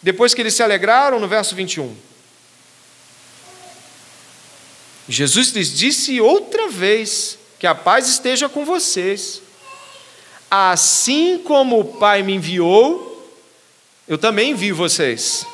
depois 0.03 0.35
que 0.35 0.41
eles 0.41 0.55
se 0.55 0.62
alegraram, 0.62 1.18
no 1.18 1.29
verso 1.29 1.55
21. 1.55 2.08
Jesus 5.09 5.49
lhes 5.51 5.77
disse 5.77 6.21
outra 6.21 6.69
vez: 6.69 7.39
que 7.59 7.67
a 7.67 7.75
paz 7.75 8.09
esteja 8.09 8.49
com 8.49 8.65
vocês. 8.65 9.43
Assim 10.51 11.39
como 11.45 11.81
o 11.81 11.85
Pai 11.85 12.23
me 12.23 12.35
enviou, 12.35 13.07
eu 14.07 14.17
também 14.17 14.53
envio 14.53 14.75
vocês. 14.75 15.45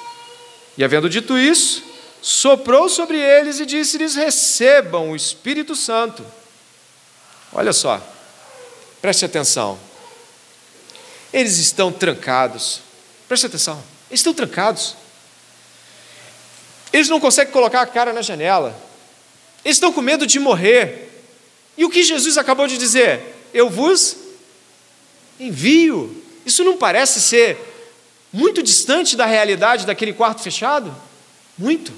E 0.77 0.85
havendo 0.85 1.09
dito 1.09 1.37
isso, 1.37 1.83
soprou 2.23 2.89
sobre 2.89 3.19
eles 3.19 3.59
e 3.59 3.67
disse-lhes: 3.67 4.15
Recebam 4.15 5.11
o 5.11 5.17
Espírito 5.17 5.75
Santo. 5.75 6.25
Olha 7.53 7.73
só, 7.73 8.01
preste 9.01 9.25
atenção. 9.25 9.79
Eles 11.33 11.59
estão 11.59 11.91
trancados. 11.91 12.81
Preste 13.27 13.47
atenção, 13.47 13.83
eles 14.11 14.21
estão 14.21 14.35
trancados. 14.35 14.95
Eles 16.93 17.09
não 17.09 17.19
conseguem 17.19 17.53
colocar 17.53 17.81
a 17.81 17.87
cara 17.87 18.13
na 18.13 18.23
janela. 18.23 18.79
Eles 19.65 19.77
estão 19.77 19.93
com 19.93 20.03
medo 20.03 20.27
de 20.27 20.39
morrer. 20.39 21.11
E 21.77 21.85
o 21.85 21.91
que 21.91 22.03
Jesus 22.03 22.37
acabou 22.37 22.67
de 22.67 22.77
dizer? 22.77 23.21
Eu 23.53 23.71
vos 23.71 24.17
envio. 25.41 26.23
Isso 26.45 26.63
não 26.63 26.77
parece 26.77 27.21
ser 27.21 27.59
muito 28.33 28.63
distante 28.63 29.17
da 29.17 29.25
realidade 29.25 29.87
daquele 29.87 30.13
quarto 30.13 30.43
fechado? 30.43 30.95
Muito. 31.57 31.93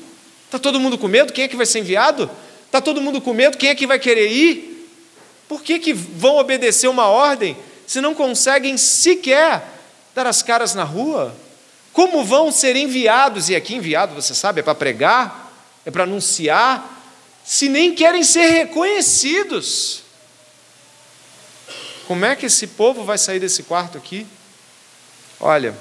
Está 0.44 0.58
todo 0.58 0.78
mundo 0.78 0.96
com 0.96 1.08
medo? 1.08 1.32
Quem 1.32 1.44
é 1.44 1.48
que 1.48 1.56
vai 1.56 1.66
ser 1.66 1.80
enviado? 1.80 2.30
Está 2.66 2.80
todo 2.80 3.00
mundo 3.00 3.20
com 3.20 3.32
medo? 3.32 3.56
Quem 3.56 3.70
é 3.70 3.74
que 3.74 3.86
vai 3.86 3.98
querer 3.98 4.30
ir? 4.30 4.88
Por 5.48 5.62
que, 5.62 5.78
que 5.78 5.92
vão 5.92 6.36
obedecer 6.36 6.88
uma 6.88 7.06
ordem 7.06 7.56
se 7.86 8.00
não 8.00 8.14
conseguem 8.14 8.76
sequer 8.76 9.62
dar 10.14 10.26
as 10.26 10.42
caras 10.42 10.74
na 10.74 10.84
rua? 10.84 11.34
Como 11.92 12.24
vão 12.24 12.52
ser 12.52 12.76
enviados? 12.76 13.48
E 13.48 13.56
aqui 13.56 13.74
enviado, 13.74 14.14
você 14.14 14.34
sabe, 14.34 14.60
é 14.60 14.62
para 14.62 14.74
pregar, 14.74 15.52
é 15.84 15.90
para 15.90 16.04
anunciar, 16.04 16.95
se 17.46 17.68
nem 17.68 17.94
querem 17.94 18.24
ser 18.24 18.48
reconhecidos? 18.48 20.02
Como 22.08 22.24
é 22.24 22.34
que 22.34 22.46
esse 22.46 22.66
povo 22.66 23.04
vai 23.04 23.16
sair 23.16 23.38
desse 23.38 23.62
quarto 23.62 23.96
aqui? 23.96 24.26
Olha, 25.38 25.76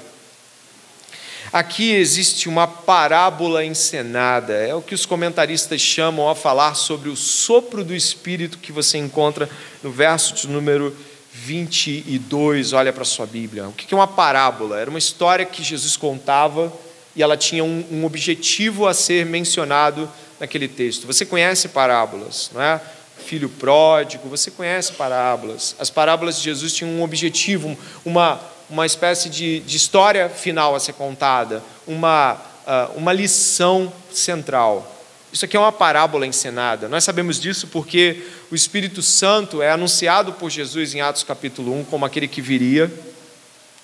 aqui 1.52 1.92
existe 1.92 2.48
uma 2.48 2.68
parábola 2.68 3.64
encenada, 3.64 4.52
é 4.54 4.74
o 4.76 4.82
que 4.82 4.94
os 4.94 5.04
comentaristas 5.04 5.80
chamam 5.80 6.28
a 6.28 6.36
falar 6.36 6.74
sobre 6.76 7.08
o 7.08 7.16
sopro 7.16 7.82
do 7.82 7.94
Espírito 7.94 8.58
que 8.58 8.70
você 8.70 8.96
encontra 8.98 9.50
no 9.82 9.90
verso 9.90 10.34
de 10.34 10.48
número 10.48 10.96
22. 11.32 12.74
Olha 12.74 12.92
para 12.92 13.02
a 13.02 13.06
sua 13.06 13.26
Bíblia. 13.26 13.66
O 13.68 13.72
que 13.72 13.92
é 13.92 13.96
uma 13.96 14.06
parábola? 14.06 14.78
Era 14.78 14.90
uma 14.90 15.00
história 15.00 15.44
que 15.44 15.64
Jesus 15.64 15.96
contava 15.96 16.72
e 17.14 17.22
ela 17.22 17.36
tinha 17.36 17.64
um, 17.64 17.84
um 17.90 18.04
objetivo 18.04 18.86
a 18.86 18.94
ser 18.94 19.26
mencionado 19.26 20.08
naquele 20.38 20.68
texto. 20.68 21.06
Você 21.06 21.24
conhece 21.24 21.68
parábolas, 21.68 22.50
não 22.52 22.62
é? 22.62 22.80
Filho 23.24 23.48
pródigo, 23.48 24.28
você 24.28 24.50
conhece 24.50 24.92
parábolas. 24.92 25.74
As 25.78 25.90
parábolas 25.90 26.38
de 26.38 26.44
Jesus 26.44 26.72
tinham 26.74 26.92
um 26.92 27.02
objetivo, 27.02 27.76
uma, 28.04 28.40
uma 28.68 28.86
espécie 28.86 29.28
de, 29.28 29.60
de 29.60 29.76
história 29.76 30.28
final 30.28 30.74
a 30.74 30.80
ser 30.80 30.92
contada, 30.92 31.62
uma, 31.86 32.34
uh, 32.34 32.96
uma 32.96 33.12
lição 33.12 33.92
central. 34.12 34.92
Isso 35.32 35.44
aqui 35.44 35.56
é 35.56 35.60
uma 35.60 35.72
parábola 35.72 36.26
encenada. 36.26 36.88
Nós 36.88 37.04
sabemos 37.04 37.40
disso 37.40 37.66
porque 37.68 38.22
o 38.50 38.54
Espírito 38.54 39.02
Santo 39.02 39.60
é 39.60 39.70
anunciado 39.70 40.32
por 40.34 40.50
Jesus 40.50 40.94
em 40.94 41.00
Atos 41.00 41.22
capítulo 41.22 41.74
1 41.80 41.84
como 41.84 42.04
aquele 42.04 42.28
que 42.28 42.40
viria 42.40 42.90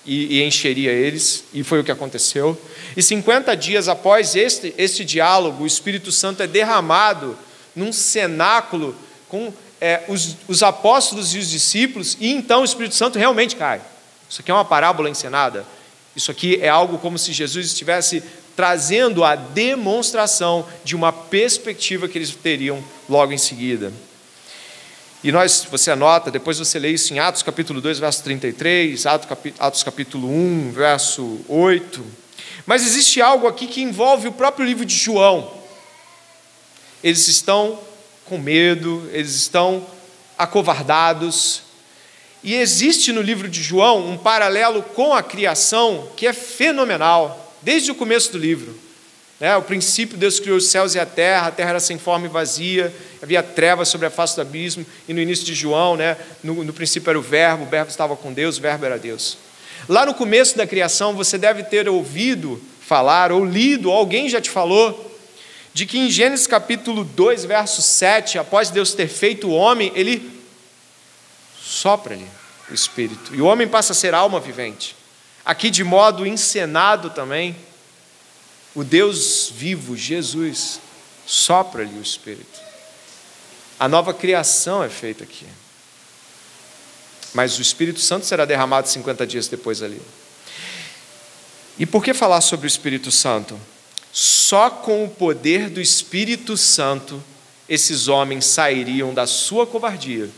e, 0.05 0.39
e, 0.39 0.43
encheria 0.43 0.91
eles, 0.91 1.45
e 1.53 1.63
foi 1.63 1.79
o 1.79 1.83
que 1.83 1.91
aconteceu. 1.91 2.59
E 2.95 3.01
50 3.01 3.55
dias 3.55 3.87
após 3.87 4.35
este, 4.35 4.73
este 4.77 5.05
diálogo, 5.05 5.63
o 5.63 5.67
Espírito 5.67 6.11
Santo 6.11 6.43
é 6.43 6.47
derramado 6.47 7.37
num 7.75 7.91
cenáculo 7.93 8.95
com 9.29 9.53
é, 9.79 10.03
os, 10.07 10.35
os 10.47 10.61
apóstolos 10.61 11.33
e 11.33 11.39
os 11.39 11.49
discípulos, 11.49 12.17
e 12.19 12.31
então 12.31 12.61
o 12.61 12.65
Espírito 12.65 12.95
Santo 12.95 13.17
realmente 13.17 13.55
cai. 13.55 13.81
Isso 14.29 14.41
aqui 14.41 14.51
é 14.51 14.53
uma 14.53 14.65
parábola 14.65 15.09
encenada. 15.09 15.65
Isso 16.15 16.31
aqui 16.31 16.59
é 16.61 16.69
algo 16.69 16.97
como 16.97 17.17
se 17.17 17.33
Jesus 17.33 17.65
estivesse 17.67 18.23
trazendo 18.55 19.23
a 19.23 19.35
demonstração 19.35 20.65
de 20.83 20.95
uma 20.95 21.11
perspectiva 21.11 22.07
que 22.07 22.17
eles 22.17 22.31
teriam 22.35 22.83
logo 23.09 23.31
em 23.31 23.37
seguida. 23.37 23.91
E 25.23 25.31
nós, 25.31 25.65
você 25.71 25.89
anota, 25.89 26.29
depois 26.29 26.59
você 26.59 26.77
lê 26.77 26.89
isso 26.89 27.13
em 27.13 27.19
Atos 27.19 27.41
capítulo 27.43 27.79
2, 27.79 27.97
verso 27.97 28.21
33, 28.23 29.05
Atos 29.57 29.81
capítulo 29.81 30.29
1, 30.29 30.71
verso 30.73 31.39
8. 31.47 32.05
Mas 32.65 32.85
existe 32.85 33.21
algo 33.21 33.47
aqui 33.47 33.67
que 33.67 33.81
envolve 33.81 34.27
o 34.27 34.33
próprio 34.33 34.65
livro 34.65 34.83
de 34.85 34.93
João. 34.93 35.49
Eles 37.01 37.25
estão 37.29 37.79
com 38.25 38.37
medo, 38.37 39.09
eles 39.13 39.33
estão 39.35 39.87
acovardados. 40.37 41.63
E 42.43 42.55
existe 42.55 43.13
no 43.13 43.21
livro 43.21 43.47
de 43.47 43.63
João 43.63 44.05
um 44.05 44.17
paralelo 44.17 44.83
com 44.83 45.13
a 45.13 45.23
criação 45.23 46.09
que 46.17 46.27
é 46.27 46.33
fenomenal, 46.33 47.55
desde 47.61 47.91
o 47.91 47.95
começo 47.95 48.33
do 48.33 48.37
livro. 48.37 48.77
É, 49.43 49.57
o 49.57 49.61
princípio, 49.61 50.17
Deus 50.17 50.39
criou 50.39 50.55
os 50.55 50.69
céus 50.69 50.95
e 50.95 50.99
a 51.01 51.05
terra, 51.05 51.47
a 51.47 51.51
terra 51.51 51.71
era 51.71 51.79
sem 51.81 51.97
forma 51.97 52.27
e 52.27 52.29
vazia, 52.29 52.95
havia 53.21 53.43
trevas 53.43 53.89
sobre 53.89 54.07
a 54.07 54.09
face 54.09 54.37
do 54.37 54.41
abismo, 54.41 54.85
e 55.05 55.13
no 55.13 55.19
início 55.19 55.43
de 55.45 55.53
João, 55.53 55.97
né, 55.97 56.15
no, 56.41 56.63
no 56.63 56.71
princípio 56.71 57.09
era 57.09 57.19
o 57.19 57.21
Verbo, 57.21 57.65
o 57.65 57.67
Verbo 57.67 57.91
estava 57.91 58.15
com 58.15 58.31
Deus, 58.31 58.57
o 58.57 58.61
Verbo 58.61 58.85
era 58.85 58.97
Deus. 58.97 59.37
Lá 59.89 60.05
no 60.05 60.13
começo 60.13 60.55
da 60.55 60.65
criação, 60.65 61.13
você 61.13 61.37
deve 61.37 61.61
ter 61.61 61.89
ouvido 61.89 62.63
falar, 62.79 63.33
ou 63.33 63.43
lido, 63.43 63.89
ou 63.89 63.97
alguém 63.97 64.29
já 64.29 64.39
te 64.39 64.49
falou, 64.49 65.13
de 65.73 65.85
que 65.85 65.99
em 65.99 66.09
Gênesis 66.09 66.47
capítulo 66.47 67.03
2, 67.03 67.43
verso 67.43 67.81
7, 67.81 68.39
após 68.39 68.69
Deus 68.69 68.93
ter 68.93 69.09
feito 69.09 69.49
o 69.49 69.53
homem, 69.53 69.91
ele 69.93 70.41
sopra-lhe 71.61 72.27
o 72.71 72.73
Espírito, 72.73 73.35
e 73.35 73.41
o 73.41 73.45
homem 73.45 73.67
passa 73.67 73.91
a 73.91 73.95
ser 73.95 74.13
alma 74.13 74.39
vivente. 74.39 74.95
Aqui, 75.43 75.69
de 75.69 75.83
modo 75.83 76.25
encenado 76.25 77.09
também, 77.09 77.53
o 78.75 78.83
Deus 78.83 79.51
vivo, 79.53 79.95
Jesus, 79.95 80.79
sopra-lhe 81.25 81.97
o 81.97 82.01
Espírito. 82.01 82.59
A 83.79 83.87
nova 83.87 84.13
criação 84.13 84.83
é 84.83 84.89
feita 84.89 85.23
aqui. 85.23 85.45
Mas 87.33 87.57
o 87.57 87.61
Espírito 87.61 87.99
Santo 87.99 88.25
será 88.25 88.45
derramado 88.45 88.87
50 88.87 89.25
dias 89.25 89.47
depois 89.47 89.81
ali. 89.81 90.01
E 91.77 91.85
por 91.85 92.03
que 92.03 92.13
falar 92.13 92.41
sobre 92.41 92.65
o 92.65 92.67
Espírito 92.67 93.11
Santo? 93.11 93.59
Só 94.11 94.69
com 94.69 95.03
o 95.03 95.09
poder 95.09 95.69
do 95.69 95.81
Espírito 95.81 96.55
Santo 96.55 97.21
esses 97.67 98.07
homens 98.07 98.45
sairiam 98.45 99.13
da 99.13 99.25
sua 99.25 99.65
covardia, 99.65 100.29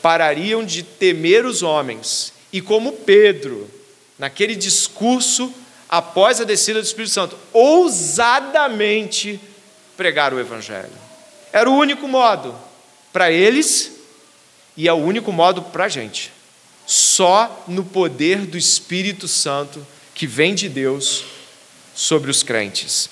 parariam 0.00 0.64
de 0.64 0.82
temer 0.82 1.44
os 1.44 1.62
homens, 1.62 2.32
e 2.52 2.60
como 2.60 2.92
Pedro, 2.92 3.68
naquele 4.18 4.54
discurso 4.54 5.52
após 5.88 6.40
a 6.40 6.44
descida 6.44 6.80
do 6.80 6.86
Espírito 6.86 7.12
Santo, 7.12 7.38
ousadamente 7.52 9.40
pregar 9.96 10.32
o 10.34 10.40
Evangelho. 10.40 10.90
Era 11.52 11.70
o 11.70 11.76
único 11.76 12.08
modo 12.08 12.54
para 13.12 13.30
eles 13.30 13.92
e 14.76 14.88
é 14.88 14.92
o 14.92 14.96
único 14.96 15.32
modo 15.32 15.62
para 15.62 15.84
a 15.84 15.88
gente. 15.88 16.32
Só 16.86 17.64
no 17.68 17.84
poder 17.84 18.38
do 18.38 18.58
Espírito 18.58 19.28
Santo 19.28 19.86
que 20.14 20.26
vem 20.26 20.54
de 20.54 20.68
Deus 20.68 21.24
sobre 21.94 22.30
os 22.30 22.42
crentes. 22.42 23.08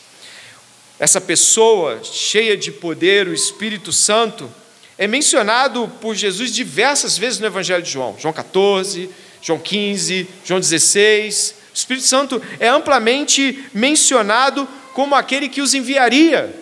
Essa 0.98 1.20
pessoa 1.20 2.00
cheia 2.04 2.56
de 2.56 2.70
poder, 2.70 3.26
o 3.26 3.34
Espírito 3.34 3.92
Santo, 3.92 4.50
é 4.98 5.06
mencionado 5.06 5.90
por 6.00 6.14
Jesus 6.14 6.52
diversas 6.52 7.18
vezes 7.18 7.40
no 7.40 7.46
Evangelho 7.46 7.82
de 7.82 7.90
João. 7.90 8.16
João 8.18 8.32
14, 8.32 9.10
João 9.40 9.58
15, 9.58 10.28
João 10.44 10.60
16, 10.60 11.54
o 11.72 11.74
Espírito 11.74 12.06
Santo 12.06 12.42
é 12.60 12.68
amplamente 12.68 13.64
mencionado 13.72 14.68
como 14.92 15.14
aquele 15.14 15.48
que 15.48 15.62
os 15.62 15.72
enviaria. 15.72 16.54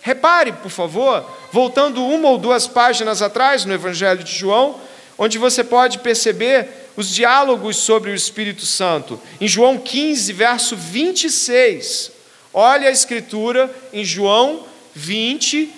Repare, 0.00 0.52
por 0.52 0.70
favor, 0.70 1.28
voltando 1.52 2.04
uma 2.04 2.28
ou 2.28 2.38
duas 2.38 2.66
páginas 2.66 3.20
atrás 3.20 3.64
no 3.64 3.74
Evangelho 3.74 4.24
de 4.24 4.32
João, 4.32 4.80
onde 5.18 5.36
você 5.36 5.62
pode 5.62 5.98
perceber 5.98 6.68
os 6.96 7.12
diálogos 7.14 7.76
sobre 7.76 8.10
o 8.10 8.14
Espírito 8.14 8.64
Santo. 8.64 9.20
Em 9.40 9.46
João 9.46 9.76
15, 9.78 10.32
verso 10.32 10.74
26. 10.74 12.12
Olha 12.54 12.88
a 12.88 12.92
escritura 12.92 13.74
em 13.92 14.04
João 14.04 14.64
20, 14.94 15.70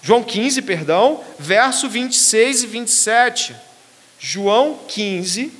João 0.00 0.22
15, 0.22 0.62
perdão, 0.62 1.22
verso 1.38 1.88
26 1.88 2.62
e 2.62 2.66
27. 2.66 3.56
João 4.18 4.78
15, 4.88 5.52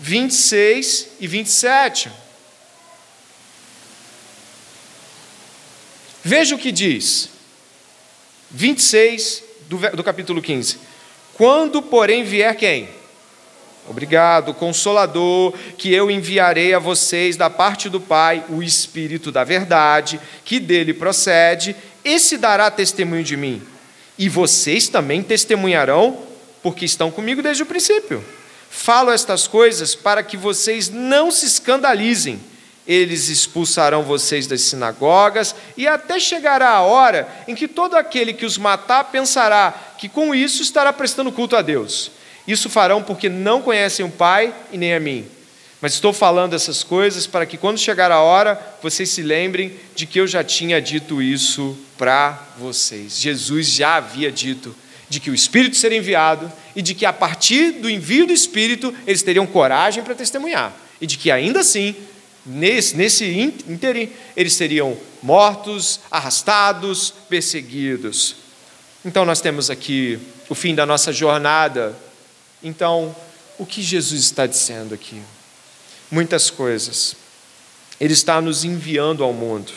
26 0.00 1.08
e 1.20 1.26
27. 1.26 2.10
Veja 6.24 6.54
o 6.54 6.58
que 6.58 6.72
diz, 6.72 7.28
26 8.50 9.42
do, 9.68 9.78
do 9.96 10.02
capítulo 10.04 10.40
15. 10.40 10.78
Quando, 11.34 11.82
porém, 11.82 12.24
vier 12.24 12.54
quem? 12.56 12.88
Obrigado, 13.88 14.54
Consolador, 14.54 15.54
que 15.76 15.92
eu 15.92 16.10
enviarei 16.10 16.74
a 16.74 16.78
vocês 16.78 17.36
da 17.36 17.50
parte 17.50 17.88
do 17.88 18.00
Pai, 18.00 18.44
o 18.48 18.62
Espírito 18.62 19.32
da 19.32 19.44
Verdade, 19.44 20.20
que 20.44 20.60
dele 20.60 20.94
procede, 20.94 21.74
esse 22.04 22.36
dará 22.36 22.70
testemunho 22.70 23.24
de 23.24 23.36
mim. 23.36 23.62
E 24.18 24.28
vocês 24.28 24.88
também 24.88 25.22
testemunharão, 25.22 26.22
porque 26.62 26.84
estão 26.84 27.10
comigo 27.10 27.42
desde 27.42 27.62
o 27.62 27.66
princípio. 27.66 28.22
Falo 28.70 29.10
estas 29.10 29.48
coisas 29.48 29.96
para 29.96 30.22
que 30.22 30.36
vocês 30.36 30.88
não 30.88 31.32
se 31.32 31.44
escandalizem. 31.44 32.40
Eles 32.86 33.28
expulsarão 33.28 34.04
vocês 34.04 34.46
das 34.46 34.62
sinagogas, 34.62 35.54
e 35.76 35.86
até 35.86 36.18
chegará 36.18 36.70
a 36.70 36.82
hora 36.82 37.28
em 37.46 37.54
que 37.54 37.68
todo 37.68 37.96
aquele 37.96 38.32
que 38.32 38.46
os 38.46 38.56
matar 38.56 39.04
pensará 39.04 39.74
que 39.98 40.08
com 40.08 40.34
isso 40.34 40.62
estará 40.62 40.92
prestando 40.92 41.32
culto 41.32 41.56
a 41.56 41.62
Deus. 41.62 42.10
Isso 42.46 42.70
farão 42.70 43.02
porque 43.02 43.28
não 43.28 43.60
conhecem 43.60 44.06
o 44.06 44.10
Pai 44.10 44.54
e 44.72 44.78
nem 44.78 44.94
a 44.94 45.00
mim. 45.00 45.26
Mas 45.80 45.94
estou 45.94 46.12
falando 46.12 46.54
essas 46.54 46.82
coisas 46.82 47.26
para 47.26 47.46
que 47.46 47.56
quando 47.56 47.78
chegar 47.78 48.12
a 48.12 48.20
hora, 48.20 48.60
vocês 48.82 49.10
se 49.10 49.22
lembrem 49.22 49.74
de 49.94 50.06
que 50.06 50.20
eu 50.20 50.26
já 50.26 50.44
tinha 50.44 50.80
dito 50.80 51.20
isso 51.20 51.76
para 51.98 52.38
vocês. 52.58 53.18
Jesus 53.18 53.66
já 53.66 53.96
havia 53.96 54.30
dito 54.30 54.74
de 55.10 55.18
que 55.18 55.30
o 55.30 55.34
Espírito 55.34 55.76
seria 55.76 55.98
enviado 55.98 56.50
e 56.74 56.80
de 56.80 56.94
que 56.94 57.04
a 57.04 57.12
partir 57.12 57.72
do 57.72 57.90
envio 57.90 58.26
do 58.26 58.32
Espírito 58.32 58.94
eles 59.06 59.22
teriam 59.22 59.46
coragem 59.46 60.02
para 60.04 60.14
testemunhar 60.14 60.72
e 61.00 61.06
de 61.06 61.18
que 61.18 61.32
ainda 61.32 61.60
assim 61.60 61.96
nesse, 62.46 62.96
nesse 62.96 63.24
interim 63.68 64.08
eles 64.36 64.54
seriam 64.54 64.96
mortos, 65.20 66.00
arrastados, 66.10 67.12
perseguidos. 67.28 68.36
Então 69.04 69.24
nós 69.24 69.40
temos 69.40 69.68
aqui 69.68 70.18
o 70.48 70.54
fim 70.54 70.74
da 70.74 70.86
nossa 70.86 71.12
jornada. 71.12 71.96
Então, 72.62 73.14
o 73.58 73.66
que 73.66 73.82
Jesus 73.82 74.20
está 74.20 74.46
dizendo 74.46 74.94
aqui? 74.94 75.20
Muitas 76.10 76.50
coisas. 76.50 77.16
Ele 77.98 78.12
está 78.12 78.40
nos 78.40 78.64
enviando 78.64 79.24
ao 79.24 79.32
mundo. 79.32 79.72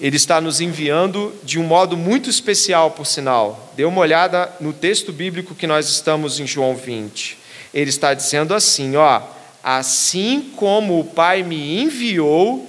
Ele 0.00 0.16
está 0.16 0.40
nos 0.40 0.60
enviando 0.60 1.34
de 1.42 1.58
um 1.58 1.62
modo 1.62 1.96
muito 1.96 2.28
especial, 2.28 2.90
por 2.90 3.06
sinal. 3.06 3.72
Dê 3.74 3.84
uma 3.84 4.00
olhada 4.00 4.52
no 4.60 4.72
texto 4.72 5.12
bíblico 5.12 5.54
que 5.54 5.66
nós 5.66 5.88
estamos 5.88 6.38
em 6.38 6.46
João 6.46 6.76
20. 6.76 7.38
Ele 7.72 7.88
está 7.88 8.12
dizendo 8.12 8.54
assim: 8.54 8.96
ó, 8.96 9.22
assim 9.62 10.52
como 10.56 11.00
o 11.00 11.04
Pai 11.04 11.42
me 11.42 11.80
enviou, 11.80 12.68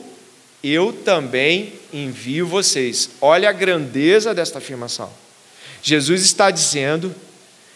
eu 0.63 0.93
também 0.93 1.73
envio 1.93 2.47
vocês. 2.47 3.09
Olha 3.21 3.49
a 3.49 3.53
grandeza 3.53 4.33
desta 4.33 4.59
afirmação. 4.59 5.09
Jesus 5.83 6.21
está 6.21 6.49
dizendo 6.49 7.13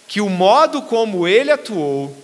que 0.08 0.20
o 0.20 0.30
modo 0.30 0.82
como 0.82 1.28
ele 1.28 1.52
atuou, 1.52 2.16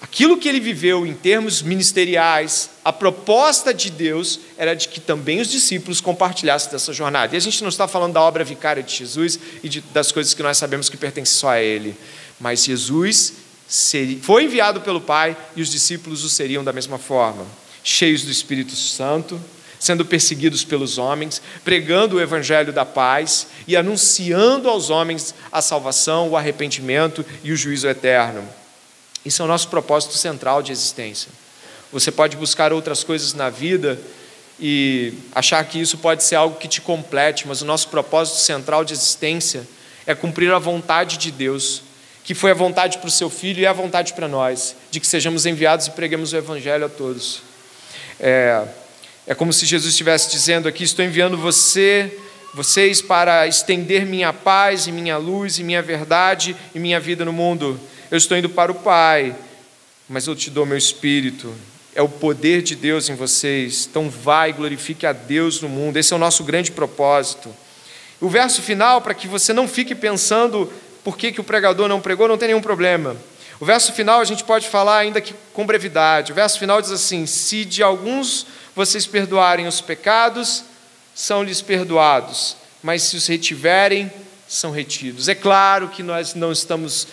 Aquilo 0.00 0.38
que 0.38 0.48
ele 0.48 0.60
viveu 0.60 1.04
em 1.04 1.12
termos 1.12 1.60
ministeriais, 1.60 2.70
a 2.84 2.92
proposta 2.92 3.74
de 3.74 3.90
Deus 3.90 4.38
era 4.56 4.74
de 4.74 4.88
que 4.88 5.00
também 5.00 5.40
os 5.40 5.50
discípulos 5.50 6.00
compartilhassem 6.00 6.70
dessa 6.70 6.92
jornada. 6.92 7.34
E 7.34 7.36
a 7.36 7.40
gente 7.40 7.62
não 7.62 7.68
está 7.68 7.88
falando 7.88 8.12
da 8.12 8.22
obra 8.22 8.44
vicária 8.44 8.82
de 8.82 8.94
Jesus 8.94 9.40
e 9.62 9.68
de, 9.68 9.80
das 9.80 10.12
coisas 10.12 10.34
que 10.34 10.42
nós 10.42 10.56
sabemos 10.56 10.88
que 10.88 10.96
pertencem 10.96 11.34
só 11.34 11.50
a 11.50 11.60
Ele, 11.60 11.96
mas 12.38 12.64
Jesus 12.64 13.34
seria, 13.66 14.18
foi 14.22 14.44
enviado 14.44 14.80
pelo 14.80 15.00
Pai 15.00 15.36
e 15.56 15.62
os 15.62 15.70
discípulos 15.70 16.22
o 16.22 16.28
seriam 16.28 16.62
da 16.62 16.72
mesma 16.72 16.96
forma, 16.96 17.44
cheios 17.82 18.22
do 18.22 18.30
Espírito 18.30 18.76
Santo, 18.76 19.40
sendo 19.80 20.04
perseguidos 20.04 20.62
pelos 20.62 20.96
homens, 20.96 21.42
pregando 21.64 22.16
o 22.16 22.20
evangelho 22.20 22.72
da 22.72 22.84
paz 22.84 23.48
e 23.66 23.76
anunciando 23.76 24.68
aos 24.68 24.90
homens 24.90 25.34
a 25.50 25.60
salvação, 25.60 26.28
o 26.28 26.36
arrependimento 26.36 27.26
e 27.42 27.50
o 27.50 27.56
juízo 27.56 27.88
eterno. 27.88 28.48
Isso 29.28 29.42
é 29.42 29.44
o 29.44 29.48
nosso 29.48 29.68
propósito 29.68 30.14
central 30.14 30.62
de 30.62 30.72
existência. 30.72 31.30
Você 31.92 32.10
pode 32.10 32.34
buscar 32.34 32.72
outras 32.72 33.04
coisas 33.04 33.34
na 33.34 33.50
vida 33.50 34.00
e 34.58 35.12
achar 35.34 35.62
que 35.66 35.78
isso 35.78 35.98
pode 35.98 36.22
ser 36.24 36.36
algo 36.36 36.56
que 36.56 36.66
te 36.66 36.80
complete, 36.80 37.46
mas 37.46 37.60
o 37.60 37.66
nosso 37.66 37.88
propósito 37.88 38.38
central 38.38 38.86
de 38.86 38.94
existência 38.94 39.68
é 40.06 40.14
cumprir 40.14 40.50
a 40.50 40.58
vontade 40.58 41.18
de 41.18 41.30
Deus, 41.30 41.82
que 42.24 42.34
foi 42.34 42.52
a 42.52 42.54
vontade 42.54 42.96
para 42.96 43.08
o 43.08 43.10
seu 43.10 43.28
filho 43.28 43.60
e 43.60 43.66
a 43.66 43.72
vontade 43.74 44.14
para 44.14 44.26
nós, 44.26 44.74
de 44.90 44.98
que 44.98 45.06
sejamos 45.06 45.44
enviados 45.44 45.88
e 45.88 45.90
preguemos 45.90 46.32
o 46.32 46.36
Evangelho 46.38 46.86
a 46.86 46.88
todos. 46.88 47.42
É, 48.18 48.64
é 49.26 49.34
como 49.34 49.52
se 49.52 49.66
Jesus 49.66 49.92
estivesse 49.92 50.30
dizendo 50.30 50.66
aqui: 50.66 50.84
estou 50.84 51.04
enviando 51.04 51.36
você 51.36 52.16
vocês 52.54 53.02
para 53.02 53.46
estender 53.46 54.06
minha 54.06 54.32
paz 54.32 54.86
e 54.86 54.92
minha 54.92 55.18
luz 55.18 55.58
e 55.58 55.62
minha 55.62 55.82
verdade 55.82 56.56
e 56.74 56.78
minha 56.78 56.98
vida 56.98 57.26
no 57.26 57.32
mundo. 57.32 57.78
Eu 58.10 58.16
estou 58.16 58.38
indo 58.38 58.48
para 58.48 58.72
o 58.72 58.74
Pai, 58.74 59.36
mas 60.08 60.26
eu 60.26 60.34
te 60.34 60.50
dou 60.50 60.64
meu 60.64 60.78
espírito. 60.78 61.54
É 61.94 62.00
o 62.00 62.08
poder 62.08 62.62
de 62.62 62.74
Deus 62.74 63.10
em 63.10 63.14
vocês. 63.14 63.86
Então 63.90 64.08
vai, 64.08 64.50
glorifique 64.50 65.04
a 65.04 65.12
Deus 65.12 65.60
no 65.60 65.68
mundo. 65.68 65.98
Esse 65.98 66.14
é 66.14 66.16
o 66.16 66.18
nosso 66.18 66.42
grande 66.42 66.70
propósito. 66.70 67.54
O 68.18 68.30
verso 68.30 68.62
final, 68.62 69.02
para 69.02 69.12
que 69.12 69.28
você 69.28 69.52
não 69.52 69.68
fique 69.68 69.94
pensando 69.94 70.72
por 71.04 71.18
que, 71.18 71.32
que 71.32 71.40
o 71.40 71.44
pregador 71.44 71.86
não 71.86 72.00
pregou, 72.00 72.26
não 72.26 72.38
tem 72.38 72.48
nenhum 72.48 72.62
problema. 72.62 73.14
O 73.60 73.66
verso 73.66 73.92
final 73.92 74.20
a 74.20 74.24
gente 74.24 74.42
pode 74.42 74.68
falar 74.68 74.96
ainda 74.96 75.20
que 75.20 75.34
com 75.52 75.66
brevidade. 75.66 76.32
O 76.32 76.34
verso 76.34 76.58
final 76.58 76.80
diz 76.80 76.90
assim: 76.90 77.26
Se 77.26 77.62
de 77.64 77.82
alguns 77.82 78.46
vocês 78.74 79.06
perdoarem 79.06 79.66
os 79.66 79.82
pecados, 79.82 80.64
são-lhes 81.14 81.60
perdoados, 81.60 82.56
mas 82.82 83.02
se 83.02 83.16
os 83.16 83.26
retiverem, 83.26 84.10
são 84.48 84.70
retidos. 84.70 85.28
É 85.28 85.34
claro 85.34 85.88
que 85.88 86.02
nós 86.02 86.34
não 86.34 86.50
estamos 86.50 87.06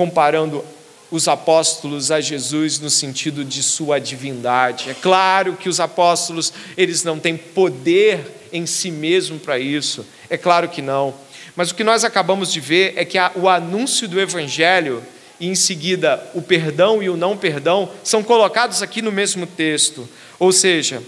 comparando 0.00 0.64
os 1.10 1.28
apóstolos 1.28 2.10
a 2.10 2.22
Jesus 2.22 2.80
no 2.80 2.88
sentido 2.88 3.44
de 3.44 3.62
sua 3.62 4.00
divindade. 4.00 4.88
É 4.88 4.94
claro 4.94 5.56
que 5.56 5.68
os 5.68 5.78
apóstolos, 5.78 6.54
eles 6.74 7.04
não 7.04 7.18
têm 7.18 7.36
poder 7.36 8.48
em 8.50 8.64
si 8.64 8.90
mesmo 8.90 9.38
para 9.38 9.58
isso. 9.58 10.06
É 10.30 10.38
claro 10.38 10.70
que 10.70 10.80
não. 10.80 11.12
Mas 11.54 11.70
o 11.70 11.74
que 11.74 11.84
nós 11.84 12.02
acabamos 12.02 12.50
de 12.50 12.60
ver 12.60 12.94
é 12.96 13.04
que 13.04 13.18
o 13.34 13.46
anúncio 13.46 14.08
do 14.08 14.18
evangelho 14.18 15.02
e 15.38 15.48
em 15.48 15.54
seguida 15.54 16.30
o 16.32 16.40
perdão 16.40 17.02
e 17.02 17.10
o 17.10 17.16
não 17.16 17.36
perdão 17.36 17.90
são 18.02 18.22
colocados 18.22 18.80
aqui 18.80 19.02
no 19.02 19.12
mesmo 19.12 19.46
texto. 19.46 20.08
Ou 20.38 20.50
seja, 20.50 21.02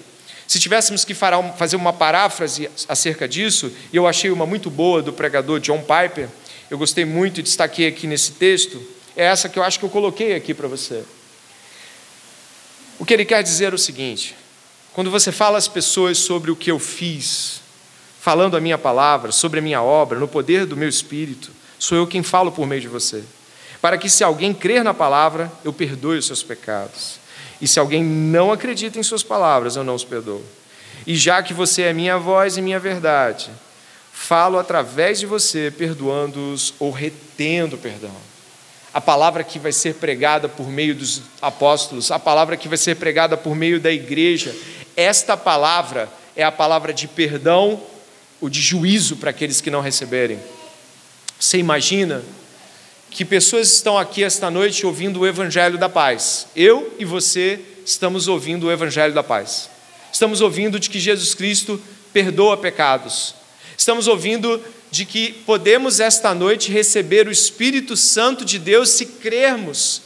se 0.47 0.61
tivéssemos 0.61 1.03
que 1.03 1.15
fazer 1.15 1.77
uma 1.77 1.95
paráfrase 1.95 2.69
acerca 2.87 3.27
disso, 3.27 3.73
e 3.91 3.97
eu 3.97 4.07
achei 4.07 4.31
uma 4.31 4.45
muito 4.45 4.69
boa 4.69 5.01
do 5.01 5.15
pregador 5.15 5.61
John 5.61 5.81
Piper, 5.81 6.29
eu 6.73 6.79
gostei 6.79 7.05
muito 7.05 7.41
e 7.41 7.43
destaquei 7.43 7.87
aqui 7.87 8.07
nesse 8.07 8.33
texto, 8.33 8.83
é 9.17 9.25
essa 9.25 9.49
que 9.49 9.59
eu 9.59 9.63
acho 9.63 9.79
que 9.79 9.85
eu 9.85 9.91
coloquei 9.91 10.35
aqui 10.35 10.55
para 10.55 10.67
você. 10.67 11.05
O 12.99 13.05
que 13.05 13.13
ele 13.13 13.25
quer 13.25 13.43
dizer 13.43 13.73
é 13.73 13.75
o 13.75 13.79
seguinte: 13.79 14.35
quando 14.93 15.11
você 15.11 15.31
fala 15.31 15.59
às 15.59 15.69
pessoas 15.69 16.19
sobre 16.19 16.51
o 16.51 16.57
que 16.57 16.71
eu 16.71 16.79
fiz, 16.79 17.61
falando 18.21 18.57
a 18.57 18.61
minha 18.61 18.79
palavra, 18.79 19.31
sobre 19.33 19.59
a 19.59 19.63
minha 19.63 19.83
obra, 19.83 20.19
no 20.19 20.27
poder 20.27 20.67
do 20.67 20.77
meu 20.77 20.89
espírito, 20.89 21.51
sou 21.79 21.97
eu 21.97 22.07
quem 22.07 22.23
falo 22.23 22.51
por 22.51 22.67
meio 22.67 22.81
de 22.81 22.89
você 22.89 23.23
para 23.83 23.99
que, 23.99 24.09
se 24.09 24.23
alguém 24.23 24.55
crer 24.55 24.85
na 24.85 24.95
palavra, 24.95 25.51
eu 25.65 25.73
perdoe 25.73 26.17
os 26.17 26.27
seus 26.27 26.41
pecados. 26.41 27.19
E 27.61 27.67
se 27.67 27.81
alguém 27.81 28.05
não 28.05 28.53
acredita 28.53 28.97
em 28.97 29.03
suas 29.03 29.25
palavras, 29.25 29.75
eu 29.75 29.83
não 29.83 29.97
os 29.97 30.05
perdoo. 30.05 30.41
E 31.05 31.17
já 31.17 31.43
que 31.43 31.53
você 31.53 31.83
é 31.83 31.93
minha 31.93 32.17
voz 32.17 32.57
e 32.57 32.63
minha 32.63 32.79
verdade, 32.79 33.51
falo 34.23 34.57
através 34.57 35.19
de 35.19 35.27
você, 35.27 35.73
perdoando-os 35.77 36.75
ou 36.79 36.93
retendo 36.93 37.77
perdão. 37.77 38.15
A 38.95 39.01
palavra 39.01 39.43
que 39.43 39.59
vai 39.59 39.73
ser 39.73 39.97
pregada 39.97 40.49
por 40.49 40.69
meio 40.69 40.95
dos 40.95 41.23
apóstolos, 41.41 42.13
a 42.13 42.21
palavra 42.21 42.57
que 42.57 42.69
vai 42.69 42.79
ser 42.79 42.95
pregada 42.97 43.37
por 43.37 43.57
meio 43.57 43.81
da 43.81 43.91
igreja, 43.91 44.55
esta 44.97 45.37
palavra 45.37 46.09
é 46.37 46.45
a 46.45 46.53
palavra 46.53 46.93
de 46.93 47.09
perdão 47.09 47.83
ou 48.41 48.49
de 48.49 48.61
juízo 48.61 49.17
para 49.17 49.31
aqueles 49.31 49.61
que 49.61 49.71
não 49.71 49.81
receberem. 49.81 50.39
Você 51.39 51.59
imagina 51.59 52.23
que 53.11 53.25
pessoas 53.25 53.73
estão 53.73 53.99
aqui 53.99 54.23
esta 54.23 54.51
noite 54.51 54.87
ouvindo 54.87 55.21
o 55.21 55.27
Evangelho 55.27 55.79
da 55.79 55.89
Paz. 55.89 56.47
Eu 56.55 56.95
e 56.97 57.05
você 57.05 57.59
estamos 57.85 58.29
ouvindo 58.29 58.69
o 58.69 58.73
Evangelho 58.73 59.15
da 59.15 59.23
Paz. 59.25 59.69
Estamos 60.13 60.41
ouvindo 60.41 60.79
de 60.79 60.89
que 60.89 61.01
Jesus 61.01 61.35
Cristo 61.35 61.83
perdoa 62.13 62.57
pecados. 62.57 63.42
Estamos 63.83 64.07
ouvindo 64.07 64.63
de 64.93 65.05
que 65.05 65.33
podemos 65.45 65.99
esta 65.99 66.33
noite 66.33 66.71
receber 66.71 67.27
o 67.27 67.33
Espírito 67.33 67.97
Santo 67.97 68.45
de 68.45 68.57
Deus 68.57 68.91
se 68.91 69.05
crermos 69.07 70.03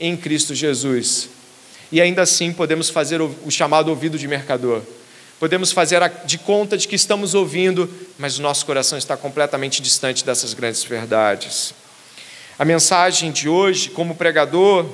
em 0.00 0.16
Cristo 0.16 0.54
Jesus. 0.54 1.28
E 1.92 2.00
ainda 2.00 2.22
assim 2.22 2.50
podemos 2.50 2.88
fazer 2.88 3.20
o 3.20 3.50
chamado 3.50 3.88
ouvido 3.90 4.18
de 4.18 4.26
mercador. 4.26 4.80
Podemos 5.38 5.70
fazer 5.70 6.00
de 6.24 6.38
conta 6.38 6.78
de 6.78 6.88
que 6.88 6.96
estamos 6.96 7.34
ouvindo, 7.34 7.92
mas 8.18 8.38
o 8.38 8.42
nosso 8.42 8.64
coração 8.64 8.96
está 8.96 9.18
completamente 9.18 9.82
distante 9.82 10.24
dessas 10.24 10.54
grandes 10.54 10.82
verdades. 10.82 11.74
A 12.58 12.64
mensagem 12.64 13.30
de 13.30 13.50
hoje, 13.50 13.90
como 13.90 14.14
pregador, 14.14 14.86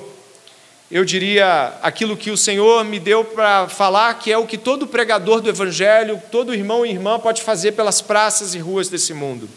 eu 0.91 1.05
diria 1.05 1.75
aquilo 1.83 2.17
que 2.17 2.33
o 2.33 2.37
Senhor 2.37 2.85
me 2.85 2.99
deu 2.99 3.25
para 3.25 3.69
falar, 3.69 4.15
que 4.15 4.33
é 4.33 4.37
o 4.37 4.47
que 4.47 4.59
todo 4.59 4.89
pregador 4.89 5.41
do 5.41 5.49
Evangelho, 5.49 6.21
todo 6.33 6.53
irmão 6.53 6.85
e 6.85 6.91
irmã 6.91 7.19
pode 7.21 7.43
fazer 7.43 7.73
pelas 7.73 8.01
praças 8.01 8.57
e 8.57 8.59
ruas 8.59 8.89
desse 8.89 9.15
mundo. 9.15 9.49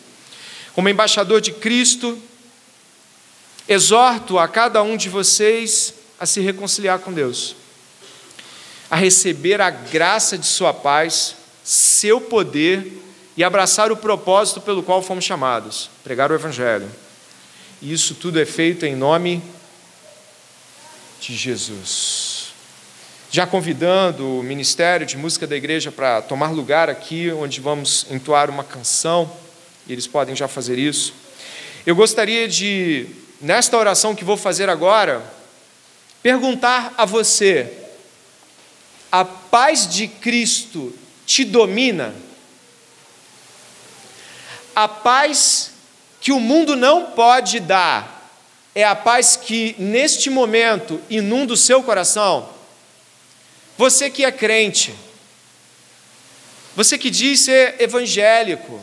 Como 0.76 0.90
embaixador 0.90 1.42
de 1.42 1.52
Cristo, 1.52 2.20
exorto 3.68 4.38
a 4.38 4.48
cada 4.48 4.84
um 4.84 4.96
de 4.96 5.10
vocês 5.10 5.96
a 6.20 6.26
se 6.28 6.40
reconciliar 6.40 7.00
com 7.00 7.12
Deus, 7.12 7.56
a 8.90 8.96
receber 8.96 9.60
a 9.60 9.72
graça 9.72 10.38
de 10.38 10.46
Sua 10.46 10.72
paz, 10.72 11.36
seu 11.64 12.22
poder 12.22 13.02
e 13.36 13.44
abraçar 13.44 13.92
o 13.92 13.98
propósito 13.98 14.62
pelo 14.62 14.84
qual 14.84 15.02
fomos 15.02 15.26
chamados 15.26 15.90
pregar 16.04 16.32
o 16.32 16.36
Evangelho. 16.36 16.88
E 17.82 17.92
isso 17.92 18.14
tudo 18.14 18.40
é 18.40 18.46
feito 18.46 18.86
em 18.86 18.96
nome 18.96 19.38
de 19.38 19.63
Jesus. 21.32 22.48
Já 23.32 23.48
convidando 23.48 24.40
o 24.40 24.44
Ministério 24.44 25.06
de 25.06 25.16
Música 25.16 25.48
da 25.48 25.56
Igreja 25.56 25.92
para 25.92 26.22
tomar 26.22 26.52
lugar 26.52 26.90
aqui, 26.90 27.32
onde 27.32 27.62
vamos 27.62 28.06
entoar 28.12 28.50
uma 28.50 28.64
canção, 28.64 29.32
eles 29.88 30.06
podem 30.06 30.36
já 30.36 30.48
fazer 30.48 30.78
isso. 30.78 31.14
Eu 31.86 31.96
gostaria 31.96 32.48
de, 32.48 33.08
nesta 33.40 33.78
oração 33.78 34.14
que 34.14 34.26
vou 34.26 34.38
fazer 34.38 34.70
agora, 34.70 35.24
perguntar 36.22 36.94
a 36.98 37.06
você: 37.06 37.72
a 39.12 39.24
paz 39.24 39.88
de 39.88 40.08
Cristo 40.08 40.94
te 41.26 41.46
domina? 41.46 42.14
A 44.76 44.88
paz 44.88 45.72
que 46.20 46.32
o 46.32 46.40
mundo 46.40 46.76
não 46.76 47.12
pode 47.12 47.60
dar 47.60 48.13
é 48.76 48.84
a 48.84 48.96
paz 48.96 49.36
que 49.36 49.76
neste 49.78 50.30
momento 50.30 51.00
inunda 51.10 51.54
o 51.54 51.58
seu 51.58 51.84
coração. 51.84 52.50
Você 53.78 54.10
que 54.10 54.24
é 54.24 54.32
crente, 54.32 54.94
você 56.76 56.98
que 56.98 57.10
diz 57.10 57.42
ser 57.42 57.76
evangélico, 57.80 58.82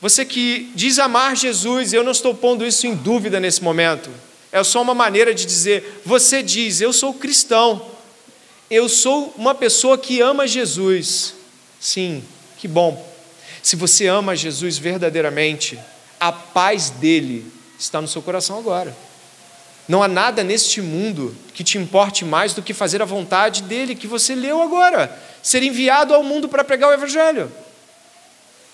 você 0.00 0.24
que 0.24 0.70
diz 0.74 0.98
amar 0.98 1.36
Jesus, 1.36 1.92
eu 1.92 2.04
não 2.04 2.12
estou 2.12 2.34
pondo 2.34 2.64
isso 2.64 2.86
em 2.86 2.94
dúvida 2.94 3.40
nesse 3.40 3.62
momento, 3.62 4.10
é 4.50 4.62
só 4.64 4.80
uma 4.80 4.94
maneira 4.94 5.34
de 5.34 5.44
dizer, 5.44 6.00
você 6.04 6.42
diz, 6.42 6.80
eu 6.80 6.92
sou 6.92 7.12
cristão, 7.14 7.90
eu 8.70 8.88
sou 8.88 9.34
uma 9.36 9.54
pessoa 9.54 9.98
que 9.98 10.20
ama 10.20 10.46
Jesus. 10.46 11.34
Sim, 11.80 12.22
que 12.56 12.66
bom. 12.66 13.06
Se 13.62 13.76
você 13.76 14.06
ama 14.06 14.36
Jesus 14.36 14.78
verdadeiramente, 14.78 15.78
a 16.18 16.32
paz 16.32 16.90
dele 16.90 17.44
está 17.78 18.00
no 18.00 18.08
seu 18.08 18.20
coração 18.20 18.58
agora. 18.58 18.94
Não 19.86 20.02
há 20.02 20.08
nada 20.08 20.44
neste 20.44 20.82
mundo 20.82 21.34
que 21.54 21.64
te 21.64 21.78
importe 21.78 22.24
mais 22.24 22.52
do 22.52 22.62
que 22.62 22.74
fazer 22.74 23.00
a 23.00 23.06
vontade 23.06 23.62
dele, 23.62 23.94
que 23.94 24.06
você 24.06 24.34
leu 24.34 24.60
agora, 24.60 25.10
ser 25.42 25.62
enviado 25.62 26.14
ao 26.14 26.22
mundo 26.22 26.48
para 26.48 26.62
pregar 26.62 26.90
o 26.90 26.92
Evangelho. 26.92 27.50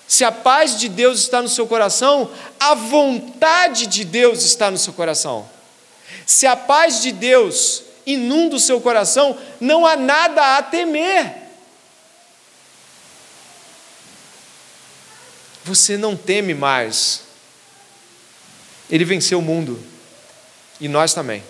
Se 0.08 0.24
a 0.24 0.32
paz 0.32 0.78
de 0.78 0.88
Deus 0.88 1.20
está 1.20 1.40
no 1.40 1.48
seu 1.48 1.66
coração, 1.66 2.30
a 2.58 2.74
vontade 2.74 3.86
de 3.86 4.04
Deus 4.04 4.42
está 4.42 4.70
no 4.70 4.78
seu 4.78 4.92
coração. 4.92 5.48
Se 6.26 6.46
a 6.46 6.56
paz 6.56 7.00
de 7.00 7.12
Deus 7.12 7.82
inunda 8.04 8.56
o 8.56 8.60
seu 8.60 8.80
coração, 8.80 9.38
não 9.60 9.86
há 9.86 9.96
nada 9.96 10.58
a 10.58 10.62
temer. 10.62 11.42
Você 15.64 15.96
não 15.96 16.14
teme 16.14 16.52
mais 16.52 17.23
ele 18.90 19.04
venceu 19.04 19.38
o 19.38 19.42
mundo 19.42 19.78
e 20.80 20.88
nós 20.88 21.14
também. 21.14 21.42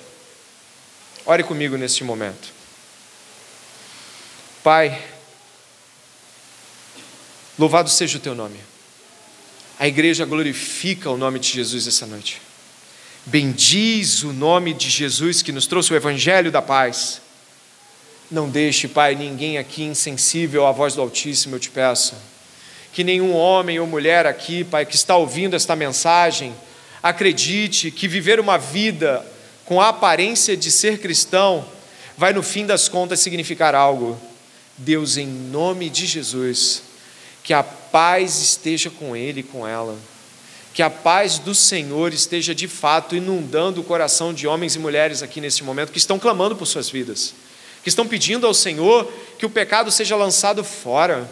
Ore 1.26 1.42
comigo 1.42 1.76
neste 1.76 2.04
momento. 2.04 2.52
Pai, 4.62 5.02
louvado 7.58 7.88
seja 7.90 8.18
o 8.18 8.20
teu 8.20 8.34
nome. 8.34 8.58
A 9.78 9.88
igreja 9.88 10.24
glorifica 10.24 11.10
o 11.10 11.16
nome 11.16 11.38
de 11.38 11.48
Jesus 11.48 11.86
essa 11.86 12.06
noite. 12.06 12.40
Bendiz 13.26 14.22
o 14.22 14.32
nome 14.32 14.74
de 14.74 14.88
Jesus 14.88 15.42
que 15.42 15.50
nos 15.50 15.66
trouxe 15.66 15.92
o 15.92 15.96
evangelho 15.96 16.52
da 16.52 16.62
paz. 16.62 17.20
Não 18.30 18.48
deixe, 18.48 18.86
Pai, 18.86 19.14
ninguém 19.14 19.58
aqui 19.58 19.82
insensível 19.82 20.66
à 20.66 20.72
voz 20.72 20.94
do 20.94 21.00
Altíssimo, 21.00 21.56
eu 21.56 21.60
te 21.60 21.70
peço. 21.70 22.14
Que 22.92 23.02
nenhum 23.02 23.34
homem 23.34 23.80
ou 23.80 23.86
mulher 23.86 24.26
aqui, 24.26 24.62
Pai, 24.62 24.86
que 24.86 24.94
está 24.94 25.16
ouvindo 25.16 25.56
esta 25.56 25.74
mensagem, 25.74 26.54
Acredite 27.04 27.90
que 27.90 28.08
viver 28.08 28.40
uma 28.40 28.56
vida 28.56 29.22
com 29.66 29.78
a 29.78 29.90
aparência 29.90 30.56
de 30.56 30.70
ser 30.70 30.98
cristão 30.98 31.62
vai, 32.16 32.32
no 32.32 32.42
fim 32.42 32.64
das 32.64 32.88
contas, 32.88 33.20
significar 33.20 33.74
algo. 33.74 34.18
Deus, 34.78 35.18
em 35.18 35.26
nome 35.26 35.90
de 35.90 36.06
Jesus, 36.06 36.82
que 37.42 37.52
a 37.52 37.62
paz 37.62 38.40
esteja 38.40 38.88
com 38.88 39.14
ele 39.14 39.40
e 39.40 39.42
com 39.42 39.68
ela. 39.68 39.98
Que 40.72 40.82
a 40.82 40.88
paz 40.88 41.38
do 41.38 41.54
Senhor 41.54 42.14
esteja 42.14 42.54
de 42.54 42.66
fato 42.66 43.14
inundando 43.14 43.82
o 43.82 43.84
coração 43.84 44.32
de 44.32 44.46
homens 44.46 44.74
e 44.74 44.78
mulheres 44.78 45.22
aqui 45.22 45.42
neste 45.42 45.62
momento 45.62 45.92
que 45.92 45.98
estão 45.98 46.18
clamando 46.18 46.56
por 46.56 46.64
suas 46.64 46.88
vidas, 46.88 47.34
que 47.82 47.90
estão 47.90 48.08
pedindo 48.08 48.46
ao 48.46 48.54
Senhor 48.54 49.12
que 49.38 49.44
o 49.44 49.50
pecado 49.50 49.90
seja 49.90 50.16
lançado 50.16 50.64
fora, 50.64 51.30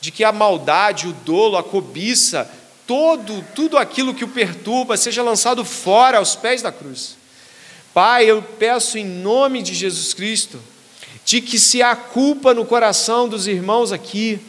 de 0.00 0.10
que 0.10 0.24
a 0.24 0.32
maldade, 0.32 1.06
o 1.06 1.12
dolo, 1.12 1.56
a 1.56 1.62
cobiça, 1.62 2.50
todo, 2.88 3.44
tudo 3.54 3.76
aquilo 3.76 4.14
que 4.14 4.24
o 4.24 4.28
perturba 4.28 4.96
seja 4.96 5.22
lançado 5.22 5.62
fora 5.62 6.16
aos 6.16 6.34
pés 6.34 6.62
da 6.62 6.72
cruz. 6.72 7.18
Pai, 7.92 8.24
eu 8.24 8.42
peço 8.42 8.96
em 8.96 9.04
nome 9.04 9.62
de 9.62 9.74
Jesus 9.74 10.14
Cristo, 10.14 10.58
de 11.22 11.42
que 11.42 11.58
se 11.58 11.82
há 11.82 11.94
culpa 11.94 12.54
no 12.54 12.64
coração 12.64 13.28
dos 13.28 13.46
irmãos 13.46 13.92
aqui, 13.92 14.40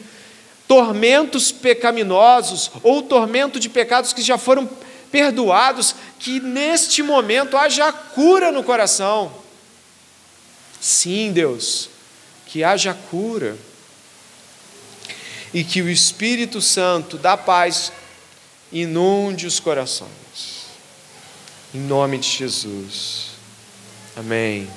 tormentos 0.66 1.52
pecaminosos 1.52 2.70
ou 2.82 3.02
tormento 3.02 3.60
de 3.60 3.68
pecados 3.68 4.14
que 4.14 4.22
já 4.22 4.38
foram 4.38 4.66
perdoados, 5.12 5.94
que 6.18 6.40
neste 6.40 7.02
momento 7.02 7.58
haja 7.58 7.92
cura 7.92 8.50
no 8.50 8.64
coração. 8.64 9.30
Sim, 10.80 11.30
Deus, 11.32 11.90
que 12.46 12.64
haja 12.64 12.96
cura. 13.10 13.54
E 15.52 15.62
que 15.62 15.82
o 15.82 15.90
Espírito 15.90 16.62
Santo 16.62 17.18
da 17.18 17.36
paz 17.36 17.92
inunde 18.72 19.46
os 19.46 19.60
corações. 19.60 20.66
Em 21.74 21.80
nome 21.80 22.18
de 22.18 22.28
Jesus. 22.28 23.30
Amém. 24.16 24.68